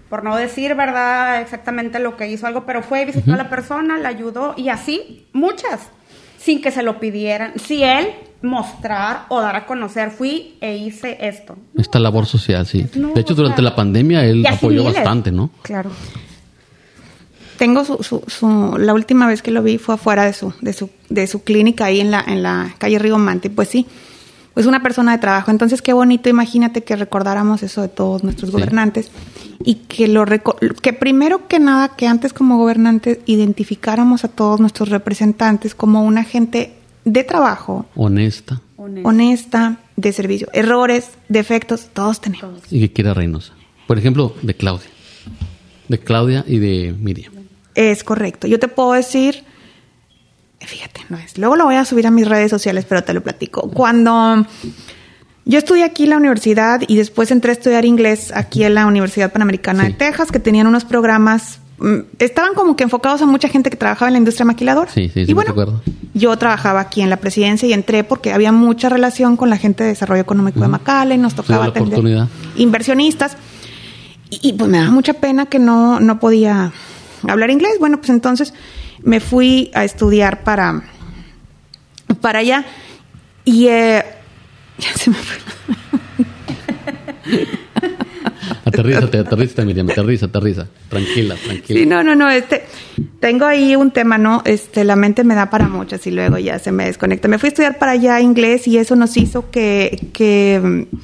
Por 0.09 0.23
no 0.23 0.35
decir, 0.35 0.73
¿verdad? 0.75 1.41
Exactamente 1.41 1.99
lo 1.99 2.15
que 2.15 2.27
hizo 2.27 2.47
algo, 2.47 2.65
pero 2.65 2.81
fue, 2.81 3.05
visitó 3.05 3.33
a 3.33 3.37
la 3.37 3.49
persona, 3.49 3.97
la 3.97 4.09
ayudó 4.09 4.53
y 4.55 4.69
así, 4.69 5.27
muchas, 5.33 5.89
sin 6.37 6.61
que 6.61 6.71
se 6.71 6.83
lo 6.83 6.99
pidieran. 6.99 7.53
Si 7.59 7.83
él 7.83 8.07
mostrar 8.41 9.25
o 9.29 9.41
dar 9.41 9.55
a 9.55 9.65
conocer, 9.65 10.11
fui 10.11 10.55
e 10.61 10.77
hice 10.77 11.17
esto. 11.21 11.57
Esta 11.77 11.99
labor 11.99 12.25
social, 12.25 12.65
sí. 12.67 12.85
No, 12.95 13.13
de 13.13 13.21
hecho, 13.21 13.33
durante 13.33 13.61
la 13.61 13.75
pandemia 13.75 14.23
él 14.25 14.45
apoyó 14.45 14.81
miles. 14.83 14.95
bastante, 14.95 15.31
¿no? 15.31 15.49
Claro. 15.63 15.89
Tengo 17.57 17.83
su, 17.83 18.03
su, 18.03 18.21
su- 18.27 18.77
la 18.77 18.93
última 18.93 19.25
vez 19.27 19.41
que 19.41 19.49
lo 19.49 19.63
vi 19.63 19.79
fue 19.79 19.95
afuera 19.95 20.25
de 20.25 20.33
su, 20.33 20.53
de 20.61 20.73
su, 20.73 20.91
de 21.09 21.25
su 21.25 21.43
clínica 21.43 21.85
ahí 21.85 21.99
en 21.99 22.11
la, 22.11 22.23
en 22.27 22.43
la 22.43 22.75
calle 22.77 22.99
Río 22.99 23.17
Mante. 23.17 23.49
Pues 23.49 23.69
sí, 23.69 23.87
pues 24.57 24.65
una 24.65 24.81
persona 24.81 25.11
de 25.11 25.19
trabajo. 25.19 25.51
Entonces 25.51 25.83
qué 25.83 25.93
bonito, 25.93 26.29
imagínate 26.29 26.83
que 26.83 26.95
recordáramos 26.95 27.61
eso 27.61 27.83
de 27.83 27.89
todos 27.89 28.23
nuestros 28.23 28.49
Sí. 28.49 28.53
gobernantes 28.53 29.11
y 29.63 29.75
que 29.75 30.07
lo 30.07 30.25
reco- 30.25 30.57
que 30.81 30.93
primero 30.93 31.47
que 31.47 31.59
nada, 31.59 31.89
que 31.95 32.07
antes 32.07 32.33
como 32.33 32.57
gobernantes 32.57 33.19
identificáramos 33.27 34.23
a 34.23 34.29
todos 34.29 34.59
nuestros 34.59 34.89
representantes 34.89 35.75
como 35.75 36.03
una 36.03 36.23
gente 36.23 36.73
de 37.05 37.23
trabajo, 37.23 37.85
Honesta 37.95 38.59
honesta, 39.03 39.77
de 39.95 40.11
servicio. 40.11 40.47
Errores, 40.53 41.11
defectos, 41.29 41.89
todos 41.93 42.19
tenemos. 42.19 42.61
y 42.71 42.79
que 42.79 42.91
quiera 42.93 43.13
Reynosa. 43.13 43.53
Por 43.85 43.99
ejemplo, 43.99 44.33
de 44.41 44.55
Claudia. 44.55 44.87
De 45.87 45.99
Claudia 45.99 46.43
y 46.47 46.57
de 46.57 46.95
Miriam. 46.99 47.31
Es 47.75 48.03
correcto. 48.03 48.47
Yo 48.47 48.57
te 48.59 48.67
puedo 48.69 48.93
decir, 48.93 49.43
fíjate, 50.65 51.01
no 51.09 51.17
es. 51.17 51.37
Luego 51.37 51.55
lo 51.55 51.65
voy 51.65 51.75
a 51.75 51.85
subir 51.85 52.07
a 52.07 52.11
mis 52.11 52.27
redes 52.27 52.49
sociales, 52.49 52.85
pero 52.87 53.03
te 53.03 53.13
lo 53.13 53.21
platico. 53.21 53.69
Cuando 53.69 54.45
yo 55.45 55.57
estudié 55.57 55.83
aquí 55.83 56.03
en 56.03 56.09
la 56.09 56.17
universidad 56.17 56.81
y 56.87 56.97
después 56.97 57.31
entré 57.31 57.51
a 57.51 57.53
estudiar 57.53 57.85
inglés 57.85 58.31
aquí 58.35 58.63
en 58.63 58.75
la 58.75 58.85
Universidad 58.85 59.31
Panamericana 59.31 59.85
Sí. 59.85 59.91
de 59.91 59.97
Texas, 59.97 60.31
que 60.31 60.39
tenían 60.39 60.67
unos 60.67 60.83
programas, 60.83 61.59
mm, 61.77 61.99
estaban 62.19 62.53
como 62.53 62.75
que 62.75 62.83
enfocados 62.83 63.21
a 63.21 63.25
mucha 63.25 63.47
gente 63.47 63.69
que 63.69 63.77
trabajaba 63.77 64.09
en 64.09 64.13
la 64.13 64.17
industria 64.19 64.45
maquiladora. 64.45 64.91
Sí, 64.91 65.09
sí, 65.13 65.25
sí, 65.25 65.31
y 65.31 65.33
bueno, 65.33 65.53
yo 66.13 66.35
trabajaba 66.37 66.81
aquí 66.81 67.01
en 67.01 67.09
la 67.09 67.17
presidencia 67.17 67.69
y 67.69 67.73
entré 67.73 68.03
porque 68.03 68.33
había 68.33 68.51
mucha 68.51 68.89
relación 68.89 69.37
con 69.37 69.49
la 69.49 69.57
gente 69.57 69.83
de 69.83 69.89
desarrollo 69.91 70.21
económico 70.21 70.59
de. 70.59 70.67
McAllen, 70.67 71.21
nos 71.21 71.35
tocaba 71.35 71.65
la 71.65 71.69
atender 71.69 72.27
inversionistas. 72.57 73.37
Y, 74.29 74.49
y, 74.49 74.53
pues 74.53 74.69
me 74.69 74.79
daba 74.79 74.91
mucha 74.91 75.13
pena 75.13 75.45
que 75.45 75.59
no, 75.59 76.01
no 76.01 76.19
podía 76.19 76.73
hablar 77.25 77.49
inglés. 77.51 77.73
Bueno, 77.79 77.97
pues 77.99 78.09
entonces 78.09 78.53
me 79.07 79.21
fui 79.21 79.71
a 79.73 79.85
estudiar 79.85 80.43
para, 80.43 80.83
para 82.19 82.39
allá. 82.39 82.65
Y 83.45 83.67
eh, 83.67 84.03
ya 84.77 84.93
se 84.93 85.09
me 85.09 85.15
fue. 85.15 85.37
Aterrízate, 88.65 89.19
aterrízate, 89.19 89.65
Miriam, 89.65 89.89
aterriza, 89.89 90.25
aterriza. 90.25 90.67
Tranquila, 90.89 91.35
tranquila. 91.35 91.79
Sí, 91.79 91.85
no, 91.85 92.03
no, 92.03 92.15
no, 92.15 92.29
este, 92.29 92.65
tengo 93.21 93.45
ahí 93.45 93.77
un 93.77 93.91
tema, 93.91 94.17
¿no? 94.17 94.41
Este, 94.43 94.83
la 94.83 94.97
mente 94.97 95.23
me 95.23 95.35
da 95.35 95.49
para 95.49 95.69
muchas 95.69 96.05
y 96.05 96.11
luego 96.11 96.37
ya 96.37 96.59
se 96.59 96.73
me 96.73 96.85
desconecta. 96.85 97.29
Me 97.29 97.39
fui 97.39 97.47
a 97.47 97.51
estudiar 97.51 97.77
para 97.77 97.93
allá 97.93 98.19
inglés 98.19 98.67
y 98.67 98.77
eso 98.77 98.97
nos 98.97 99.15
hizo 99.15 99.49
que, 99.51 100.09
que 100.11 100.59
mm, 100.61 100.97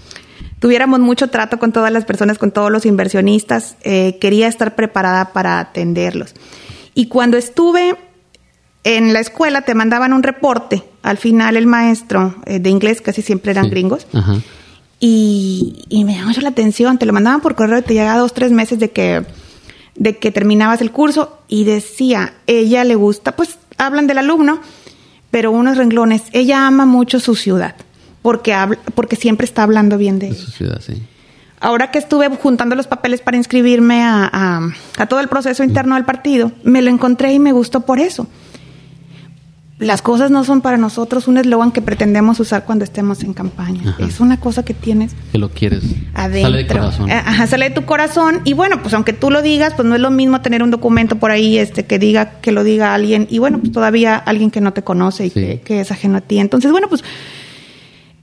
tuviéramos 0.60 1.00
mucho 1.00 1.30
trato 1.30 1.58
con 1.58 1.72
todas 1.72 1.92
las 1.94 2.04
personas, 2.04 2.38
con 2.38 2.52
todos 2.52 2.70
los 2.70 2.86
inversionistas. 2.86 3.78
Eh, 3.84 4.18
quería 4.20 4.50
estar 4.50 4.76
preparada 4.76 5.32
para 5.32 5.60
atenderlos. 5.60 6.36
Y 6.94 7.08
cuando 7.08 7.38
estuve 7.38 7.96
en 8.84 9.14
la 9.14 9.20
escuela 9.20 9.62
te 9.62 9.76
mandaban 9.76 10.14
un 10.14 10.24
reporte. 10.24 10.84
Al 11.02 11.18
final 11.18 11.56
el 11.58 11.66
maestro 11.68 12.36
eh, 12.46 12.60
de 12.60 12.70
inglés, 12.70 13.02
casi 13.02 13.22
siempre 13.22 13.52
eran 13.52 13.66
Sí. 13.66 13.72
gringos, 13.72 14.08
Ajá. 14.14 14.42
y, 15.00 15.86
y 15.90 16.04
me 16.06 16.14
llamó 16.16 16.28
mucho 16.30 16.42
la 16.42 16.50
atención. 16.50 16.98
Te 16.98 17.06
lo 17.06 17.14
mandaban 17.14 17.42
por 17.42 17.56
correo 17.56 17.80
y 17.80 17.82
te 17.82 17.94
llegaba 17.94 18.20
dos, 18.20 18.34
tres 18.34 18.52
meses 18.52 18.80
de 18.80 18.92
que, 18.92 19.26
de 19.96 20.18
que 20.18 20.32
terminabas 20.32 20.82
el 20.82 20.92
curso 20.92 21.40
y 21.48 21.64
decía, 21.66 22.34
ella 22.48 22.84
le 22.84 22.96
gusta, 22.96 23.36
pues 23.36 23.58
hablan 23.78 24.08
del 24.08 24.18
alumno, 24.20 24.60
pero 25.32 25.52
unos 25.52 25.78
renglones, 25.78 26.24
ella 26.32 26.68
ama 26.68 26.86
mucho 26.86 27.20
su 27.20 27.36
ciudad, 27.36 27.76
porque, 28.22 28.54
habla, 28.54 28.80
porque 28.96 29.16
siempre 29.16 29.46
está 29.46 29.64
hablando 29.64 29.98
bien 29.98 30.20
de 30.20 30.28
De 30.28 30.34
ella. 30.34 30.46
su 30.46 30.52
ciudad, 30.52 30.82
sí. 30.82 31.02
Ahora 31.64 31.92
que 31.92 31.98
estuve 31.98 32.28
juntando 32.30 32.76
los 32.76 32.88
papeles 32.88 33.22
para 33.22 33.38
inscribirme 33.38 34.04
a, 34.04 34.30
a- 34.32 34.70
a 34.98 35.06
todo 35.08 35.20
el 35.22 35.30
proceso 35.30 35.64
interno 35.64 35.96
del 35.96 36.04
partido, 36.06 36.52
me 36.64 36.82
lo 36.82 36.90
encontré 36.92 37.34
y 37.34 37.40
me 37.40 37.54
gustó 37.54 37.82
por 37.82 38.00
eso. 38.00 38.28
Las 39.80 40.02
cosas 40.02 40.30
no 40.30 40.44
son 40.44 40.62
para 40.62 40.78
nosotros 40.78 41.28
un 41.28 41.38
eslogan 41.38 41.72
que 41.72 41.82
pretendemos 41.82 42.40
usar 42.40 42.64
cuando 42.64 42.86
estemos 42.86 43.24
en 43.24 43.34
campaña. 43.34 43.82
Ajá. 43.90 44.06
Es 44.06 44.20
una 44.20 44.40
cosa 44.40 44.64
que 44.64 44.74
tienes 44.74 45.14
Que 45.32 45.38
lo 45.40 45.50
quieres. 45.50 45.84
adentro. 46.14 46.52
Sale 46.52 46.58
de 46.64 46.68
corazón. 46.68 47.10
Eh, 47.10 47.14
Ajá, 47.14 47.48
sale 47.48 47.70
de 47.70 47.76
tu 47.76 47.84
corazón. 47.86 48.42
Y 48.46 48.54
bueno, 48.54 48.82
pues 48.82 48.94
aunque 48.94 49.12
tú 49.14 49.32
lo 49.32 49.42
digas, 49.42 49.74
pues 49.74 49.86
no 49.88 49.96
es 49.96 50.02
lo 50.02 50.12
mismo 50.12 50.42
tener 50.42 50.64
un 50.64 50.72
documento 50.72 51.18
por 51.18 51.32
ahí 51.32 51.58
este 51.58 51.86
que 51.86 51.98
diga, 51.98 52.40
que 52.40 52.52
lo 52.52 52.64
diga 52.64 52.94
alguien. 52.94 53.28
Y 53.30 53.40
bueno, 53.40 53.60
pues 53.60 53.72
todavía 53.72 54.16
alguien 54.16 54.52
que 54.52 54.62
no 54.62 54.74
te 54.74 54.84
conoce 54.84 55.26
y 55.26 55.30
Sí. 55.32 55.40
que, 55.42 55.62
que 55.62 55.80
es 55.82 55.92
ajeno 55.92 56.18
a 56.18 56.22
ti. 56.22 56.40
Entonces, 56.40 56.72
bueno, 56.72 56.88
pues 56.88 57.04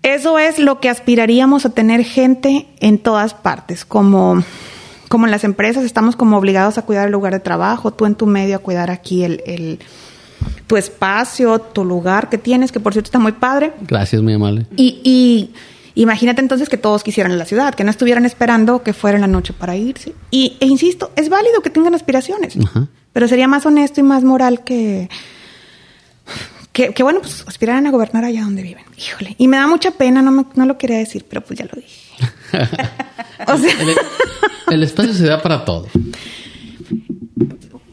eso 0.03 0.39
es 0.39 0.59
lo 0.59 0.81
que 0.81 0.89
aspiraríamos 0.89 1.67
a 1.67 1.71
tener 1.71 2.05
gente 2.05 2.67
en 2.81 2.99
todas 2.99 3.35
partes. 3.35 3.85
Como, 3.85 4.43
como 5.09 5.27
en 5.27 5.31
las 5.31 5.45
empresas, 5.45 5.85
estamos 5.85 6.17
como 6.17 6.39
obligados 6.39 6.79
a 6.79 6.83
cuidar 6.83 7.07
el 7.07 7.13
lugar 7.13 7.33
de 7.33 7.41
trabajo, 7.41 7.93
tú 7.93 8.07
en 8.07 8.15
tu 8.15 8.27
medio 8.27 8.57
a 8.57 8.59
cuidar 8.61 8.91
aquí 8.91 9.25
el, 9.25 9.43
el 9.47 9.79
tu 10.67 10.77
espacio, 10.77 11.59
tu 11.59 11.85
lugar 11.85 12.29
que 12.29 12.39
tienes, 12.39 12.73
que 12.73 12.81
por 12.81 12.93
cierto 12.93 13.09
está 13.09 13.19
muy 13.19 13.33
padre. 13.33 13.73
Gracias, 13.83 14.23
muy 14.23 14.33
amable. 14.33 14.67
Y, 14.77 15.01
y 15.05 15.51
imagínate 16.01 16.41
entonces 16.41 16.69
que 16.69 16.79
todos 16.79 17.03
quisieran 17.03 17.33
en 17.33 17.39
la 17.39 17.45
ciudad, 17.45 17.75
que 17.75 17.85
no 17.85 17.91
estuvieran 17.91 18.25
esperando 18.25 18.83
que 18.83 18.95
fuera 18.95 19.17
en 19.17 19.21
la 19.21 19.27
noche 19.27 19.53
para 19.53 19.77
irse. 19.77 20.15
Y, 20.31 20.57
e 20.61 20.67
insisto, 20.67 21.11
es 21.17 21.29
válido 21.29 21.61
que 21.61 21.71
tengan 21.71 21.95
aspiraciones, 21.95 22.57
Ajá. 22.57 22.89
pero 23.13 23.29
sería 23.29 23.49
más 23.49 23.67
honesto 23.67 24.01
y 24.01 24.05
más 24.05 24.25
moral 24.25 24.65
que, 24.65 25.11
que, 26.89 26.95
que, 26.95 27.03
bueno, 27.03 27.21
pues 27.21 27.45
aspiraran 27.47 27.87
a 27.87 27.91
gobernar 27.91 28.25
allá 28.25 28.43
donde 28.43 28.63
viven. 28.63 28.85
Híjole. 28.97 29.35
Y 29.39 29.49
me 29.49 29.57
da 29.59 29.67
mucha 29.67 29.91
pena, 29.91 30.23
no, 30.23 30.31
me- 30.31 30.47
no 30.55 30.65
lo 30.67 30.79
quería 30.79 30.99
decir, 30.99 31.25
pero 31.29 31.43
pues 31.43 31.59
ya 31.59 31.67
lo 31.67 31.73
dije. 31.81 32.01
o 33.47 33.59
sea, 33.59 33.81
El, 33.81 34.75
el 34.75 34.83
espacio 34.83 35.13
se 35.13 35.27
da 35.27 35.43
para 35.43 35.65
todo. 35.65 35.87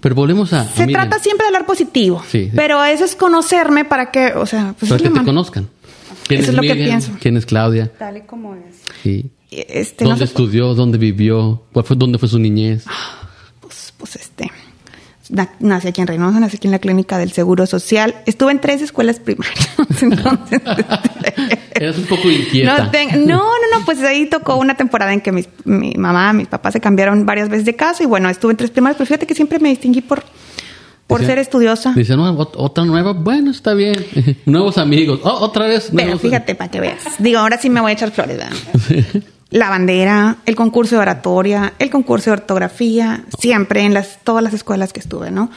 Pero 0.02 0.16
volvemos 0.16 0.54
a. 0.54 0.66
se 0.70 0.88
trata 0.88 1.20
siempre 1.20 1.44
de 1.44 1.48
hablar 1.48 1.66
positivo, 1.66 2.24
Sí, 2.30 2.46
sí. 2.46 2.52
pero 2.56 2.84
eso 2.84 3.04
es 3.04 3.16
conocerme 3.16 3.84
para 3.84 4.12
que, 4.12 4.28
o 4.34 4.46
sea, 4.46 4.74
pues 4.80 4.90
Para 4.90 4.98
es 4.98 5.04
que 5.04 5.10
la 5.14 5.20
te 5.20 5.26
conozcan. 5.26 5.68
¿Quién 6.28 6.42
Eso 6.42 6.52
es 6.52 6.56
es 6.56 6.56
lo 6.56 6.62
que 6.62 6.76
pienso. 6.76 7.12
¿Quién 7.20 7.38
es 7.38 7.46
Claudia? 7.46 7.92
Tal 7.98 8.18
y 8.18 8.22
como 8.22 8.54
es. 8.56 8.76
Sí. 9.04 9.30
este, 9.50 10.06
¿Dónde 10.06 10.26
estudió? 10.26 10.74
¿Dónde 10.76 10.98
vivió? 10.98 11.64
¿Cuál 11.74 11.86
fue, 11.86 11.96
¿Dónde 11.98 12.18
fue 12.20 12.30
su 12.30 12.38
niñez? 12.40 12.86
pues, 13.60 13.94
pues 13.98 14.16
este, 14.18 14.52
nací 15.60 15.88
aquí 15.88 16.02
en 16.02 16.08
Reynosa, 16.08 16.40
nací 16.40 16.58
aquí 16.58 16.68
en 16.68 16.72
la 16.72 16.80
clínica 16.80 17.18
del 17.18 17.32
Seguro 17.32 17.66
Social. 17.66 18.16
Estuve 18.26 18.52
en 18.52 18.60
tres 18.60 18.82
escuelas 18.82 19.20
primarias. 19.20 19.70
Entonces, 20.02 20.62
este, 21.24 21.84
Eras 21.84 21.98
un 21.98 22.06
poco 22.06 22.30
inquieta. 22.30 22.84
no, 22.86 22.92
ten- 22.92 23.26
no, 23.28 23.38
no, 23.38 23.78
no, 23.80 23.86
pues 23.86 24.02
ahí 24.04 24.28
tocó 24.30 24.56
una 24.56 24.76
temporada 24.76 25.14
en 25.14 25.22
que 25.22 25.32
mis- 25.32 25.50
mi 25.66 25.94
mamá, 25.96 26.34
mis 26.34 26.48
papás 26.48 26.74
se 26.74 26.80
cambiaron 26.80 27.26
varias 27.26 27.50
veces 27.50 27.66
de 27.66 27.76
casa 27.76 28.04
y 28.04 28.06
bueno, 28.06 28.30
estuve 28.30 28.52
en 28.52 28.58
tres 28.58 28.72
primarias, 28.72 28.98
pero 28.98 29.08
fíjate 29.08 29.28
que 29.28 29.36
siempre 29.36 29.60
me 29.60 29.70
distinguí 29.70 30.02
por, 30.02 30.24
por 31.08 31.20
Dice- 31.20 31.32
ser 31.32 31.40
estudiosa. 31.40 31.94
Dice, 31.94 32.16
no, 32.16 32.32
ot- 32.38 32.54
otra 32.56 32.84
nueva. 32.86 33.14
Bueno, 33.14 33.52
está 33.52 33.74
bien. 33.74 33.96
Nuevos 34.46 34.78
amigos. 34.78 35.20
Oh, 35.24 35.40
otra 35.46 35.68
vez. 35.68 35.90
Pero 35.96 36.18
fíjate, 36.18 36.56
para 36.56 36.72
que 36.72 36.80
veas. 36.80 37.04
Digo, 37.20 37.40
ahora 37.40 37.58
sí 37.58 37.70
me 37.70 37.82
voy 37.82 37.92
a 37.92 37.94
echar 37.94 38.12
flores. 38.12 38.40
La 39.50 39.70
bandera, 39.70 40.38
el 40.46 40.56
concurso 40.56 40.96
de 40.96 41.02
oratoria, 41.02 41.74
el 41.80 41.90
concurso 41.90 42.32
de 42.32 42.38
ortografía, 42.38 43.24
siempre 43.40 43.82
en 43.84 43.94
las 43.94 44.20
todas 44.24 44.44
las 44.44 44.54
escuelas 44.54 44.92
que 44.92 45.00
estuve, 45.00 45.32
¿no? 45.32 45.50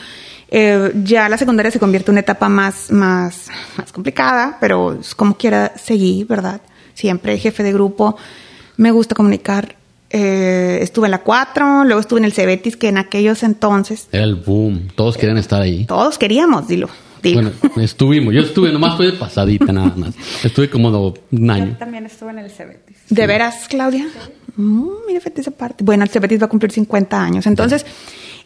Eh, 0.52 0.92
ya 1.04 1.28
la 1.28 1.38
secundaria 1.38 1.70
se 1.70 1.78
convierte 1.78 2.10
en 2.10 2.14
una 2.14 2.20
etapa 2.20 2.48
más, 2.48 2.90
más, 2.90 3.46
más 3.76 3.92
complicada, 3.92 4.58
pero 4.60 4.98
como 5.16 5.36
quiera 5.36 5.72
seguí, 5.76 6.24
¿verdad? 6.24 6.60
Siempre 6.94 7.38
jefe 7.38 7.62
de 7.62 7.72
grupo, 7.72 8.16
me 8.76 8.90
gusta 8.90 9.14
comunicar. 9.14 9.76
Eh, 10.12 10.78
estuve 10.82 11.06
en 11.06 11.12
la 11.12 11.22
4, 11.22 11.84
luego 11.84 12.00
estuve 12.00 12.18
en 12.18 12.24
el 12.24 12.32
Cebetis, 12.32 12.76
que 12.76 12.88
en 12.88 12.98
aquellos 12.98 13.44
entonces 13.44 14.08
Era 14.10 14.24
el 14.24 14.34
boom. 14.34 14.88
Todos 14.96 15.16
querían 15.16 15.38
estar 15.38 15.62
ahí. 15.62 15.84
todos 15.84 16.18
queríamos, 16.18 16.66
dilo. 16.66 16.88
Bueno, 17.22 17.50
estuvimos. 17.76 18.32
Yo 18.34 18.40
estuve, 18.40 18.72
nomás 18.72 18.98
de 18.98 19.12
pasadita 19.12 19.72
nada 19.72 19.92
más. 19.96 20.14
Estuve 20.44 20.68
como 20.70 20.88
un 20.88 21.14
Yo 21.30 21.52
año. 21.52 21.76
también 21.78 22.06
estuve 22.06 22.30
en 22.30 22.38
el 22.40 22.50
Cebetis. 22.50 22.96
¿De 23.08 23.26
veras, 23.26 23.66
Claudia? 23.68 24.06
Mm, 24.56 24.88
mira, 25.06 25.20
fíjate 25.20 25.40
esa 25.42 25.50
parte. 25.50 25.84
Bueno, 25.84 26.04
el 26.04 26.10
Cebetis 26.10 26.40
va 26.40 26.46
a 26.46 26.48
cumplir 26.48 26.72
50 26.72 27.22
años. 27.22 27.46
Entonces, 27.46 27.84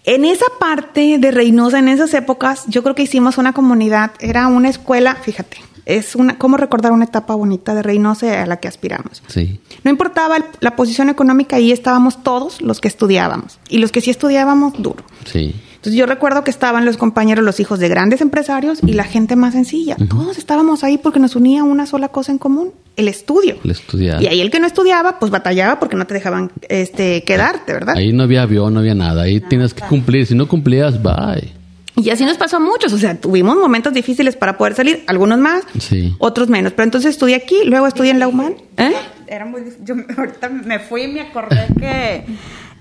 en 0.04 0.24
esa 0.24 0.46
parte 0.60 1.16
de 1.18 1.30
Reynosa, 1.30 1.78
en 1.78 1.88
esas 1.88 2.12
épocas, 2.14 2.64
yo 2.68 2.82
creo 2.82 2.94
que 2.94 3.02
hicimos 3.02 3.38
una 3.38 3.52
comunidad. 3.52 4.12
Era 4.20 4.46
una 4.48 4.68
escuela, 4.68 5.14
fíjate, 5.16 5.56
es 5.86 6.14
una, 6.14 6.38
cómo 6.38 6.56
recordar 6.56 6.92
una 6.92 7.04
etapa 7.04 7.34
bonita 7.34 7.74
de 7.74 7.82
Reynosa 7.82 8.42
a 8.42 8.46
la 8.46 8.58
que 8.58 8.68
aspiramos. 8.68 9.22
Sí. 9.28 9.60
No 9.82 9.90
importaba 9.90 10.36
el- 10.38 10.44
la 10.60 10.76
posición 10.76 11.08
económica, 11.10 11.56
ahí 11.56 11.72
estábamos 11.72 12.22
todos 12.22 12.60
los 12.60 12.80
que 12.80 12.88
estudiábamos. 12.88 13.58
Y 13.68 13.78
los 13.78 13.92
que 13.92 14.00
sí 14.00 14.10
estudiábamos, 14.10 14.74
duro. 14.82 15.04
Sí. 15.26 15.54
Entonces 15.84 15.98
yo 16.00 16.06
recuerdo 16.06 16.44
que 16.44 16.50
estaban 16.50 16.86
los 16.86 16.96
compañeros, 16.96 17.44
los 17.44 17.60
hijos 17.60 17.78
de 17.78 17.90
grandes 17.90 18.22
empresarios 18.22 18.78
y 18.86 18.94
la 18.94 19.04
gente 19.04 19.36
más 19.36 19.52
sencilla. 19.52 19.96
Todos 20.08 20.38
estábamos 20.38 20.82
ahí 20.82 20.96
porque 20.96 21.20
nos 21.20 21.36
unía 21.36 21.62
una 21.62 21.84
sola 21.84 22.08
cosa 22.08 22.32
en 22.32 22.38
común, 22.38 22.72
el 22.96 23.06
estudio. 23.06 23.56
El 23.62 23.70
estudiar. 23.70 24.22
Y 24.22 24.26
ahí 24.28 24.40
el 24.40 24.50
que 24.50 24.60
no 24.60 24.66
estudiaba, 24.66 25.18
pues 25.18 25.30
batallaba 25.30 25.78
porque 25.78 25.94
no 25.96 26.06
te 26.06 26.14
dejaban 26.14 26.50
este 26.70 27.22
quedarte, 27.24 27.74
¿verdad? 27.74 27.96
Ahí 27.98 28.14
no 28.14 28.22
había 28.22 28.40
avión, 28.44 28.72
no 28.72 28.80
había 28.80 28.94
nada. 28.94 29.24
Ahí 29.24 29.40
tienes 29.40 29.74
que 29.74 29.82
cumplir. 29.82 30.24
Si 30.26 30.34
no 30.34 30.48
cumplías, 30.48 31.02
bye. 31.02 31.52
Y 31.96 32.08
así 32.08 32.24
nos 32.24 32.38
pasó 32.38 32.56
a 32.56 32.60
muchos, 32.60 32.90
o 32.94 32.98
sea, 32.98 33.20
tuvimos 33.20 33.54
momentos 33.58 33.92
difíciles 33.92 34.36
para 34.36 34.56
poder 34.56 34.74
salir, 34.74 35.04
algunos 35.06 35.38
más, 35.38 35.64
Sí. 35.78 36.14
otros 36.18 36.48
menos. 36.48 36.72
Pero 36.72 36.84
entonces 36.84 37.10
estudié 37.10 37.36
aquí, 37.36 37.56
luego 37.66 37.86
estudié 37.86 38.10
en 38.10 38.20
la 38.20 38.26
UMAN. 38.26 38.54
¿Eh? 38.78 38.92
Era 39.26 39.44
muy 39.44 39.60
dif- 39.60 39.84
yo 39.84 39.94
ahorita 40.16 40.48
me 40.48 40.78
fui 40.78 41.02
y 41.02 41.08
me 41.08 41.20
acordé 41.20 41.66
que 41.78 42.24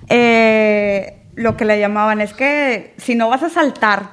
eh, 0.09 1.17
lo 1.35 1.57
que 1.57 1.65
le 1.65 1.79
llamaban 1.79 2.21
es 2.21 2.33
que 2.33 2.93
si 2.97 3.15
no 3.15 3.29
vas 3.29 3.43
a 3.43 3.49
saltar, 3.49 4.09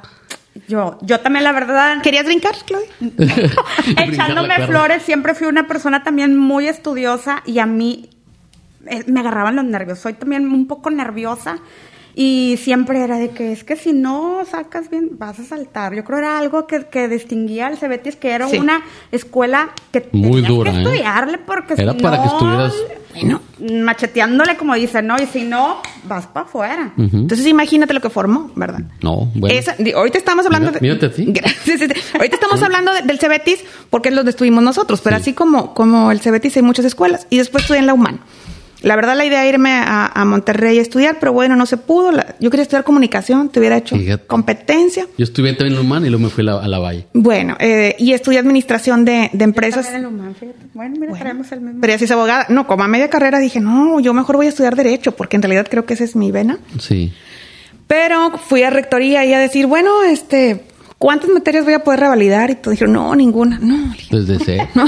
yo, 0.68 0.98
yo 1.02 1.20
también 1.20 1.44
la 1.44 1.52
verdad, 1.52 2.02
¿Querías 2.02 2.24
brincar, 2.24 2.54
la 2.68 2.78
echándome 4.04 4.66
flores, 4.66 5.02
siempre 5.02 5.34
fui 5.34 5.46
una 5.46 5.66
persona 5.66 6.02
también 6.02 6.36
muy 6.36 6.66
estudiosa 6.66 7.42
y 7.46 7.58
a 7.58 7.66
mí 7.66 8.10
eh, 8.86 9.04
me 9.06 9.20
agarraban 9.20 9.56
los 9.56 9.64
nervios. 9.64 9.98
Soy 9.98 10.14
también 10.14 10.46
un 10.48 10.66
poco 10.66 10.90
nerviosa 10.90 11.58
y 12.22 12.58
siempre 12.62 13.02
era 13.02 13.16
de 13.16 13.30
que 13.30 13.50
es 13.50 13.64
que 13.64 13.76
si 13.76 13.94
no 13.94 14.42
sacas 14.44 14.90
bien 14.90 15.08
vas 15.12 15.40
a 15.40 15.44
saltar. 15.44 15.94
Yo 15.94 16.04
creo 16.04 16.18
que 16.18 16.24
era 16.26 16.38
algo 16.38 16.66
que, 16.66 16.84
que 16.84 17.08
distinguía 17.08 17.66
al 17.66 17.78
Cebetis, 17.78 18.14
que 18.16 18.32
era 18.32 18.46
Sí. 18.46 18.58
una 18.58 18.82
escuela 19.10 19.70
que 19.90 20.06
Muy 20.12 20.42
tenías 20.42 20.48
dura, 20.48 20.70
que 20.70 20.76
¿eh? 20.76 20.80
estudiarle 20.82 21.38
porque 21.38 21.74
Era 21.78 21.92
si 21.94 21.98
para 22.02 22.18
que 22.20 22.26
no, 22.26 22.32
estuvieras- 22.32 22.74
Bueno. 23.14 23.40
macheteándole 23.84 24.56
como 24.58 24.74
dicen, 24.74 25.06
¿no? 25.06 25.16
Y 25.20 25.24
si 25.26 25.44
no, 25.44 25.78
vas 26.04 26.26
para 26.26 26.44
afuera. 26.46 26.92
Entonces 26.98 27.46
imagínate 27.46 27.94
lo 27.94 28.00
que 28.02 28.10
formó, 28.10 28.50
¿verdad? 28.54 28.80
No, 29.02 29.30
bueno. 29.34 29.56
Esa- 29.58 29.76
ahorita 29.96 30.18
estamos 30.18 30.44
hablando 30.44 30.68
Mira- 30.72 30.80
mírate 30.80 31.06
a 31.06 31.12
ti. 31.12 31.24
Gracias, 31.28 31.80
sí. 31.80 31.86
Ahorita 32.14 32.36
estamos 32.36 32.62
hablando 32.62 32.92
de- 32.92 33.02
del 33.02 33.18
Cebetis 33.18 33.64
porque 33.88 34.10
es 34.10 34.14
donde 34.14 34.30
estuvimos 34.30 34.62
nosotros, 34.62 35.00
pero 35.00 35.16
así 35.16 35.32
como, 35.32 35.72
como 35.72 36.10
el 36.12 36.20
Cebetis 36.20 36.54
hay 36.56 36.62
muchas 36.62 36.84
escuelas. 36.84 37.26
Y 37.30 37.38
después 37.38 37.64
estudié 37.64 37.80
en 37.80 37.86
la 37.86 37.94
UMAN. 37.94 38.20
La 38.82 38.96
verdad 38.96 39.14
la 39.16 39.24
idea 39.26 39.40
era 39.44 39.48
irme 39.56 39.72
a, 39.72 40.06
a 40.06 40.24
Monterrey 40.24 40.78
a 40.78 40.82
estudiar, 40.82 41.18
pero 41.20 41.32
bueno, 41.34 41.54
no 41.56 41.66
se 41.66 41.76
pudo. 41.76 42.12
La- 42.12 42.34
yo 42.40 42.48
quería 42.50 42.62
estudiar 42.62 42.82
comunicación, 42.84 43.50
te 43.50 43.58
hubiera 43.58 43.76
hecho 43.76 43.94
Fíjate. 43.96 44.26
competencia. 44.26 45.06
Yo 45.18 45.24
estuve 45.24 45.52
también 45.52 45.78
en 45.78 45.84
Humán 45.86 46.06
y 46.06 46.08
luego 46.08 46.24
me 46.24 46.30
fui 46.30 46.42
a 46.42 46.52
la, 46.52 46.60
a 46.60 46.68
la 46.68 46.78
Valle. 46.78 47.06
Bueno, 47.12 47.56
eh, 47.60 47.94
y 47.98 48.12
estudié 48.12 48.38
administración 48.38 49.04
de, 49.04 49.28
de 49.32 49.44
empresas. 49.44 49.84
También 49.84 50.04
en 50.06 50.10
Lumán, 50.16 50.34
fíjate. 50.34 50.58
Bueno, 50.72 50.94
mira, 50.94 51.10
Bueno, 51.10 51.22
traemos 51.22 51.52
el 51.52 51.60
mismo. 51.60 51.80
pero 51.80 51.92
ya 51.92 51.98
si 51.98 52.04
es 52.04 52.10
abogada. 52.10 52.46
No, 52.48 52.66
como 52.66 52.82
a 52.84 52.88
media 52.88 53.10
carrera 53.10 53.38
dije, 53.38 53.60
no, 53.60 54.00
yo 54.00 54.14
mejor 54.14 54.36
voy 54.36 54.46
a 54.46 54.48
estudiar 54.48 54.74
Derecho, 54.76 55.12
porque 55.14 55.36
en 55.36 55.42
realidad 55.42 55.66
creo 55.70 55.84
que 55.84 55.94
esa 55.94 56.04
es 56.04 56.16
mi 56.16 56.30
vena. 56.30 56.58
Sí. 56.78 57.12
Pero 57.86 58.38
fui 58.38 58.62
a 58.62 58.70
rectoría 58.70 59.24
y 59.26 59.34
a 59.34 59.38
decir, 59.40 59.66
bueno, 59.66 60.02
este, 60.04 60.64
¿cuántas 60.96 61.28
materias 61.30 61.64
voy 61.64 61.74
a 61.74 61.84
poder 61.84 62.00
revalidar? 62.00 62.50
Y 62.50 62.54
todo 62.54 62.70
dijeron, 62.70 62.92
no, 62.94 63.14
ninguna. 63.14 63.58
No, 63.60 63.92
dije, 63.92 64.16
Desde 64.16 64.38
C. 64.44 64.68
no. 64.74 64.84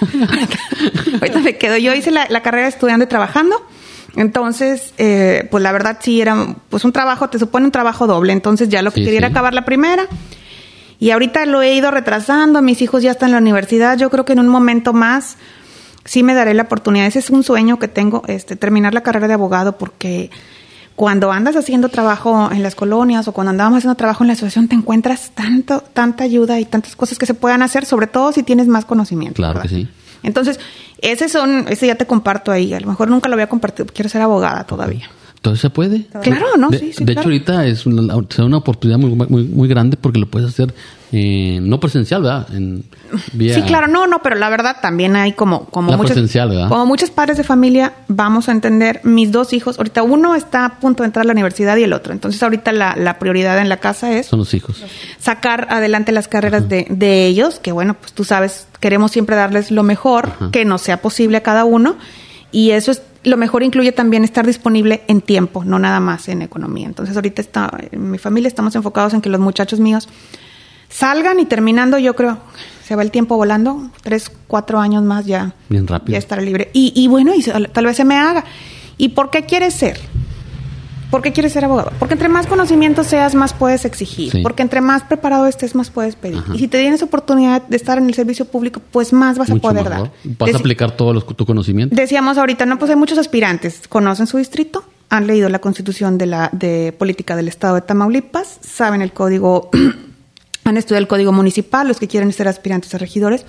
ahorita, 1.20 1.40
me 1.40 1.56
quedo. 1.56 1.76
Yo 1.76 1.94
hice 1.94 2.10
la, 2.10 2.26
la 2.28 2.42
carrera 2.42 2.68
estudiando 2.68 3.04
y 3.04 3.08
trabajando. 3.08 3.56
Entonces, 4.16 4.92
eh, 4.98 5.46
pues 5.50 5.62
la 5.62 5.72
verdad 5.72 5.98
sí 6.00 6.20
era 6.20 6.56
pues 6.68 6.84
un 6.84 6.92
trabajo, 6.92 7.28
te 7.30 7.38
supone 7.38 7.66
un 7.66 7.72
trabajo 7.72 8.06
doble. 8.06 8.32
Entonces 8.32 8.68
ya 8.68 8.82
lo 8.82 8.90
que 8.90 9.00
Sí, 9.00 9.04
quería 9.04 9.18
era 9.18 9.28
acabar 9.28 9.54
la 9.54 9.64
primera. 9.64 10.06
Y 10.98 11.10
ahorita 11.10 11.46
lo 11.46 11.62
he 11.62 11.74
ido 11.74 11.90
retrasando, 11.90 12.60
mis 12.60 12.82
hijos 12.82 13.02
ya 13.02 13.12
están 13.12 13.28
en 13.30 13.32
la 13.32 13.38
universidad, 13.38 13.96
yo 13.96 14.10
creo 14.10 14.26
que 14.26 14.34
en 14.34 14.40
un 14.40 14.48
momento 14.48 14.92
más 14.92 15.38
sí 16.04 16.22
me 16.22 16.34
daré 16.34 16.52
la 16.52 16.64
oportunidad. 16.64 17.06
Ese 17.06 17.20
es 17.20 17.30
un 17.30 17.42
sueño 17.42 17.78
que 17.78 17.88
tengo, 17.88 18.22
este, 18.26 18.54
terminar 18.54 18.92
la 18.92 19.02
carrera 19.02 19.26
de 19.26 19.34
abogado, 19.34 19.78
porque 19.78 20.30
cuando 21.00 21.32
andas 21.32 21.56
haciendo 21.56 21.88
trabajo 21.88 22.50
en 22.52 22.62
las 22.62 22.74
colonias 22.74 23.26
o 23.26 23.32
cuando 23.32 23.52
andábamos 23.52 23.78
haciendo 23.78 23.94
trabajo 23.94 24.22
en 24.22 24.26
la 24.26 24.34
asociación, 24.34 24.68
te 24.68 24.74
encuentras 24.74 25.30
tanto, 25.30 25.80
tanta 25.80 26.24
ayuda 26.24 26.60
y 26.60 26.66
tantas 26.66 26.94
cosas 26.94 27.18
que 27.18 27.24
se 27.24 27.32
puedan 27.32 27.62
hacer, 27.62 27.86
sobre 27.86 28.06
todo 28.06 28.32
si 28.32 28.42
tienes 28.42 28.66
más 28.66 28.84
conocimiento. 28.84 29.36
Claro 29.36 29.54
¿verdad? 29.54 29.70
que 29.70 29.76
sí. 29.76 29.88
Entonces, 30.22 30.60
ese 31.00 31.30
son, 31.30 31.64
ese 31.70 31.86
ya 31.86 31.94
te 31.94 32.06
comparto 32.06 32.52
ahí. 32.52 32.74
A 32.74 32.80
lo 32.80 32.86
mejor 32.86 33.08
nunca 33.08 33.30
lo 33.30 33.34
había 33.36 33.48
compartido, 33.48 33.86
quiero 33.86 34.10
ser 34.10 34.20
abogada 34.20 34.64
todavía. 34.64 35.08
Entonces 35.40 35.62
se 35.62 35.70
puede. 35.70 36.04
Claro, 36.22 36.58
¿no? 36.58 36.68
De, 36.68 36.78
Sí, 36.78 36.92
sí, 36.92 37.02
de 37.02 37.14
claro. 37.14 37.20
hecho, 37.30 37.48
ahorita 37.48 37.66
es 37.66 37.86
una, 37.86 38.14
una 38.44 38.56
oportunidad 38.58 38.98
muy, 38.98 39.10
muy, 39.14 39.44
muy 39.44 39.68
grande 39.68 39.96
porque 39.96 40.18
lo 40.18 40.26
puedes 40.26 40.46
hacer 40.50 40.74
eh, 41.12 41.58
no 41.62 41.80
presencial, 41.80 42.22
¿verdad? 42.22 42.46
En, 42.54 42.84
vía- 43.32 43.54
Sí, 43.54 43.62
claro, 43.62 43.86
no, 43.88 44.06
no, 44.06 44.20
pero 44.22 44.36
la 44.36 44.50
verdad 44.50 44.76
también 44.82 45.16
hay 45.16 45.32
como, 45.32 45.64
como 45.64 45.90
La 45.90 45.96
muchos, 45.96 46.12
presencial, 46.12 46.50
¿verdad? 46.50 46.68
como 46.68 46.84
muchos 46.84 47.10
padres 47.10 47.38
de 47.38 47.44
familia, 47.44 47.94
vamos 48.06 48.50
a 48.50 48.52
entender, 48.52 49.00
mis 49.02 49.32
dos 49.32 49.54
hijos, 49.54 49.78
ahorita 49.78 50.02
uno 50.02 50.34
está 50.34 50.66
a 50.66 50.78
punto 50.78 51.02
de 51.02 51.06
entrar 51.06 51.24
a 51.24 51.26
la 51.26 51.32
universidad 51.32 51.76
y 51.78 51.84
el 51.84 51.94
otro, 51.94 52.12
entonces 52.12 52.40
ahorita 52.42 52.70
la, 52.72 52.94
la 52.96 53.18
prioridad 53.18 53.58
en 53.60 53.70
la 53.70 53.78
casa 53.78 54.12
es 54.12 54.26
Son 54.26 54.38
los 54.40 54.52
hijos. 54.52 54.84
sacar 55.18 55.68
adelante 55.70 56.12
las 56.12 56.28
carreras 56.28 56.68
de, 56.68 56.86
de 56.90 57.26
ellos, 57.26 57.58
que 57.60 57.72
bueno, 57.72 57.94
pues 57.98 58.12
tú 58.12 58.24
sabes, 58.24 58.66
queremos 58.78 59.10
siempre 59.10 59.36
darles 59.36 59.70
lo 59.70 59.82
mejor 59.82 60.26
Ajá. 60.28 60.50
que 60.52 60.64
nos 60.66 60.82
sea 60.82 61.00
posible 61.00 61.38
a 61.38 61.42
cada 61.42 61.64
uno, 61.64 61.96
y 62.52 62.70
eso 62.72 62.90
es, 62.92 63.02
lo 63.22 63.36
mejor 63.36 63.62
incluye 63.62 63.92
también 63.92 64.24
estar 64.24 64.46
disponible 64.46 65.02
en 65.08 65.20
tiempo, 65.20 65.64
no 65.64 65.78
nada 65.78 66.00
más 66.00 66.28
en 66.28 66.42
economía. 66.42 66.86
Entonces 66.86 67.14
ahorita 67.16 67.42
está, 67.42 67.70
en 67.90 68.10
mi 68.10 68.18
familia 68.18 68.48
estamos 68.48 68.74
enfocados 68.76 69.12
en 69.14 69.20
que 69.20 69.28
los 69.28 69.40
muchachos 69.40 69.78
míos 69.80 70.08
salgan 70.88 71.38
y 71.38 71.44
terminando, 71.44 71.98
yo 71.98 72.16
creo, 72.16 72.38
se 72.84 72.96
va 72.96 73.02
el 73.02 73.10
tiempo 73.10 73.36
volando, 73.36 73.90
tres, 74.02 74.30
cuatro 74.46 74.80
años 74.80 75.02
más 75.02 75.26
ya, 75.26 75.54
Bien 75.68 75.86
rápido. 75.86 76.12
ya 76.12 76.18
estaré 76.18 76.42
libre. 76.42 76.70
Y, 76.72 76.92
y 76.96 77.08
bueno, 77.08 77.32
y 77.34 77.42
tal 77.42 77.84
vez 77.86 77.96
se 77.96 78.04
me 78.04 78.16
haga. 78.16 78.44
¿Y 78.98 79.10
por 79.10 79.30
qué 79.30 79.44
quieres 79.44 79.74
ser? 79.74 80.00
¿Por 81.10 81.22
qué 81.22 81.32
quieres 81.32 81.52
ser 81.52 81.64
abogado? 81.64 81.90
Porque 81.98 82.14
entre 82.14 82.28
más 82.28 82.46
conocimiento 82.46 83.02
seas, 83.04 83.34
más 83.34 83.52
puedes 83.52 83.84
exigir. 83.84 84.30
Sí. 84.30 84.42
Porque 84.42 84.62
entre 84.62 84.80
más 84.80 85.02
preparado 85.02 85.46
estés, 85.46 85.74
más 85.74 85.90
puedes 85.90 86.14
pedir. 86.16 86.38
Ajá. 86.38 86.54
Y 86.54 86.58
si 86.58 86.68
te 86.68 86.78
tienes 86.80 87.02
oportunidad 87.02 87.62
de 87.62 87.76
estar 87.76 87.98
en 87.98 88.06
el 88.06 88.14
servicio 88.14 88.44
público, 88.44 88.80
pues 88.92 89.12
más 89.12 89.36
vas 89.36 89.50
a 89.50 89.56
poder 89.56 89.84
mejor. 89.84 89.90
dar. 89.90 90.12
Vas 90.38 90.54
a 90.54 90.58
aplicar 90.58 90.92
todo 90.96 91.12
los- 91.12 91.26
tu 91.36 91.44
conocimiento. 91.44 91.94
Decíamos 91.96 92.38
ahorita, 92.38 92.64
no, 92.66 92.78
pues 92.78 92.90
hay 92.90 92.96
muchos 92.96 93.18
aspirantes. 93.18 93.82
Conocen 93.88 94.26
su 94.28 94.36
distrito, 94.38 94.84
han 95.08 95.26
leído 95.26 95.48
la 95.48 95.58
constitución 95.58 96.16
de 96.16 96.26
la 96.26 96.48
de 96.52 96.94
política 96.96 97.34
del 97.34 97.48
estado 97.48 97.74
de 97.74 97.80
Tamaulipas, 97.80 98.58
saben 98.60 99.02
el 99.02 99.12
código, 99.12 99.70
han 100.64 100.76
estudiado 100.76 101.00
el 101.02 101.08
código 101.08 101.32
municipal, 101.32 101.88
los 101.88 101.98
que 101.98 102.06
quieren 102.06 102.32
ser 102.32 102.46
aspirantes 102.46 102.94
a 102.94 102.98
regidores. 102.98 103.44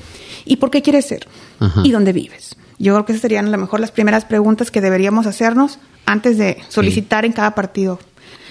¿Y 0.46 0.56
por 0.56 0.72
qué 0.72 0.82
quieres 0.82 1.06
ser? 1.06 1.28
Ajá. 1.60 1.82
¿Y 1.84 1.92
dónde 1.92 2.14
vives? 2.14 2.56
Yo 2.84 2.94
creo 2.94 3.06
que 3.06 3.12
esas 3.14 3.22
serían 3.22 3.48
a 3.48 3.50
lo 3.50 3.58
mejor 3.58 3.80
las 3.80 3.92
primeras 3.92 4.26
preguntas 4.26 4.72
que 4.72 4.82
deberíamos 4.82 5.28
hacernos 5.28 5.80
antes 6.06 6.38
de 6.38 6.58
solicitar 6.70 7.26
en 7.26 7.32
cada 7.34 7.54
partido. 7.56 8.00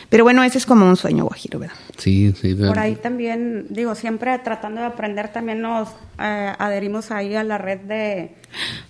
Pero 0.08 0.24
bueno, 0.24 0.42
ese 0.42 0.58
es 0.58 0.66
como 0.66 0.86
un 0.88 0.96
sueño 0.96 1.24
guajiro, 1.24 1.60
¿verdad? 1.60 1.76
Sí, 1.96 2.32
sí. 2.40 2.54
de- 2.54 2.66
Por 2.66 2.78
ahí 2.80 2.96
también, 2.96 3.66
digo, 3.70 3.94
siempre 3.94 4.36
tratando 4.40 4.80
de 4.80 4.88
aprender, 4.88 5.28
también 5.28 5.60
nos 5.60 5.88
eh, 6.18 6.52
adherimos 6.58 7.12
ahí 7.12 7.34
a 7.36 7.44
la 7.44 7.58
red 7.58 7.78
de 7.80 8.34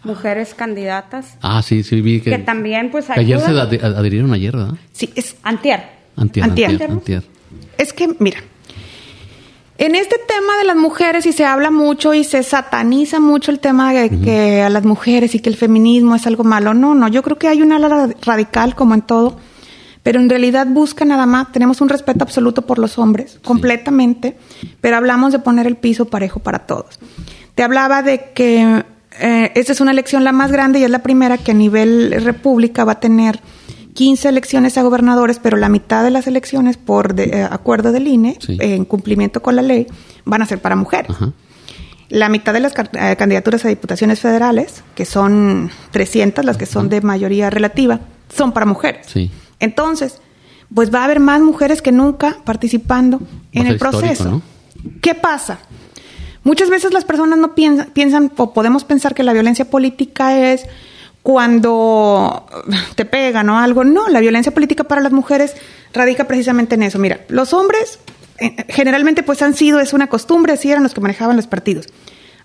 mujeres 0.02 0.54
candidatas, 0.54 1.36
Ah, 1.42 1.62
sí, 1.62 1.82
sí, 1.82 2.00
vi 2.00 2.20
que. 2.20 2.30
que 2.30 2.38
también 2.38 2.90
pues 2.90 3.06
que 3.06 3.20
ayer 3.20 3.38
se 3.40 3.50
adherieron 3.50 4.32
ayer, 4.32 4.56
¿verdad? 4.56 4.74
Sí, 4.92 5.10
es, 5.14 5.36
Antier. 5.42 5.82
Antier, 6.16 6.44
Antier. 6.44 6.70
antier, 6.70 6.90
antier. 6.90 7.22
Es 7.76 7.92
que, 7.92 8.08
mira, 8.18 8.38
en 9.80 9.94
este 9.94 10.16
tema 10.18 10.58
de 10.58 10.64
las 10.64 10.76
mujeres 10.76 11.24
y 11.24 11.32
se 11.32 11.46
habla 11.46 11.70
mucho 11.70 12.12
y 12.12 12.22
se 12.22 12.42
sataniza 12.42 13.18
mucho 13.18 13.50
el 13.50 13.60
tema 13.60 13.94
de 13.94 14.10
que 14.10 14.60
a 14.60 14.68
las 14.68 14.84
mujeres 14.84 15.34
y 15.34 15.40
que 15.40 15.48
el 15.48 15.56
feminismo 15.56 16.14
es 16.14 16.26
algo 16.26 16.44
malo. 16.44 16.74
No, 16.74 16.94
no, 16.94 17.08
yo 17.08 17.22
creo 17.22 17.38
que 17.38 17.48
hay 17.48 17.62
una 17.62 17.76
ala 17.76 18.10
radical 18.20 18.74
como 18.74 18.92
en 18.92 19.00
todo, 19.00 19.38
pero 20.02 20.20
en 20.20 20.28
realidad 20.28 20.66
busca 20.66 21.06
nada 21.06 21.24
más, 21.24 21.50
tenemos 21.50 21.80
un 21.80 21.88
respeto 21.88 22.22
absoluto 22.22 22.60
por 22.60 22.78
los 22.78 22.98
hombres, 22.98 23.40
completamente, 23.42 24.36
pero 24.82 24.98
hablamos 24.98 25.32
de 25.32 25.38
poner 25.38 25.66
el 25.66 25.76
piso 25.76 26.04
parejo 26.04 26.40
para 26.40 26.66
todos. 26.66 26.98
Te 27.54 27.62
hablaba 27.62 28.02
de 28.02 28.32
que 28.34 28.84
eh, 29.18 29.52
esta 29.54 29.72
es 29.72 29.80
una 29.80 29.92
elección 29.92 30.24
la 30.24 30.32
más 30.32 30.52
grande 30.52 30.78
y 30.78 30.84
es 30.84 30.90
la 30.90 31.02
primera 31.02 31.38
que 31.38 31.52
a 31.52 31.54
nivel 31.54 32.22
república 32.22 32.84
va 32.84 32.92
a 32.92 33.00
tener 33.00 33.40
15 33.94 34.28
elecciones 34.28 34.76
a 34.78 34.82
gobernadores, 34.82 35.38
pero 35.42 35.56
la 35.56 35.68
mitad 35.68 36.04
de 36.04 36.10
las 36.10 36.26
elecciones, 36.26 36.76
por 36.76 37.14
de- 37.14 37.24
eh, 37.40 37.42
acuerdo 37.50 37.92
del 37.92 38.06
INE, 38.08 38.36
Sí. 38.40 38.56
eh, 38.60 38.74
en 38.74 38.84
cumplimiento 38.84 39.42
con 39.42 39.56
la 39.56 39.62
ley, 39.62 39.86
van 40.24 40.42
a 40.42 40.46
ser 40.46 40.60
para 40.60 40.76
mujeres. 40.76 41.10
Ajá. 41.10 41.32
La 42.08 42.28
mitad 42.28 42.52
de 42.52 42.60
las 42.60 42.72
eh, 42.76 43.16
candidaturas 43.16 43.64
a 43.64 43.68
diputaciones 43.68 44.18
federales, 44.20 44.82
que 44.96 45.04
son 45.04 45.70
300, 45.92 46.44
las 46.44 46.56
que 46.56 46.66
son 46.66 46.88
de 46.88 47.00
mayoría 47.00 47.50
relativa, 47.50 48.00
son 48.34 48.52
para 48.52 48.66
mujeres. 48.66 49.06
Sí. 49.08 49.30
Entonces, 49.60 50.20
pues 50.74 50.92
va 50.92 51.00
a 51.02 51.04
haber 51.04 51.20
más 51.20 51.40
mujeres 51.40 51.82
que 51.82 51.92
nunca 51.92 52.38
participando 52.44 53.20
en 53.52 53.66
el 53.66 53.78
proceso. 53.78 54.42
¿Qué 55.02 55.14
pasa? 55.14 55.58
Muchas 56.42 56.70
veces 56.70 56.92
las 56.92 57.04
personas 57.04 57.38
no 57.38 57.54
piensan, 57.54 57.90
piensan 57.92 58.32
o 58.36 58.52
podemos 58.54 58.84
pensar 58.84 59.14
que 59.14 59.22
la 59.22 59.32
violencia 59.32 59.66
política 59.70 60.38
es 60.52 60.64
cuando 61.22 62.46
te 62.94 63.04
pegan 63.04 63.48
o 63.50 63.58
algo. 63.58 63.84
No, 63.84 64.08
la 64.08 64.20
violencia 64.20 64.52
política 64.52 64.84
para 64.84 65.00
las 65.00 65.12
mujeres 65.12 65.54
radica 65.92 66.24
precisamente 66.24 66.74
en 66.74 66.82
eso. 66.82 66.98
Mira, 66.98 67.20
los 67.28 67.52
hombres 67.52 67.98
eh, 68.38 68.56
generalmente 68.68 69.22
pues 69.22 69.42
han 69.42 69.54
sido, 69.54 69.80
es 69.80 69.92
una 69.92 70.08
costumbre, 70.08 70.52
así 70.54 70.70
eran 70.70 70.82
los 70.82 70.94
que 70.94 71.00
manejaban 71.00 71.36
los 71.36 71.46
partidos. 71.46 71.86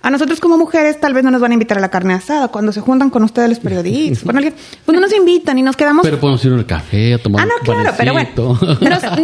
A 0.01 0.11
nosotros 0.11 0.39
como 0.39 0.55
mujeres 0.57 0.99
tal 0.99 1.15
vez 1.15 1.23
no 1.23 1.31
nos 1.31 1.41
van 1.41 1.49
a 1.49 1.53
invitar 1.55 1.79
a 1.79 1.81
la 1.81 1.89
carne 1.89 2.13
asada 2.13 2.49
cuando 2.49 2.71
se 2.71 2.79
juntan 2.79 3.09
con 3.09 3.23
ustedes 3.23 3.49
los 3.49 3.59
periodistas, 3.59 4.23
con 4.23 4.35
alguien, 4.35 4.53
pues 4.85 4.93
no 4.93 5.01
nos 5.01 5.11
invitan 5.15 5.57
y 5.57 5.63
nos 5.63 5.75
quedamos... 5.75 6.03
Pero 6.05 6.19
podemos 6.19 6.45
ir 6.45 6.53
al 6.53 6.65
café 6.67 7.15
a 7.15 7.17
tomar 7.17 7.41
Ah, 7.41 7.45
no, 7.47 7.53
un 7.59 7.63
claro, 7.81 7.95
pero 7.97 8.13
bueno. 8.13 8.29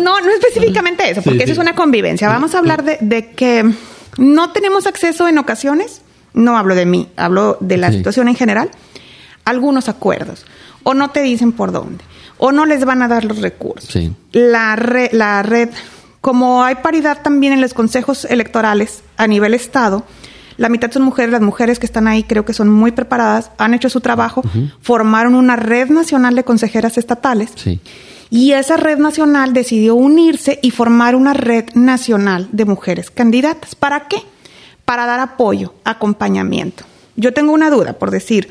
No, 0.03 0.19
no, 0.21 0.29
específicamente 0.31 1.07
eso, 1.11 1.21
porque 1.23 1.39
Sí, 1.39 1.43
eso 1.43 1.45
sí. 1.45 1.51
es 1.51 1.57
una 1.59 1.75
convivencia. 1.75 2.29
Vamos 2.29 2.55
a 2.55 2.59
hablar 2.59 2.83
de, 2.83 2.97
de 2.99 3.29
que 3.29 3.69
no 4.17 4.51
tenemos 4.53 4.87
acceso 4.87 5.27
en 5.27 5.37
ocasiones, 5.37 6.01
no 6.33 6.57
hablo 6.57 6.73
de 6.73 6.87
mí, 6.87 7.09
hablo 7.15 7.57
de 7.59 7.77
la 7.77 7.91
Sí. 7.91 7.97
situación 7.97 8.27
en 8.29 8.35
general, 8.35 8.71
algunos 9.45 9.89
acuerdos. 9.89 10.45
O 10.83 10.93
no 10.93 11.09
te 11.11 11.21
dicen 11.21 11.51
por 11.51 11.71
dónde, 11.71 12.03
o 12.37 12.51
no 12.51 12.65
les 12.65 12.85
van 12.85 13.01
a 13.03 13.07
dar 13.07 13.23
los 13.23 13.37
recursos. 13.39 13.89
Sí. 13.91 14.11
La, 14.31 14.75
re- 14.75 15.09
la 15.13 15.43
red, 15.43 15.69
como 16.21 16.63
hay 16.63 16.75
paridad 16.75 17.21
también 17.21 17.53
en 17.53 17.61
los 17.61 17.73
consejos 17.75 18.25
electorales 18.25 19.03
a 19.17 19.27
nivel 19.27 19.53
Estado, 19.53 20.03
la 20.57 20.69
mitad 20.69 20.91
son 20.91 21.03
mujeres, 21.03 21.31
las 21.31 21.41
mujeres 21.41 21.79
que 21.79 21.85
están 21.85 22.07
ahí 22.07 22.23
creo 22.23 22.45
que 22.45 22.53
son 22.53 22.69
muy 22.69 22.91
preparadas, 22.91 23.51
han 23.57 23.73
hecho 23.73 23.89
su 23.89 24.01
trabajo, 24.01 24.43
formaron 24.81 25.35
una 25.35 25.55
red 25.55 25.89
nacional 25.89 26.35
de 26.35 26.43
consejeras 26.43 26.97
estatales. 26.97 27.51
Sí. 27.55 27.79
Y 28.29 28.53
esa 28.53 28.77
red 28.77 28.97
nacional 28.97 29.53
decidió 29.53 29.95
unirse 29.95 30.59
y 30.61 30.71
formar 30.71 31.15
una 31.15 31.33
red 31.33 31.65
nacional 31.73 32.47
de 32.51 32.65
mujeres 32.65 33.11
candidatas. 33.11 33.75
¿Para 33.75 34.07
qué? 34.07 34.17
Para 34.85 35.05
dar 35.05 35.19
apoyo, 35.19 35.73
acompañamiento. 35.83 36.85
Yo 37.15 37.33
tengo 37.33 37.53
una 37.53 37.69
duda, 37.69 37.93
por 37.93 38.11
decir, 38.11 38.49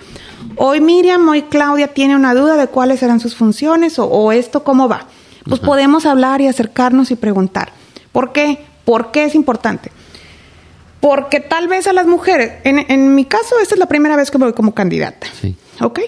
hoy 0.57 0.81
Miriam, 0.81 1.27
hoy 1.29 1.43
Claudia 1.43 1.89
tiene 1.89 2.15
una 2.15 2.35
duda 2.35 2.57
de 2.57 2.67
cuáles 2.67 3.01
serán 3.01 3.21
sus 3.21 3.35
funciones 3.35 3.99
o, 3.99 4.07
o 4.07 4.33
esto 4.33 4.65
cómo 4.65 4.89
va. 4.89 5.07
Pues 5.45 5.61
podemos 5.61 6.05
hablar 6.07 6.41
y 6.41 6.47
acercarnos 6.47 7.11
y 7.11 7.17
preguntar. 7.17 7.73
¿Por 8.13 8.33
qué? 8.33 8.65
¿Por 8.85 9.11
qué 9.11 9.25
es 9.25 9.35
importante? 9.35 9.91
Porque 11.01 11.41
tal 11.41 11.67
vez 11.67 11.87
a 11.87 11.93
las 11.95 12.07
mujeres, 12.07 12.53
en, 12.65 12.85
en 12.91 13.15
mi 13.15 13.25
caso, 13.25 13.59
esta 13.63 13.75
es 13.75 13.79
la 13.79 13.87
primera 13.87 14.17
vez 14.17 14.31
que 14.31 14.37
voy 14.37 14.53
como 14.53 14.75
candidata. 14.75 15.27
Sí. 15.41 15.57
¿Ok? 15.81 16.01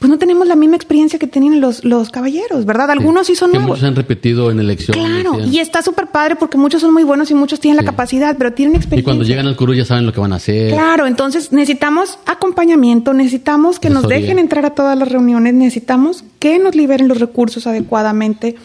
Pues 0.00 0.08
no 0.08 0.18
tenemos 0.18 0.48
la 0.48 0.56
misma 0.56 0.76
experiencia 0.76 1.18
que 1.18 1.26
tienen 1.26 1.60
los, 1.60 1.84
los 1.84 2.08
caballeros, 2.08 2.64
¿verdad? 2.64 2.90
Algunos 2.90 3.26
sí, 3.26 3.36
son 3.36 3.50
que 3.50 3.58
nuevos. 3.58 3.76
muchos 3.76 3.84
han 3.86 3.94
repetido 3.94 4.50
en 4.50 4.58
elecciones. 4.58 5.04
Claro, 5.22 5.38
y 5.44 5.58
está 5.58 5.82
súper 5.82 6.06
padre 6.06 6.36
porque 6.36 6.56
muchos 6.56 6.80
son 6.80 6.94
muy 6.94 7.04
buenos 7.04 7.30
y 7.30 7.34
muchos 7.34 7.60
tienen 7.60 7.78
Sí. 7.78 7.84
la 7.84 7.90
capacidad, 7.92 8.34
pero 8.38 8.54
tienen 8.54 8.74
Y 8.74 8.76
experiencia. 8.78 9.04
cuando 9.04 9.24
llegan 9.24 9.46
al 9.46 9.56
curul 9.56 9.76
ya 9.76 9.84
saben 9.84 10.06
lo 10.06 10.12
que 10.14 10.20
van 10.20 10.32
a 10.32 10.36
hacer. 10.36 10.72
Claro, 10.72 11.06
entonces 11.06 11.52
necesitamos 11.52 12.18
acompañamiento, 12.24 13.12
necesitamos 13.12 13.78
que 13.78 13.90
nos 13.90 14.08
dejen 14.08 14.38
entrar 14.38 14.64
a 14.64 14.70
todas 14.70 14.96
las 14.98 15.06
reuniones, 15.12 15.52
necesitamos 15.52 16.24
que 16.38 16.58
nos 16.58 16.74
liberen 16.74 17.06
los 17.06 17.20
recursos 17.20 17.66
adecuadamente. 17.66 18.56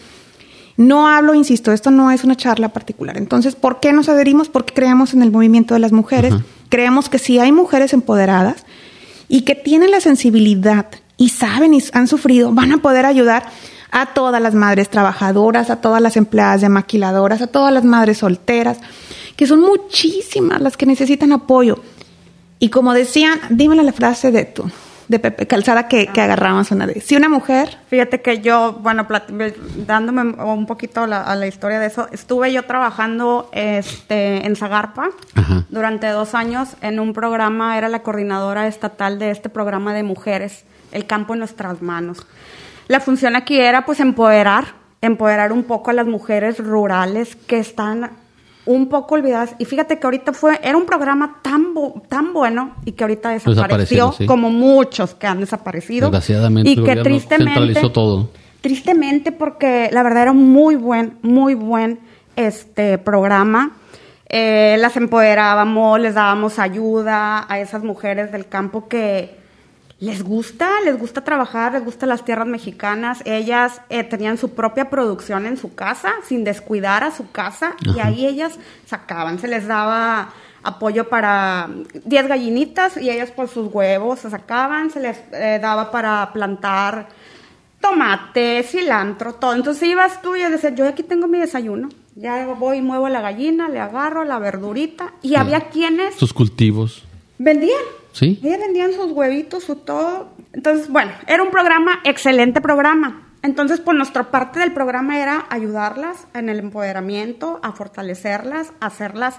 No 0.78 1.06
hablo, 1.06 1.34
insisto, 1.34 1.70
esto 1.70 1.90
no 1.90 2.10
es 2.10 2.24
una 2.24 2.34
charla 2.36 2.70
particular. 2.70 3.18
Entonces, 3.18 3.54
¿por 3.56 3.80
qué 3.80 3.92
nos 3.92 4.08
adherimos? 4.08 4.48
Porque 4.48 4.72
creemos 4.72 5.12
en 5.12 5.22
el 5.22 5.30
movimiento 5.30 5.74
de 5.74 5.80
las 5.80 5.92
mujeres, 5.92 6.32
Ajá. 6.32 6.44
creemos 6.70 7.10
que 7.10 7.18
si 7.18 7.38
hay 7.38 7.52
mujeres 7.52 7.92
empoderadas 7.92 8.64
y 9.28 9.42
que 9.42 9.54
tienen 9.54 9.90
la 9.90 10.00
sensibilidad 10.00 10.86
y 11.16 11.30
saben 11.30 11.74
y 11.74 11.82
han 11.92 12.08
sufrido, 12.08 12.52
van 12.52 12.72
a 12.72 12.78
poder 12.78 13.06
ayudar 13.06 13.44
a 13.90 14.06
todas 14.06 14.42
las 14.42 14.54
madres 14.54 14.90
trabajadoras, 14.90 15.70
a 15.70 15.80
todas 15.80 16.02
las 16.02 16.16
empleadas 16.16 16.60
de 16.60 16.68
maquiladoras, 16.68 17.40
a 17.40 17.46
todas 17.46 17.72
las 17.72 17.84
madres 17.84 18.18
solteras, 18.18 18.78
que 19.36 19.46
son 19.46 19.60
muchísimas 19.60 20.60
las 20.60 20.76
que 20.76 20.86
necesitan 20.86 21.32
apoyo. 21.32 21.82
Y 22.58 22.70
como 22.70 22.94
decían, 22.94 23.38
dímela 23.50 23.82
la 23.82 23.92
frase 23.92 24.30
de 24.32 24.44
tú, 24.44 24.70
de 25.08 25.18
Pepe 25.18 25.46
Calzada 25.46 25.88
que, 25.88 26.08
que 26.08 26.20
agarramos 26.20 26.70
una 26.70 26.86
vez. 26.86 27.04
Si 27.04 27.16
una 27.16 27.28
mujer 27.28 27.78
Fíjate 27.88 28.20
que 28.20 28.40
yo, 28.40 28.78
bueno, 28.82 29.06
dándome 29.86 30.22
un 30.22 30.66
poquito 30.66 31.02
a 31.02 31.06
la, 31.06 31.22
a 31.22 31.36
la 31.36 31.46
historia 31.46 31.78
de 31.78 31.86
eso, 31.86 32.08
estuve 32.12 32.52
yo 32.52 32.64
trabajando 32.64 33.48
este, 33.52 34.44
en 34.46 34.56
Zagarpa 34.56 35.10
Ajá. 35.34 35.64
durante 35.70 36.08
dos 36.08 36.34
años 36.34 36.70
en 36.80 36.98
un 36.98 37.12
programa, 37.12 37.78
era 37.78 37.88
la 37.88 38.02
coordinadora 38.02 38.66
estatal 38.66 39.18
de 39.18 39.30
este 39.30 39.48
programa 39.48 39.94
de 39.94 40.02
mujeres, 40.02 40.64
El 40.92 41.06
campo 41.06 41.34
en 41.34 41.40
nuestras 41.40 41.82
manos. 41.82 42.26
La 42.88 43.00
función 43.00 43.36
aquí 43.36 43.58
era 43.58 43.84
pues 43.84 44.00
empoderar, 44.00 44.64
empoderar 45.02 45.52
un 45.52 45.64
poco 45.64 45.90
a 45.90 45.92
las 45.92 46.06
mujeres 46.06 46.58
rurales 46.58 47.36
que 47.36 47.58
están 47.58 48.10
un 48.64 48.88
poco 48.88 49.14
olvidadas. 49.14 49.54
Y 49.58 49.64
fíjate 49.64 49.98
que 49.98 50.06
ahorita 50.06 50.32
fue, 50.32 50.58
era 50.62 50.76
un 50.76 50.86
programa 50.86 51.38
tan, 51.42 51.74
bu- 51.74 52.02
tan 52.08 52.32
bueno 52.32 52.74
y 52.84 52.92
que 52.92 53.04
ahorita 53.04 53.30
desapareció, 53.30 54.12
sí. 54.12 54.26
como 54.26 54.50
muchos 54.50 55.14
que 55.14 55.26
han 55.26 55.40
desaparecido. 55.40 56.10
Desgraciadamente, 56.10 56.70
y 56.70 56.74
que 56.82 56.96
tristemente 56.96 57.54
centralizó 57.54 57.92
todo. 57.92 58.30
Tristemente 58.60 59.30
porque 59.32 59.88
la 59.92 60.02
verdad 60.02 60.22
era 60.22 60.30
un 60.32 60.50
muy 60.50 60.74
buen, 60.74 61.18
muy 61.22 61.54
buen 61.54 62.00
este 62.34 62.98
programa. 62.98 63.72
Eh, 64.28 64.76
las 64.80 64.96
empoderábamos, 64.96 66.00
les 66.00 66.14
dábamos 66.14 66.58
ayuda 66.58 67.46
a 67.48 67.60
esas 67.60 67.84
mujeres 67.84 68.32
del 68.32 68.48
campo 68.48 68.88
que 68.88 69.36
les 69.98 70.22
gusta, 70.22 70.68
les 70.84 70.98
gusta 70.98 71.24
trabajar, 71.24 71.72
les 71.72 71.84
gustan 71.84 72.10
las 72.10 72.24
tierras 72.24 72.46
mexicanas. 72.46 73.22
Ellas 73.24 73.80
eh, 73.88 74.04
tenían 74.04 74.36
su 74.36 74.50
propia 74.54 74.90
producción 74.90 75.46
en 75.46 75.56
su 75.56 75.74
casa, 75.74 76.12
sin 76.26 76.44
descuidar 76.44 77.02
a 77.02 77.10
su 77.10 77.30
casa, 77.30 77.74
y 77.94 78.00
ahí 78.00 78.26
ellas 78.26 78.58
sacaban, 78.86 79.38
se 79.38 79.48
les 79.48 79.66
daba 79.66 80.30
apoyo 80.62 81.08
para 81.08 81.68
10 82.04 82.26
gallinitas 82.26 82.96
y 82.96 83.08
ellas 83.08 83.30
por 83.30 83.48
sus 83.48 83.72
huevos 83.72 84.18
se 84.18 84.30
sacaban, 84.30 84.90
se 84.90 85.00
les 85.00 85.16
eh, 85.32 85.58
daba 85.62 85.90
para 85.92 86.30
plantar 86.32 87.08
tomate, 87.80 88.64
cilantro, 88.64 89.34
todo. 89.34 89.54
Entonces 89.54 89.88
ibas 89.88 90.20
tú 90.22 90.34
y 90.34 90.42
decías, 90.42 90.74
yo 90.74 90.86
aquí 90.88 91.02
tengo 91.04 91.28
mi 91.28 91.38
desayuno. 91.38 91.88
Ya 92.16 92.46
voy 92.46 92.78
y 92.78 92.82
muevo 92.82 93.08
la 93.08 93.20
gallina, 93.20 93.68
le 93.68 93.78
agarro 93.78 94.24
la 94.24 94.38
verdurita. 94.38 95.12
Y 95.22 95.36
había 95.36 95.68
quienes 95.68 96.14
Sus 96.16 96.32
cultivos. 96.32 97.04
vendían. 97.38 97.78
Sí. 98.16 98.40
Ellas 98.42 98.60
vendían 98.60 98.94
sus 98.94 99.12
huevitos, 99.12 99.64
su 99.64 99.76
todo. 99.76 100.30
Entonces, 100.54 100.88
bueno, 100.88 101.12
era 101.26 101.42
un 101.42 101.50
programa, 101.50 102.00
excelente 102.02 102.62
programa. 102.62 103.28
Entonces, 103.42 103.78
por 103.78 103.94
nuestra 103.94 104.30
parte 104.30 104.58
del 104.58 104.72
programa 104.72 105.20
era 105.20 105.44
ayudarlas 105.50 106.26
en 106.32 106.48
el 106.48 106.58
empoderamiento, 106.58 107.60
a 107.62 107.72
fortalecerlas, 107.72 108.72
a 108.80 108.86
hacerlas, 108.86 109.34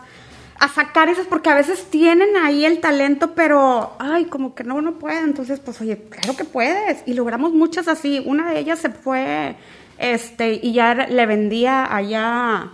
a 0.60 0.68
sacar 0.70 1.10
esas, 1.10 1.26
porque 1.26 1.50
a 1.50 1.56
veces 1.56 1.90
tienen 1.90 2.38
ahí 2.38 2.66
el 2.66 2.80
talento, 2.80 3.34
pero, 3.34 3.96
ay, 3.98 4.26
como 4.26 4.54
que 4.54 4.64
no, 4.64 4.80
no 4.80 5.00
puede. 5.00 5.22
Entonces, 5.22 5.60
pues, 5.60 5.82
oye, 5.82 5.98
claro 6.12 6.38
que 6.38 6.46
puedes. 6.46 7.02
Y 7.08 7.16
logramos 7.16 7.54
muchas 7.54 7.88
así. 7.88 8.22
Una 8.28 8.52
de 8.52 8.60
ellas 8.60 8.78
se 8.78 8.92
fue, 8.92 9.56
este, 9.98 10.60
y 10.62 10.74
ya 10.74 10.94
le 10.94 11.26
vendía 11.26 11.92
allá 11.96 12.74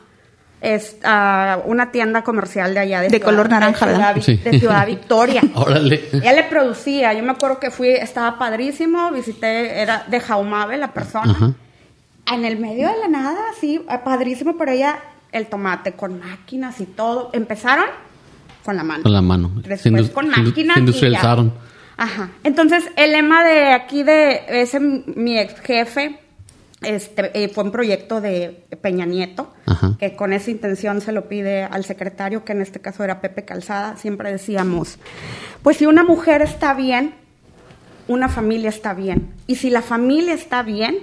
es, 0.63 0.95
a 1.03 1.59
una 1.65 1.91
tienda 1.91 2.23
comercial 2.23 2.73
de 2.73 2.79
allá. 2.79 3.01
De, 3.01 3.09
De 3.09 3.17
Ciudad- 3.17 3.25
color 3.25 3.49
naranja, 3.49 3.85
de 3.85 3.93
Ciudad, 3.93 4.15
Sí. 4.21 4.37
de 4.37 4.59
Ciudad 4.59 4.87
Victoria. 4.87 5.41
Órale. 5.53 6.05
Ella 6.13 6.33
le 6.33 6.43
producía, 6.45 7.13
yo 7.13 7.21
me 7.21 7.31
acuerdo 7.31 7.59
que 7.59 7.69
fui, 7.69 7.89
estaba 7.89 8.39
padrísimo, 8.39 9.11
visité, 9.11 9.81
era 9.81 10.05
de 10.07 10.19
Jaumave 10.19 10.77
la 10.77 10.91
persona. 10.93 11.31
Ajá. 11.31 11.51
En 12.33 12.45
el 12.45 12.57
medio 12.57 12.87
de 12.87 12.97
la 12.99 13.07
nada, 13.09 13.39
sí, 13.59 13.85
eh, 13.89 13.99
padrísimo, 14.03 14.55
pero 14.57 14.71
ella, 14.71 14.97
el 15.33 15.47
tomate 15.47 15.91
con 15.91 16.19
máquinas 16.19 16.79
y 16.79 16.85
todo. 16.85 17.29
Empezaron 17.33 17.85
con 18.63 18.77
la 18.77 18.83
mano. 18.83 19.03
Con 19.03 19.11
la 19.13 19.21
mano. 19.21 19.51
Después 19.55 20.09
con 20.11 20.29
máquinas. 20.29 20.75
se 20.75 20.79
y 20.79 20.79
industrializaron. 20.79 21.49
ya. 21.53 22.03
Ajá. 22.05 22.29
Entonces, 22.45 22.85
el 22.95 23.11
lema 23.11 23.43
de 23.43 23.73
aquí 23.73 24.03
de 24.03 24.41
ese, 24.47 24.79
mi 24.79 25.37
ex 25.37 25.59
jefe, 25.59 26.19
este, 26.83 27.31
eh, 27.43 27.49
fue 27.49 27.63
un 27.63 27.71
proyecto 27.71 28.21
de 28.21 28.65
Peña 28.81 29.05
Nieto, 29.05 29.53
Ajá. 29.65 29.95
que 29.99 30.15
con 30.15 30.33
esa 30.33 30.51
intención 30.51 31.01
se 31.01 31.11
lo 31.11 31.27
pide 31.27 31.63
al 31.63 31.83
secretario, 31.85 32.43
que 32.45 32.51
en 32.53 32.61
este 32.61 32.79
caso 32.79 33.03
era 33.03 33.21
Pepe 33.21 33.43
Calzada. 33.45 33.97
Siempre 33.97 34.31
decíamos, 34.31 34.97
pues 35.61 35.77
si 35.77 35.85
una 35.85 36.03
mujer 36.03 36.41
está 36.41 36.73
bien, 36.73 37.15
una 38.07 38.29
familia 38.29 38.69
está 38.69 38.93
bien. 38.93 39.33
Y 39.47 39.55
si 39.55 39.69
la 39.69 39.81
familia 39.81 40.33
está 40.33 40.63
bien, 40.63 40.97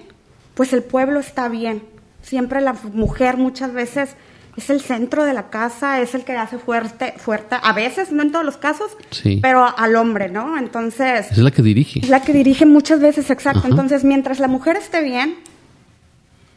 pues 0.55 0.73
el 0.73 0.83
pueblo 0.83 1.21
está 1.21 1.49
bien. 1.49 1.83
Siempre 2.23 2.61
la 2.61 2.75
mujer 2.93 3.37
muchas 3.39 3.73
veces 3.73 4.11
es 4.57 4.69
el 4.69 4.81
centro 4.83 5.25
de 5.25 5.33
la 5.33 5.49
casa, 5.49 6.01
es 6.03 6.15
el 6.15 6.25
que 6.25 6.33
hace 6.37 6.59
fuerte, 6.59 7.15
fuerte, 7.17 7.57
a 7.63 7.73
veces, 7.73 8.13
no 8.13 8.23
en 8.23 8.33
todos 8.33 8.45
los 8.45 8.59
casos, 8.59 8.91
Sí. 9.11 9.39
pero 9.41 9.65
al 9.79 9.97
hombre, 9.97 10.29
¿no? 10.29 10.59
Entonces, 10.59 11.31
Es 11.31 11.39
la 11.39 11.51
que 11.51 11.63
dirige. 11.63 12.01
es 12.01 12.11
la 12.11 12.21
que 12.21 12.33
dirige 12.35 12.67
muchas 12.67 13.01
veces, 13.01 13.31
exacto. 13.31 13.61
Ajá. 13.61 13.69
Entonces, 13.69 14.05
mientras 14.05 14.39
la 14.41 14.49
mujer 14.49 14.77
esté 14.77 15.03
bien, 15.03 15.37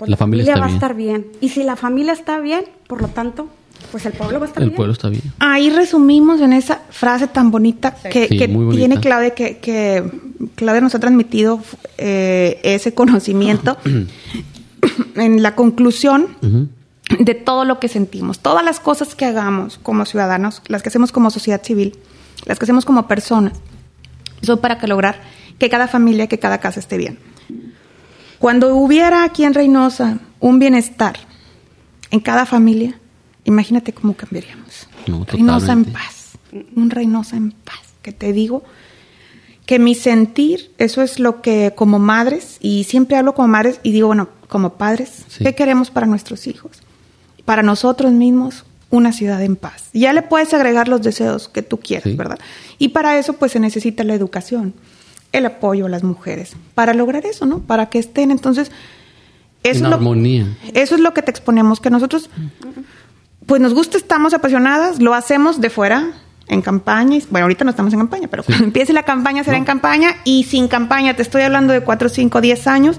pues 0.05 0.09
La 0.11 0.17
familia 0.17 0.43
está 0.43 0.59
va 0.59 0.65
bien. 0.67 0.73
a 0.73 0.77
estar 0.77 0.95
bien. 0.95 1.27
Y 1.41 1.49
si 1.49 1.63
la 1.63 1.75
familia 1.75 2.13
está 2.13 2.39
bien, 2.39 2.65
por 2.87 3.01
lo 3.01 3.07
tanto, 3.09 3.47
pues 3.91 4.05
el 4.05 4.13
pueblo 4.13 4.39
va 4.39 4.45
a 4.45 4.47
estar 4.49 4.63
El 4.63 4.69
bien. 4.69 4.75
pueblo 4.77 4.93
está 4.93 5.09
bien. 5.09 5.21
Ahí 5.39 5.69
resumimos 5.69 6.39
en 6.41 6.53
esa 6.53 6.81
frase 6.89 7.27
tan 7.27 7.51
bonita 7.51 7.95
Sí. 8.03 8.09
que, 8.09 8.27
Sí, 8.27 8.37
que 8.37 8.47
muy 8.47 8.65
bonita. 8.65 8.79
tiene 8.79 8.99
Claudia, 8.99 9.31
que, 9.35 9.57
que 9.59 10.03
Claudia 10.55 10.81
nos 10.81 10.95
ha 10.95 10.99
transmitido 10.99 11.59
eh, 11.97 12.59
ese 12.63 12.93
conocimiento 12.93 13.77
en 15.15 15.41
la 15.43 15.55
conclusión 15.55 16.27
de 17.19 17.33
todo 17.35 17.65
lo 17.65 17.79
que 17.79 17.87
sentimos. 17.87 18.39
Todas 18.39 18.63
las 18.63 18.79
cosas 18.79 19.15
que 19.15 19.25
hagamos 19.25 19.77
como 19.77 20.05
ciudadanos, 20.05 20.61
las 20.67 20.81
que 20.83 20.89
hacemos 20.89 21.11
como 21.11 21.29
sociedad 21.29 21.61
civil, 21.63 21.97
las 22.45 22.59
que 22.59 22.65
hacemos 22.65 22.85
como 22.85 23.07
personas, 23.07 23.53
son 24.41 24.59
para 24.59 24.77
que 24.79 24.87
lograr 24.87 25.21
que 25.59 25.69
cada 25.69 25.87
familia, 25.87 26.27
que 26.27 26.39
cada 26.39 26.59
casa 26.59 26.79
esté 26.79 26.97
bien. 26.97 27.19
Cuando 28.43 28.75
hubiera 28.75 29.23
aquí 29.23 29.45
en 29.45 29.53
Reynosa 29.53 30.19
un 30.41 30.59
bienestar 30.59 31.15
en 32.11 32.19
cada 32.19 32.45
familia, 32.45 32.99
imagínate 33.45 33.93
cómo 33.93 34.15
cambiaríamos. 34.17 34.89
No, 35.07 35.23
Reynosa 35.23 35.71
en 35.71 35.85
paz. 35.85 36.33
un 36.75 36.89
Reynosa 36.89 37.37
en 37.37 37.51
paz, 37.51 37.79
que 38.01 38.11
te 38.11 38.33
digo 38.33 38.65
que 39.65 39.79
mi 39.79 39.95
sentir, 39.95 40.73
eso 40.77 41.01
es 41.01 41.19
lo 41.21 41.41
que 41.41 41.71
como 41.73 41.99
madres, 41.99 42.57
y 42.59 42.83
siempre 42.83 43.15
hablo 43.15 43.33
como 43.33 43.47
madres 43.47 43.79
y 43.81 43.93
digo, 43.93 44.07
bueno, 44.07 44.27
como 44.49 44.73
padres, 44.73 45.23
Sí. 45.29 45.45
¿qué 45.45 45.55
queremos 45.55 45.89
para 45.89 46.05
nuestros 46.05 46.45
hijos? 46.45 46.81
Para 47.45 47.63
nosotros 47.63 48.11
mismos, 48.11 48.65
una 48.89 49.13
ciudad 49.13 49.41
en 49.41 49.55
paz. 49.55 49.85
Ya 49.93 50.11
le 50.11 50.21
puedes 50.21 50.53
agregar 50.53 50.89
los 50.89 51.01
deseos 51.01 51.47
que 51.47 51.61
tú 51.61 51.79
quieras, 51.79 52.11
Sí. 52.11 52.17
¿verdad? 52.17 52.39
Y 52.77 52.89
para 52.89 53.17
eso, 53.17 53.31
pues 53.37 53.53
se 53.53 53.61
necesita 53.61 54.03
la 54.03 54.15
educación, 54.15 54.73
el 55.33 55.45
apoyo 55.45 55.87
a 55.87 55.89
las 55.89 56.03
mujeres, 56.03 56.55
para 56.75 56.93
lograr 56.93 57.25
eso, 57.25 57.45
¿no? 57.45 57.59
Para 57.59 57.87
que 57.89 57.99
estén, 57.99 58.31
entonces, 58.31 58.71
eso 59.63 59.79
en 59.79 59.85
es 59.85 59.89
lo- 59.89 59.95
armonía. 59.95 60.47
eso 60.73 60.95
es 60.95 61.01
lo 61.01 61.13
que 61.13 61.21
te 61.21 61.31
exponemos, 61.31 61.79
que 61.81 61.89
nosotros, 61.89 62.29
pues 63.45 63.61
nos 63.61 63.73
gusta, 63.73 63.97
estamos 63.97 64.33
apasionadas, 64.33 65.01
lo 65.01 65.13
hacemos 65.13 65.59
de 65.59 65.69
fuera, 65.69 66.11
en 66.47 66.61
campaña. 66.61 67.19
Bueno, 67.29 67.45
ahorita 67.45 67.63
no 67.63 67.71
estamos 67.71 67.93
en 67.93 67.99
campaña, 67.99 68.27
pero 68.29 68.43
cuando 68.43 68.63
empiece 68.65 68.93
la 68.93 69.03
campaña 69.03 69.43
será 69.43 69.57
en 69.57 69.63
campaña 69.65 70.15
y 70.25 70.43
sin 70.43 70.67
campaña. 70.67 71.15
Te 71.15 71.21
estoy 71.21 71.41
hablando 71.41 71.73
de 71.73 71.81
4, 71.81 72.09
5, 72.09 72.41
10 72.41 72.67
años 72.67 72.97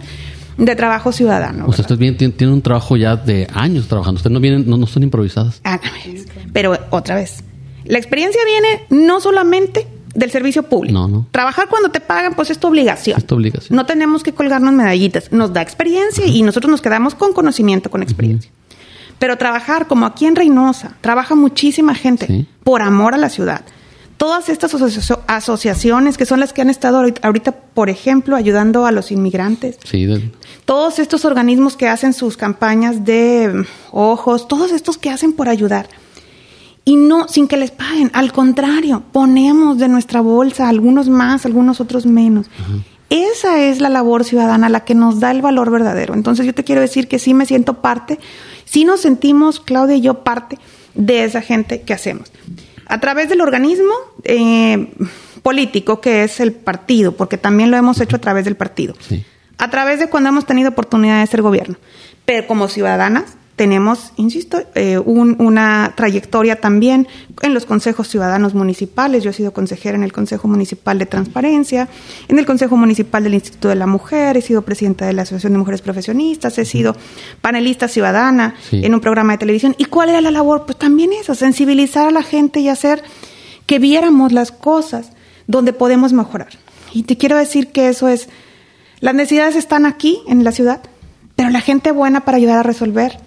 de 0.57 0.75
trabajo 0.77 1.13
ciudadano. 1.13 1.65
O 1.67 1.73
sea, 1.73 1.79
¿verdad? 1.79 1.81
usted 1.83 1.99
bien, 1.99 2.17
tiene, 2.17 2.33
tiene 2.35 2.53
un 2.53 2.63
trabajo 2.63 2.97
ya 2.97 3.17
de 3.17 3.47
años 3.53 3.87
trabajando. 3.89 4.17
Ustedes 4.19 4.33
no 4.33 4.41
vienen, 4.41 4.69
no, 4.69 4.77
no 4.79 4.87
son 4.87 5.03
improvisadas. 5.03 5.61
Ah, 5.65 5.79
Pero 6.53 6.77
otra 6.91 7.17
vez, 7.17 7.45
la 7.85 7.99
experiencia 7.99 8.41
viene 8.47 8.85
no 8.91 9.21
solamente 9.21 9.87
del 10.15 10.31
servicio 10.31 10.63
público. 10.65 10.95
No, 10.99 11.09
no. 11.09 11.27
Trabajar 11.31 11.69
cuando 11.69 11.91
te 11.91 12.01
pagan, 12.01 12.35
pues 12.35 12.51
es 12.51 12.59
tu 12.59 12.69
obligación. 12.69 13.19
Es 13.19 13.27
tu 13.27 13.35
obligación. 13.35 13.75
No 13.77 13.85
tenemos 13.87 14.23
que 14.23 14.33
colgarnos 14.33 14.73
medallitas. 14.73 15.33
Nos 15.33 15.53
da 15.53 15.61
experiencia 15.63 16.25
y 16.27 16.43
nosotros 16.43 16.71
nos 16.71 16.81
quedamos 16.83 17.15
con 17.15 17.33
conocimiento, 17.33 17.91
con 17.91 18.03
experiencia. 18.03 18.51
Pero 19.19 19.39
trabajar 19.39 19.87
como 19.87 20.07
aquí 20.07 20.27
en 20.27 20.37
Reynosa, 20.37 20.97
trabaja 21.01 21.35
muchísima 21.35 21.95
gente 21.95 22.27
Sí. 22.27 22.47
por 22.65 22.83
amor 22.83 23.15
a 23.15 23.19
la 23.19 23.29
ciudad. 23.29 23.63
Todas 24.17 24.49
estas 24.49 24.73
asociaciones 25.27 26.17
que 26.17 26.25
son 26.25 26.41
las 26.41 26.53
que 26.53 26.63
han 26.63 26.71
estado 26.71 27.05
ahorita, 27.23 27.53
por 27.53 27.91
ejemplo, 27.91 28.37
ayudando 28.37 28.87
a 28.87 28.93
los 28.93 29.11
inmigrantes, 29.11 29.77
Sí, 29.85 30.07
todos 30.65 30.99
estos 30.99 31.25
organismos 31.25 31.77
que 31.77 31.89
hacen 31.89 32.13
sus 32.13 32.37
campañas 32.37 33.05
de 33.05 33.65
ojos, 33.91 34.47
todos 34.49 34.71
estos 34.73 34.99
que 34.99 35.11
hacen 35.11 35.33
por 35.33 35.49
ayudar. 35.49 35.89
Y 36.85 36.97
no 36.97 37.29
sin 37.29 37.49
que 37.49 37.57
les 37.57 37.71
paguen, 37.71 38.11
al 38.13 38.33
contrario, 38.33 39.03
ponemos 39.11 39.79
de 39.79 39.89
nuestra 39.89 40.21
bolsa, 40.21 40.69
algunos 40.69 41.09
más, 41.09 41.47
algunos 41.47 41.81
otros 41.81 42.05
menos. 42.05 42.47
Esa 43.09 43.63
es 43.63 43.81
la 43.81 43.89
labor 43.89 44.25
ciudadana, 44.25 44.69
la 44.69 44.85
que 44.85 44.95
nos 44.95 45.21
da 45.21 45.31
el 45.31 45.41
valor 45.41 45.71
verdadero. 45.71 46.15
Entonces 46.15 46.45
yo 46.45 46.55
te 46.55 46.65
quiero 46.65 46.81
decir 46.81 47.09
que 47.09 47.19
sí 47.19 47.33
me 47.33 47.47
siento 47.47 47.81
parte, 47.81 48.19
sí 48.65 48.85
nos 48.85 49.01
sentimos, 49.01 49.61
Claudia 49.61 49.97
y 49.97 50.03
yo, 50.03 50.25
parte 50.25 50.59
de 50.95 51.25
esa 51.25 51.41
gente 51.41 51.83
que 51.83 51.95
hacemos. 51.95 52.31
A 52.87 53.01
través 53.01 53.29
del 53.29 53.41
organismo 53.41 53.95
eh, 54.25 54.93
político 55.43 56.01
que 56.01 56.25
es 56.25 56.41
el 56.41 56.53
partido, 56.53 57.13
porque 57.13 57.39
también 57.39 57.71
lo 57.71 57.77
hemos 57.77 58.01
hecho 58.01 58.17
a 58.17 58.21
través 58.21 58.45
del 58.45 58.57
partido 58.57 58.95
sí. 59.01 59.25
a 59.59 59.71
través 59.71 59.99
de 59.99 60.09
cuando 60.09 60.29
hemos 60.29 60.47
tenido 60.47 60.71
oportunidad 60.71 61.21
de 61.21 61.27
ser 61.27 61.43
gobierno. 61.43 61.77
Pero 62.25 62.47
como 62.47 62.69
ciudadanas 62.69 63.37
tenemos, 63.57 64.13
insisto, 64.17 64.63
eh, 64.75 64.99
un- 64.99 65.37
una 65.39 65.93
trayectoria 65.97 66.61
también 66.61 67.07
en 67.43 67.55
los 67.55 67.67
consejos 67.67 68.09
ciudadanos 68.09 68.53
municipales. 68.55 69.23
Yo 69.23 69.31
he 69.31 69.33
sido 69.33 69.53
consejera 69.53 69.97
en 69.97 70.03
el 70.03 70.13
Consejo 70.13 70.49
Municipal 70.49 70.99
de 70.99 71.07
Transparencia, 71.07 71.89
en 72.27 72.39
el 72.41 72.47
Consejo 72.47 72.77
Municipal 72.77 73.23
del 73.23 73.35
Instituto 73.35 73.69
de 73.69 73.77
la 73.77 73.87
Mujer, 73.87 74.37
he 74.37 74.43
sido 74.43 74.63
presidenta 74.63 75.07
de 75.07 75.13
la 75.13 75.23
Asociación 75.23 75.53
de 75.53 75.59
Mujeres 75.61 75.83
Profesionistas, 75.83 76.59
he 76.59 76.65
sido 76.65 76.97
panelista 77.41 77.87
ciudadana 77.87 78.55
Sí. 78.71 78.85
en 78.85 78.93
un 78.93 79.01
programa 79.01 79.35
de 79.35 79.39
televisión. 79.39 79.77
¿Y 79.79 79.85
cuál 79.85 80.09
era 80.09 80.21
la 80.21 80.33
labor? 80.33 80.65
Pues 80.67 80.77
también 80.77 81.13
eso, 81.13 81.37
sensibilizar 81.37 82.09
a 82.09 82.11
la 82.11 82.25
gente 82.25 82.59
y 82.59 82.69
hacer 82.69 83.05
que 83.67 83.79
viéramos 83.79 84.33
las 84.33 84.51
cosas 84.51 85.11
donde 85.47 85.73
podemos 85.73 86.13
mejorar. 86.13 86.49
Y 86.93 87.05
te 87.05 87.17
quiero 87.17 87.37
decir 87.37 87.69
que 87.69 87.89
eso 87.89 88.09
es 88.09 88.29
las 89.01 89.15
necesidades 89.15 89.55
están 89.55 89.87
aquí, 89.87 90.23
en 90.27 90.43
la 90.43 90.51
ciudad, 90.53 90.81
pero 91.37 91.51
la 91.51 91.61
gente 91.61 91.93
buena 91.93 92.25
para 92.25 92.37
ayudar 92.39 92.59
a 92.59 92.63
resolver 92.63 93.19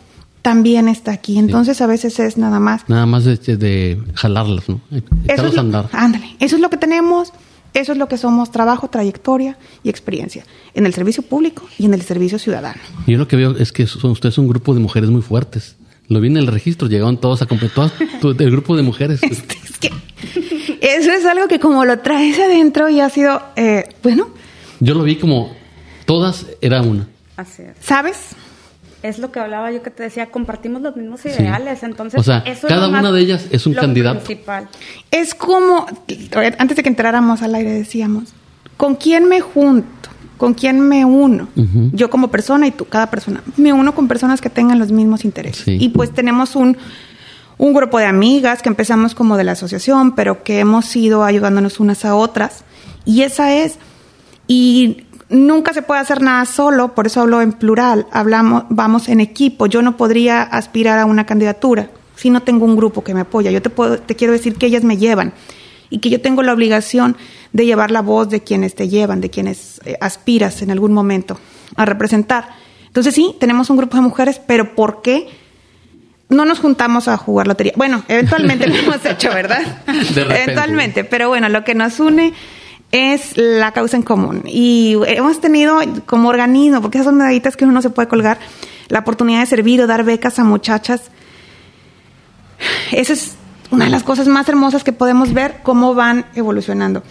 también 0.48 0.88
está 0.88 1.12
aquí. 1.12 1.38
Entonces 1.38 1.82
a 1.82 1.88
veces 1.88 2.18
es 2.22 2.38
nada 2.38 2.62
más. 2.62 2.88
Nada 2.88 3.06
más 3.06 3.26
de, 3.26 3.36
de 3.36 4.02
jalarlas, 4.14 4.70
¿no? 4.70 4.80
Eso 4.90 5.04
Echarlas 5.26 5.48
es, 5.50 5.56
lo, 5.56 5.60
andar. 5.60 5.90
ándale, 5.92 6.38
eso 6.40 6.56
es 6.56 6.62
lo 6.62 6.70
que 6.70 6.78
tenemos, 6.78 7.34
eso 7.74 7.92
es 7.92 7.98
lo 7.98 8.08
que 8.08 8.18
somos, 8.18 8.50
trabajo, 8.50 8.88
trayectoria 8.88 9.58
y 9.84 9.90
experiencia 9.90 10.46
en 10.74 10.86
el 10.86 10.94
servicio 10.94 11.22
público 11.22 11.68
y 11.78 11.84
en 11.84 11.94
el 11.94 12.02
servicio 12.02 12.40
ciudadano. 12.40 12.80
Yo 13.08 13.18
lo 13.18 13.28
que 13.28 13.36
veo 13.36 13.58
es 13.58 13.74
que 13.74 13.88
son 13.88 14.12
ustedes 14.12 14.38
un 14.38 14.48
grupo 14.48 14.74
de 14.74 14.80
mujeres 14.80 15.10
muy 15.10 15.22
fuertes. 15.22 15.76
Lo 16.08 16.22
vi 16.22 16.30
en 16.30 16.38
el 16.38 16.48
registro, 16.48 16.88
llegaron 16.88 17.20
todos 17.20 17.42
a 17.42 17.46
completar 17.46 17.92
el 18.24 18.52
grupo 18.52 18.78
de 18.78 18.84
mujeres. 18.84 19.20
Es 19.30 19.42
que 19.80 19.92
eso 20.82 21.12
es 21.12 21.26
algo 21.26 21.50
que 21.50 21.60
como 21.60 21.84
lo 21.84 22.00
traes 22.00 22.40
adentro 22.40 22.88
y 22.90 23.02
ha 23.02 23.10
sido, 23.10 23.42
eh, 23.58 23.84
bueno, 24.02 24.30
Yo 24.80 24.96
lo 24.96 25.04
vi 25.04 25.18
como 25.18 25.52
todas 26.06 26.46
era 26.62 26.82
una. 26.82 27.06
Así 27.36 27.64
es. 27.64 27.76
¿sabes? 27.82 28.30
Es 29.08 29.20
lo 29.20 29.32
que 29.32 29.40
hablaba 29.40 29.72
yo 29.72 29.82
que 29.84 29.90
te 29.90 30.04
decía, 30.04 30.28
compartimos 30.28 30.82
los 30.82 30.96
mismos 30.96 31.26
ideales, 31.26 31.84
entonces 31.84 32.20
O 32.20 32.24
sea, 32.24 32.40
eso 32.40 32.68
es 32.68 32.74
cada 32.74 32.90
más- 32.90 33.02
una 33.02 33.12
de 33.12 33.22
ellas 33.22 33.46
es 33.52 33.66
un 33.66 33.76
lo 33.76 33.82
candidato. 33.82 34.20
principal. 34.24 34.68
Es 35.12 35.34
como, 35.34 35.86
antes 36.58 36.78
de 36.78 36.84
que 36.84 36.90
entráramos 36.90 37.42
al 37.42 37.56
aire 37.56 37.72
decíamos, 37.72 38.34
¿con 38.76 38.96
quién 38.96 39.26
me 39.28 39.40
junto? 39.42 39.88
¿Con 40.38 40.54
quién 40.54 40.80
me 40.80 41.04
uno? 41.04 41.48
Yo 41.94 42.10
como 42.12 42.28
persona 42.30 42.68
y 42.68 42.72
tú, 42.72 42.86
cada 42.86 43.10
persona. 43.10 43.42
Me 43.56 43.74
uno 43.74 43.96
con 43.96 44.08
personas 44.08 44.40
que 44.40 44.52
tengan 44.52 44.78
los 44.78 44.92
mismos 44.92 45.26
intereses. 45.26 45.64
Sí. 45.66 45.78
Y 45.82 45.90
pues 45.90 46.14
tenemos 46.14 46.56
un, 46.56 46.78
un 47.58 47.74
grupo 47.74 47.98
de 47.98 48.06
amigas 48.06 48.62
que 48.62 48.70
empezamos 48.70 49.16
como 49.16 49.36
de 49.36 49.44
la 49.44 49.54
asociación, 49.54 50.14
pero 50.14 50.44
que 50.44 50.60
hemos 50.60 50.96
ido 50.96 51.24
ayudándonos 51.24 51.80
unas 51.80 52.06
a 52.06 52.14
otras. 52.14 52.64
Y 53.04 53.24
esa 53.24 53.52
es, 53.56 53.78
y 54.48 55.07
nunca 55.30 55.74
se 55.74 55.82
puede 55.82 56.02
hacer 56.02 56.22
nada 56.22 56.46
solo, 56.46 56.96
por 56.96 57.08
eso 57.08 57.22
hablo 57.22 57.42
en 57.42 57.54
plural, 57.54 58.08
hablamos, 58.12 58.64
vamos 58.70 59.10
en 59.10 59.20
equipo. 59.20 59.66
Yo 59.68 59.82
no 59.82 59.98
podría 59.98 60.42
aspirar 60.42 61.00
a 61.00 61.06
una 61.06 61.26
candidatura 61.26 61.90
si 62.16 62.30
no 62.30 62.42
tengo 62.42 62.66
un 62.66 62.76
grupo 62.76 63.04
que 63.04 63.14
me 63.14 63.22
apoya. 63.22 63.52
Yo 63.52 63.62
te 63.62 63.70
puedo, 63.70 64.00
te 64.00 64.16
quiero 64.16 64.34
decir 64.34 64.56
que 64.56 64.66
ellas 64.66 64.84
me 64.84 64.98
llevan 64.98 65.34
y 65.90 66.00
que 66.00 66.10
yo 66.10 66.22
tengo 66.22 66.44
la 66.44 66.54
obligación 66.54 67.16
de 67.54 67.66
llevar 67.66 67.92
la 67.92 68.02
voz 68.02 68.30
de 68.30 68.42
quienes 68.42 68.76
te 68.76 68.90
llevan, 68.90 69.22
de 69.22 69.30
quienes 69.30 69.80
eh, 69.86 69.98
aspiras 70.02 70.62
en 70.62 70.72
algún 70.72 70.94
momento 70.94 71.40
a 71.76 71.86
representar. 71.86 72.50
Entonces 72.88 73.14
sí, 73.14 73.36
tenemos 73.40 73.70
un 73.70 73.78
grupo 73.78 73.98
de 73.98 74.02
mujeres, 74.02 74.42
pero 74.46 74.76
¿por 74.76 75.02
qué? 75.02 75.28
No 76.30 76.44
nos 76.44 76.60
juntamos 76.60 77.08
a 77.08 77.16
jugar 77.16 77.48
lotería. 77.48 77.74
Bueno, 77.78 78.04
eventualmente 78.08 78.68
lo 78.68 78.76
hemos 78.76 79.06
hecho, 79.06 79.30
¿verdad? 79.30 79.62
Eventualmente, 79.88 81.04
pero 81.04 81.30
bueno, 81.30 81.48
lo 81.48 81.64
que 81.64 81.74
nos 81.74 82.00
une 82.00 82.34
es 82.92 83.36
la 83.38 83.72
causa 83.72 83.98
en 83.98 84.04
común. 84.04 84.44
Y 84.46 84.96
hemos 85.08 85.42
tenido 85.42 85.80
como 86.06 86.30
organismo, 86.30 86.82
porque 86.82 86.98
esas 86.98 87.06
son 87.06 87.18
medallitas 87.18 87.58
que 87.58 87.66
uno 87.66 87.74
no 87.74 87.82
se 87.82 87.90
puede 87.90 88.08
colgar, 88.08 88.40
la 88.90 89.00
oportunidad 89.00 89.42
de 89.42 89.46
servir 89.46 89.82
o 89.82 89.88
dar 89.88 90.04
becas 90.04 90.40
a 90.40 90.44
muchachas. 90.44 91.02
Esa 92.92 93.14
es 93.14 93.36
una 93.72 93.86
de 93.86 93.92
las 93.92 94.04
cosas 94.04 94.28
más 94.28 94.48
hermosas 94.50 94.84
que 94.84 94.94
podemos 94.94 95.34
ver 95.34 95.58
cómo 95.64 95.94
van 95.94 96.26
evolucionando. 96.36 97.04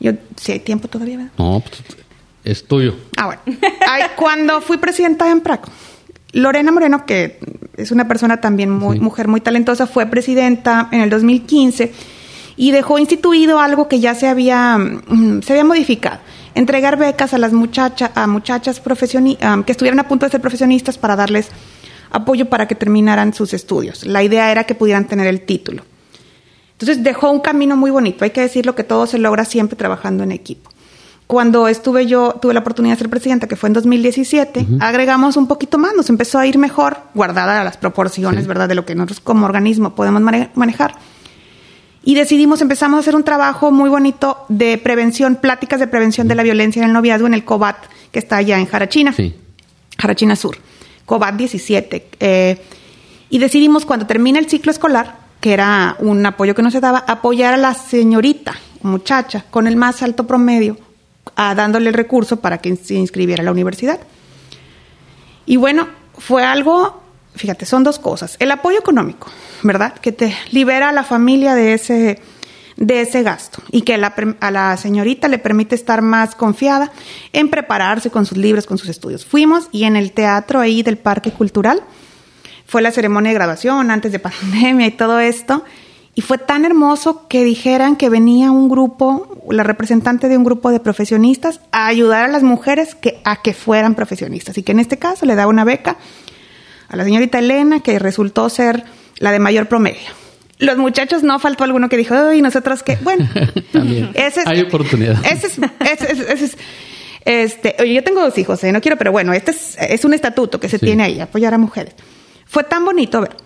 Yo, 0.00 0.12
si 0.36 0.52
hay 0.52 0.60
tiempo 0.60 0.88
todavía, 0.88 1.18
¿verdad? 1.18 1.32
No, 1.38 1.60
pues, 1.60 1.82
es 2.44 2.64
tuyo. 2.66 2.94
Ah, 3.16 3.26
bueno. 3.26 3.40
Ay, 3.88 4.02
cuando 4.16 4.60
fui 4.60 4.78
presidenta 4.78 5.26
de 5.26 5.32
Empraco, 5.32 5.70
Lorena 6.32 6.72
Moreno, 6.72 7.04
que 7.04 7.38
es 7.76 7.90
una 7.90 8.08
persona 8.08 8.40
también 8.40 8.70
muy, 8.70 8.96
Sí. 8.96 9.02
mujer 9.02 9.28
muy 9.28 9.40
talentosa, 9.40 9.86
fue 9.86 10.06
presidenta 10.06 10.88
en 10.92 11.00
el 11.02 11.10
2015 11.10 11.92
y 12.58 12.72
dejó 12.72 12.98
instituido 12.98 13.60
algo 13.60 13.88
que 13.88 14.00
ya 14.00 14.14
se 14.14 14.26
había, 14.28 14.76
mm, 14.76 15.40
se 15.42 15.52
había 15.54 15.64
modificado. 15.64 16.18
Entregar 16.54 16.98
becas 16.98 17.32
a 17.32 17.38
las 17.38 17.52
muchachas, 17.52 18.10
a 18.14 18.26
muchachas 18.26 18.82
ah, 19.40 19.62
que 19.64 19.72
estuvieran 19.72 20.00
a 20.00 20.08
punto 20.08 20.26
de 20.26 20.30
ser 20.32 20.40
profesionistas 20.40 20.98
para 20.98 21.14
darles 21.16 21.48
apoyo 22.10 22.46
para 22.50 22.66
que 22.66 22.74
terminaran 22.74 23.32
sus 23.32 23.54
estudios. 23.54 24.04
La 24.04 24.22
idea 24.22 24.50
era 24.50 24.64
que 24.64 24.74
pudieran 24.74 25.06
tener 25.06 25.26
el 25.28 25.42
título. 25.42 25.84
Entonces 26.72 27.02
dejó 27.04 27.30
un 27.30 27.40
camino 27.40 27.76
muy 27.76 27.90
bonito. 27.90 28.24
Hay 28.24 28.30
que 28.30 28.40
decirlo 28.40 28.74
que 28.74 28.84
todo 28.84 29.06
se 29.06 29.18
logra 29.18 29.44
siempre 29.44 29.76
trabajando 29.76 30.22
en 30.24 30.32
equipo. 30.32 30.70
Cuando 31.26 31.68
estuve 31.68 32.06
yo, 32.06 32.36
tuve 32.40 32.54
la 32.54 32.60
oportunidad 32.60 32.94
de 32.94 33.00
ser 33.00 33.10
presidenta, 33.10 33.46
que 33.46 33.54
fue 33.56 33.68
en 33.68 33.74
2017, 33.74 34.66
agregamos 34.80 35.36
un 35.36 35.46
poquito 35.46 35.76
más, 35.76 35.94
nos 35.94 36.08
empezó 36.08 36.38
a 36.38 36.46
ir 36.46 36.56
mejor, 36.56 36.96
guardada 37.14 37.62
las 37.62 37.76
proporciones, 37.76 38.44
Sí. 38.44 38.48
¿verdad?, 38.48 38.66
de 38.68 38.74
lo 38.74 38.86
que 38.86 38.94
nosotros 38.94 39.20
como 39.20 39.44
organismo 39.44 39.94
podemos 39.94 40.22
mane- 40.22 40.48
manejar. 40.54 40.94
Y 42.02 42.14
decidimos, 42.14 42.62
empezamos 42.62 42.98
a 42.98 43.00
hacer 43.00 43.16
un 43.16 43.24
trabajo 43.24 43.70
muy 43.70 43.90
bonito 43.90 44.46
de 44.48 44.78
prevención, 44.78 45.36
pláticas 45.36 45.80
de 45.80 45.86
prevención 45.86 46.28
de 46.28 46.34
la 46.34 46.42
violencia 46.42 46.80
en 46.80 46.88
el 46.88 46.94
noviazgo 46.94 47.26
en 47.26 47.34
el 47.34 47.44
COBAT, 47.44 47.76
que 48.12 48.18
está 48.18 48.36
allá 48.36 48.58
en 48.58 48.66
Jarachina. 48.66 49.12
Sí. 49.12 49.34
Jarachina 49.98 50.36
Sur, 50.36 50.56
COBAT 51.04 51.34
17. 51.34 52.08
eh, 52.20 52.62
y 53.30 53.38
decidimos 53.38 53.84
cuando 53.84 54.06
termine 54.06 54.38
el 54.38 54.48
ciclo 54.48 54.72
escolar, 54.72 55.18
que 55.40 55.52
era 55.52 55.96
un 56.00 56.24
apoyo 56.24 56.54
que 56.54 56.62
nos 56.62 56.72
se 56.72 56.80
daba, 56.80 57.04
apoyar 57.06 57.54
a 57.54 57.56
la 57.56 57.74
señorita, 57.74 58.54
muchacha, 58.82 59.44
con 59.50 59.66
el 59.66 59.76
más 59.76 60.02
alto 60.02 60.26
promedio, 60.26 60.78
a 61.36 61.54
dándole 61.54 61.88
el 61.88 61.94
recurso 61.94 62.40
para 62.40 62.58
que 62.58 62.74
se 62.76 62.94
inscribiera 62.94 63.42
a 63.42 63.44
la 63.44 63.52
universidad. 63.52 64.00
Y 65.46 65.56
bueno, 65.56 65.88
fue 66.16 66.44
algo, 66.44 67.02
fíjate, 67.38 67.64
son 67.64 67.84
dos 67.84 67.98
cosas. 67.98 68.36
El 68.38 68.50
apoyo 68.50 68.78
económico, 68.78 69.28
¿verdad? 69.62 69.94
Que 69.94 70.12
te 70.12 70.34
libera 70.50 70.90
a 70.90 70.92
la 70.92 71.04
familia 71.04 71.54
de 71.54 71.72
ese 71.72 72.20
de 72.76 73.00
ese 73.00 73.24
gasto 73.24 73.60
y 73.72 73.82
que 73.82 73.98
la, 73.98 74.14
a 74.38 74.50
la 74.52 74.76
señorita 74.76 75.26
le 75.26 75.38
permite 75.38 75.74
estar 75.74 76.00
más 76.00 76.36
confiada 76.36 76.92
en 77.32 77.50
prepararse 77.50 78.08
con 78.08 78.24
sus 78.24 78.38
libros, 78.38 78.66
con 78.66 78.78
sus 78.78 78.88
estudios. 78.88 79.26
Fuimos 79.26 79.68
y 79.72 79.82
en 79.82 79.96
el 79.96 80.12
teatro 80.12 80.60
ahí 80.60 80.84
del 80.84 80.96
Parque 80.96 81.32
Cultural 81.32 81.82
fue 82.68 82.82
la 82.82 82.92
ceremonia 82.92 83.30
de 83.30 83.34
graduación 83.34 83.90
antes 83.90 84.12
de 84.12 84.18
pandemia 84.20 84.86
y 84.86 84.92
todo 84.92 85.18
esto. 85.18 85.64
Y 86.14 86.20
fue 86.20 86.36
tan 86.36 86.64
hermoso 86.64 87.28
que 87.28 87.44
dijeran 87.44 87.96
que 87.96 88.08
venía 88.08 88.50
un 88.50 88.68
grupo, 88.68 89.38
la 89.50 89.62
representante 89.62 90.28
de 90.28 90.36
un 90.36 90.42
grupo 90.42 90.70
de 90.70 90.80
profesionistas, 90.80 91.60
a 91.70 91.86
ayudar 91.86 92.24
a 92.24 92.28
las 92.28 92.42
mujeres 92.42 92.96
que, 92.96 93.20
a 93.24 93.40
que 93.40 93.54
fueran 93.54 93.94
profesionistas. 93.94 94.58
Y 94.58 94.64
que 94.64 94.72
en 94.72 94.80
este 94.80 94.98
caso 94.98 95.26
le 95.26 95.36
da 95.36 95.46
una 95.46 95.64
beca 95.64 95.96
a 96.88 96.96
la 96.96 97.04
señorita 97.04 97.38
Elena, 97.38 97.80
que 97.80 97.98
resultó 97.98 98.48
ser 98.48 98.84
la 99.18 99.32
de 99.32 99.38
mayor 99.38 99.68
promedio. 99.68 100.08
Los 100.58 100.76
muchachos 100.76 101.22
no 101.22 101.38
faltó 101.38 101.64
alguno 101.64 101.88
que 101.88 101.96
dijo, 101.96 102.32
y 102.32 102.42
nosotros 102.42 102.82
qué. 102.82 102.98
Bueno, 103.02 103.28
También. 103.72 104.10
hay 104.44 104.60
oportunidad. 104.62 105.24
Ese 105.24 105.46
es, 105.46 105.58
ese 105.80 106.44
es, 106.44 106.56
este, 107.24 107.76
oye, 107.80 107.94
yo 107.94 108.02
tengo 108.02 108.22
dos 108.22 108.36
hijos, 108.38 108.62
¿eh? 108.64 108.72
no 108.72 108.80
quiero, 108.80 108.96
pero 108.96 109.12
bueno, 109.12 109.32
este 109.32 109.50
es, 109.50 109.76
es 109.78 110.04
un 110.04 110.14
estatuto 110.14 110.58
que 110.58 110.68
se 110.68 110.78
tiene 110.78 111.02
ahí, 111.02 111.20
apoyar 111.20 111.54
a 111.54 111.58
mujeres. 111.58 111.94
Fue 112.46 112.64
tan 112.64 112.84
bonito 112.84 113.20
ver. 113.20 113.36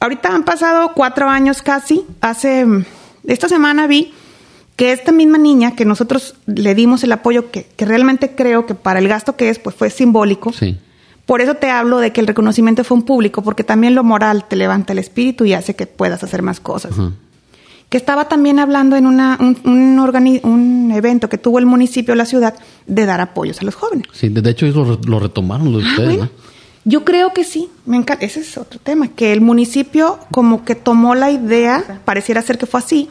Ahorita 0.00 0.34
han 0.34 0.44
pasado 0.44 0.92
cuatro 0.94 1.28
años 1.28 1.62
casi. 1.62 2.04
Hace, 2.20 2.66
esta 3.26 3.48
semana 3.48 3.86
vi 3.86 4.12
que 4.76 4.92
esta 4.92 5.12
misma 5.12 5.38
niña 5.38 5.74
que 5.76 5.84
nosotros 5.84 6.34
le 6.46 6.74
dimos 6.74 7.02
el 7.04 7.12
apoyo 7.12 7.50
que, 7.50 7.64
que 7.64 7.84
realmente 7.84 8.34
creo 8.34 8.66
que 8.66 8.74
para 8.74 8.98
el 8.98 9.08
gasto 9.08 9.36
que 9.36 9.50
es, 9.50 9.58
pues 9.58 9.76
fue 9.76 9.90
simbólico. 9.90 10.52
Sí. 10.52 10.78
Por 11.26 11.40
eso 11.40 11.54
te 11.54 11.70
hablo 11.70 11.98
de 11.98 12.12
que 12.12 12.20
el 12.20 12.28
reconocimiento 12.28 12.84
fue 12.84 12.96
un 12.96 13.02
público, 13.02 13.42
porque 13.42 13.64
también 13.64 13.96
lo 13.96 14.04
moral 14.04 14.44
te 14.48 14.54
levanta 14.54 14.92
el 14.92 15.00
espíritu 15.00 15.44
y 15.44 15.54
hace 15.54 15.74
que 15.74 15.86
puedas 15.86 16.22
hacer 16.22 16.40
más 16.40 16.60
cosas. 16.60 16.94
Que 17.88 17.96
estaba 17.96 18.28
también 18.28 18.60
hablando 18.60 18.96
en 18.96 19.06
una, 19.06 19.36
un, 19.40 19.58
un, 20.44 20.92
evento 20.92 21.28
que 21.28 21.36
tuvo 21.36 21.58
el 21.58 21.66
municipio, 21.66 22.14
la 22.14 22.26
ciudad, 22.26 22.54
de 22.86 23.06
dar 23.06 23.20
apoyos 23.20 23.60
a 23.60 23.64
los 23.64 23.74
jóvenes. 23.74 24.06
Sí, 24.12 24.28
de 24.28 24.48
hecho 24.48 24.66
ellos 24.66 25.04
lo, 25.04 25.18
retomaron 25.18 25.72
los 25.72 25.82
de 25.82 25.88
ah, 25.88 25.92
ustedes, 25.92 26.18
¿no? 26.18 26.30
Yo 26.88 27.04
creo 27.04 27.32
que 27.32 27.42
sí, 27.42 27.68
me 27.84 27.96
encanta. 27.96 28.24
Ese 28.24 28.38
es 28.38 28.56
otro 28.56 28.78
tema, 28.78 29.08
que 29.08 29.32
el 29.32 29.40
municipio 29.40 30.20
como 30.30 30.64
que 30.64 30.76
tomó 30.76 31.16
la 31.16 31.32
idea, 31.32 32.00
pareciera 32.04 32.40
ser 32.42 32.58
que 32.58 32.66
fue 32.66 32.78
así, 32.78 33.08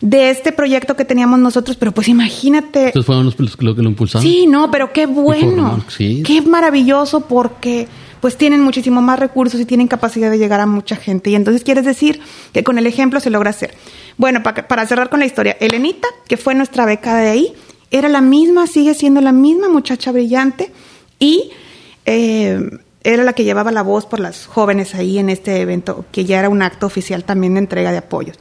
de 0.00 0.30
este 0.30 0.50
proyecto 0.50 0.96
que 0.96 1.04
teníamos 1.04 1.38
nosotros, 1.38 1.76
pero 1.76 1.92
pues 1.92 2.08
imagínate. 2.08 2.86
Ustedes 2.86 3.06
fueron 3.06 3.26
los, 3.26 3.36
que 3.36 3.64
lo 3.64 3.88
impulsaron. 3.88 4.26
Sí, 4.26 4.48
no, 4.48 4.72
pero 4.72 4.92
qué 4.92 5.06
bueno, 5.06 5.84
qué 5.96 6.42
maravilloso 6.44 7.20
porque 7.20 7.86
pues 8.20 8.36
tienen 8.36 8.60
muchísimo 8.60 9.00
más 9.00 9.20
recursos 9.20 9.60
y 9.60 9.66
tienen 9.66 9.86
capacidad 9.86 10.28
de 10.28 10.38
llegar 10.38 10.58
a 10.58 10.66
mucha 10.66 10.96
gente. 10.96 11.30
Y 11.30 11.36
entonces 11.36 11.62
quieres 11.62 11.84
decir 11.84 12.18
que 12.52 12.64
con 12.64 12.76
el 12.76 12.88
ejemplo 12.88 13.20
se 13.20 13.30
logra 13.30 13.50
hacer. 13.50 13.76
Bueno, 14.16 14.42
para, 14.42 14.66
para 14.66 14.84
cerrar 14.84 15.10
con 15.10 15.20
la 15.20 15.26
historia, 15.26 15.56
Elenita, 15.60 16.08
que 16.26 16.36
fue 16.36 16.56
nuestra 16.56 16.84
beca 16.84 17.14
de 17.18 17.28
ahí, 17.28 17.52
era 17.92 18.08
la 18.08 18.20
misma, 18.20 18.66
sigue 18.66 18.94
siendo 18.94 19.20
la 19.20 19.30
misma 19.30 19.68
muchacha 19.68 20.10
brillante 20.10 20.72
y... 21.20 21.52
Eh, 22.04 22.68
era 23.06 23.22
la 23.22 23.34
que 23.34 23.44
llevaba 23.44 23.70
la 23.70 23.82
voz 23.82 24.04
por 24.04 24.18
las 24.18 24.46
jóvenes 24.46 24.96
ahí 24.96 25.18
en 25.18 25.30
este 25.30 25.60
evento, 25.60 26.04
que 26.10 26.24
ya 26.24 26.40
era 26.40 26.48
un 26.48 26.60
acto 26.60 26.86
oficial 26.86 27.22
también 27.22 27.54
de 27.54 27.60
entrega 27.60 27.92
de 27.92 27.98
apoyos. 27.98 28.36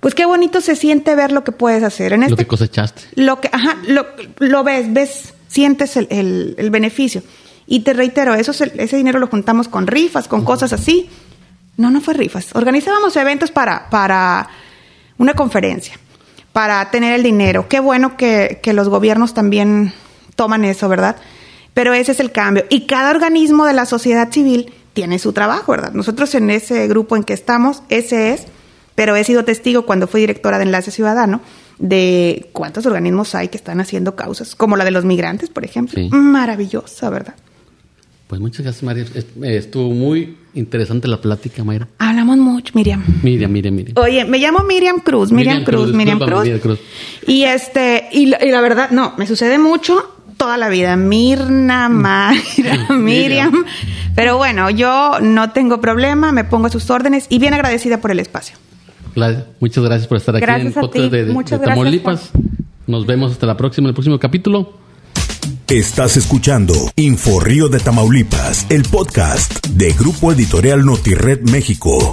Pues 0.00 0.14
qué 0.14 0.24
bonito 0.24 0.62
se 0.62 0.76
siente 0.76 1.14
ver 1.14 1.30
lo 1.30 1.44
que 1.44 1.52
puedes 1.52 1.82
hacer. 1.82 2.14
En 2.14 2.20
lo 2.20 2.26
este, 2.26 2.36
que 2.38 2.46
cosechaste. 2.46 3.02
Lo 3.16 3.38
que, 3.38 3.50
ajá, 3.52 3.76
lo, 3.86 4.06
lo 4.38 4.64
ves, 4.64 4.90
ves, 4.94 5.34
sientes 5.48 5.98
el, 5.98 6.54
el, 6.56 6.70
beneficio. 6.70 7.22
Y 7.66 7.80
te 7.80 7.92
reitero, 7.92 8.34
eso, 8.34 8.52
ese 8.52 8.96
dinero 8.96 9.18
lo 9.18 9.26
juntamos 9.26 9.68
con 9.68 9.86
rifas, 9.86 10.26
con 10.26 10.42
cosas 10.42 10.72
así. 10.72 11.10
No, 11.76 11.90
no 11.90 12.00
fue 12.00 12.14
rifas. 12.14 12.54
Organizábamos 12.54 13.14
eventos 13.16 13.50
para, 13.50 13.90
para 13.90 14.48
una 15.18 15.34
conferencia, 15.34 15.98
para 16.54 16.90
tener 16.90 17.12
el 17.12 17.22
dinero. 17.22 17.68
Qué 17.68 17.80
bueno 17.80 18.16
que, 18.16 18.60
que 18.62 18.72
los 18.72 18.88
gobiernos 18.88 19.34
también 19.34 19.92
toman 20.34 20.64
eso, 20.64 20.88
¿verdad? 20.88 21.16
Pero 21.76 21.92
ese 21.92 22.12
es 22.12 22.20
el 22.20 22.32
cambio. 22.32 22.64
Y 22.70 22.86
cada 22.86 23.10
organismo 23.10 23.66
de 23.66 23.74
la 23.74 23.84
sociedad 23.84 24.32
civil 24.32 24.72
tiene 24.94 25.18
su 25.18 25.34
trabajo, 25.34 25.72
¿verdad? 25.72 25.92
Nosotros 25.92 26.34
en 26.34 26.48
ese 26.48 26.88
grupo 26.88 27.16
en 27.16 27.22
que 27.22 27.34
estamos, 27.34 27.82
ese 27.90 28.32
es, 28.32 28.46
pero 28.94 29.14
he 29.14 29.22
sido 29.24 29.44
testigo 29.44 29.84
cuando 29.84 30.06
fui 30.06 30.22
directora 30.22 30.56
de 30.56 30.64
Enlace 30.64 30.90
Ciudadano 30.90 31.42
de 31.78 32.48
cuántos 32.54 32.86
organismos 32.86 33.34
hay 33.34 33.48
que 33.48 33.58
están 33.58 33.78
haciendo 33.80 34.16
causas, 34.16 34.54
como 34.54 34.78
la 34.78 34.86
de 34.86 34.90
los 34.90 35.04
migrantes, 35.04 35.50
por 35.50 35.66
ejemplo. 35.66 36.00
Maravillosa, 36.12 37.10
¿verdad? 37.10 37.34
Pues 38.26 38.40
muchas 38.40 38.62
gracias, 38.62 38.82
María. 38.82 39.04
Estuvo 39.42 39.90
muy 39.90 40.34
interesante 40.54 41.08
la 41.08 41.20
plática, 41.20 41.62
Mayra. 41.62 41.88
Hablamos 41.98 42.38
mucho, 42.38 42.72
Miriam. 42.74 43.04
Miriam, 43.22 43.52
Miriam, 43.52 43.74
Miriam. 43.74 43.94
Oye, 43.98 44.24
me 44.24 44.38
llamo 44.38 44.60
Miriam 44.60 45.00
Cruz, 45.00 45.30
Miriam, 45.30 45.62
Cruz, 45.62 45.92
Miriam 45.92 46.18
Cruz. 46.18 46.78
Y 47.26 47.42
este, 47.42 48.08
y 48.12 48.24
la 48.24 48.60
verdad, 48.62 48.92
no, 48.92 49.12
me 49.18 49.26
sucede 49.26 49.58
mucho 49.58 50.15
toda 50.46 50.58
la 50.58 50.68
vida, 50.68 50.94
Mirna, 50.94 51.88
Mayra, 51.88 52.86
Miriam. 52.96 53.64
Pero 54.14 54.36
bueno, 54.36 54.70
yo 54.70 55.18
no 55.20 55.50
tengo 55.50 55.80
problema, 55.80 56.30
me 56.30 56.44
pongo 56.44 56.68
a 56.68 56.70
sus 56.70 56.88
órdenes 56.88 57.26
y 57.30 57.40
bien 57.40 57.52
agradecida 57.52 58.00
por 58.00 58.12
el 58.12 58.20
espacio. 58.20 58.56
Muchas 59.58 59.82
gracias 59.82 60.06
por 60.06 60.18
estar 60.18 60.36
aquí 60.36 60.44
en 60.44 60.68
el 60.68 60.72
podcast 60.72 61.10
de, 61.10 61.58
Tamaulipas. 61.58 62.30
Nos 62.86 63.06
vemos 63.06 63.32
hasta 63.32 63.44
la 63.44 63.56
próxima, 63.56 63.88
el 63.88 63.94
próximo 63.94 64.20
capítulo. 64.20 64.74
Estás 65.66 66.16
escuchando 66.16 66.74
Info 66.94 67.40
Río 67.40 67.68
de 67.68 67.80
Tamaulipas, 67.80 68.66
el 68.70 68.84
podcast 68.84 69.66
de 69.66 69.92
Grupo 69.94 70.30
Editorial 70.30 70.86
Notired 70.86 71.40
México. 71.50 72.12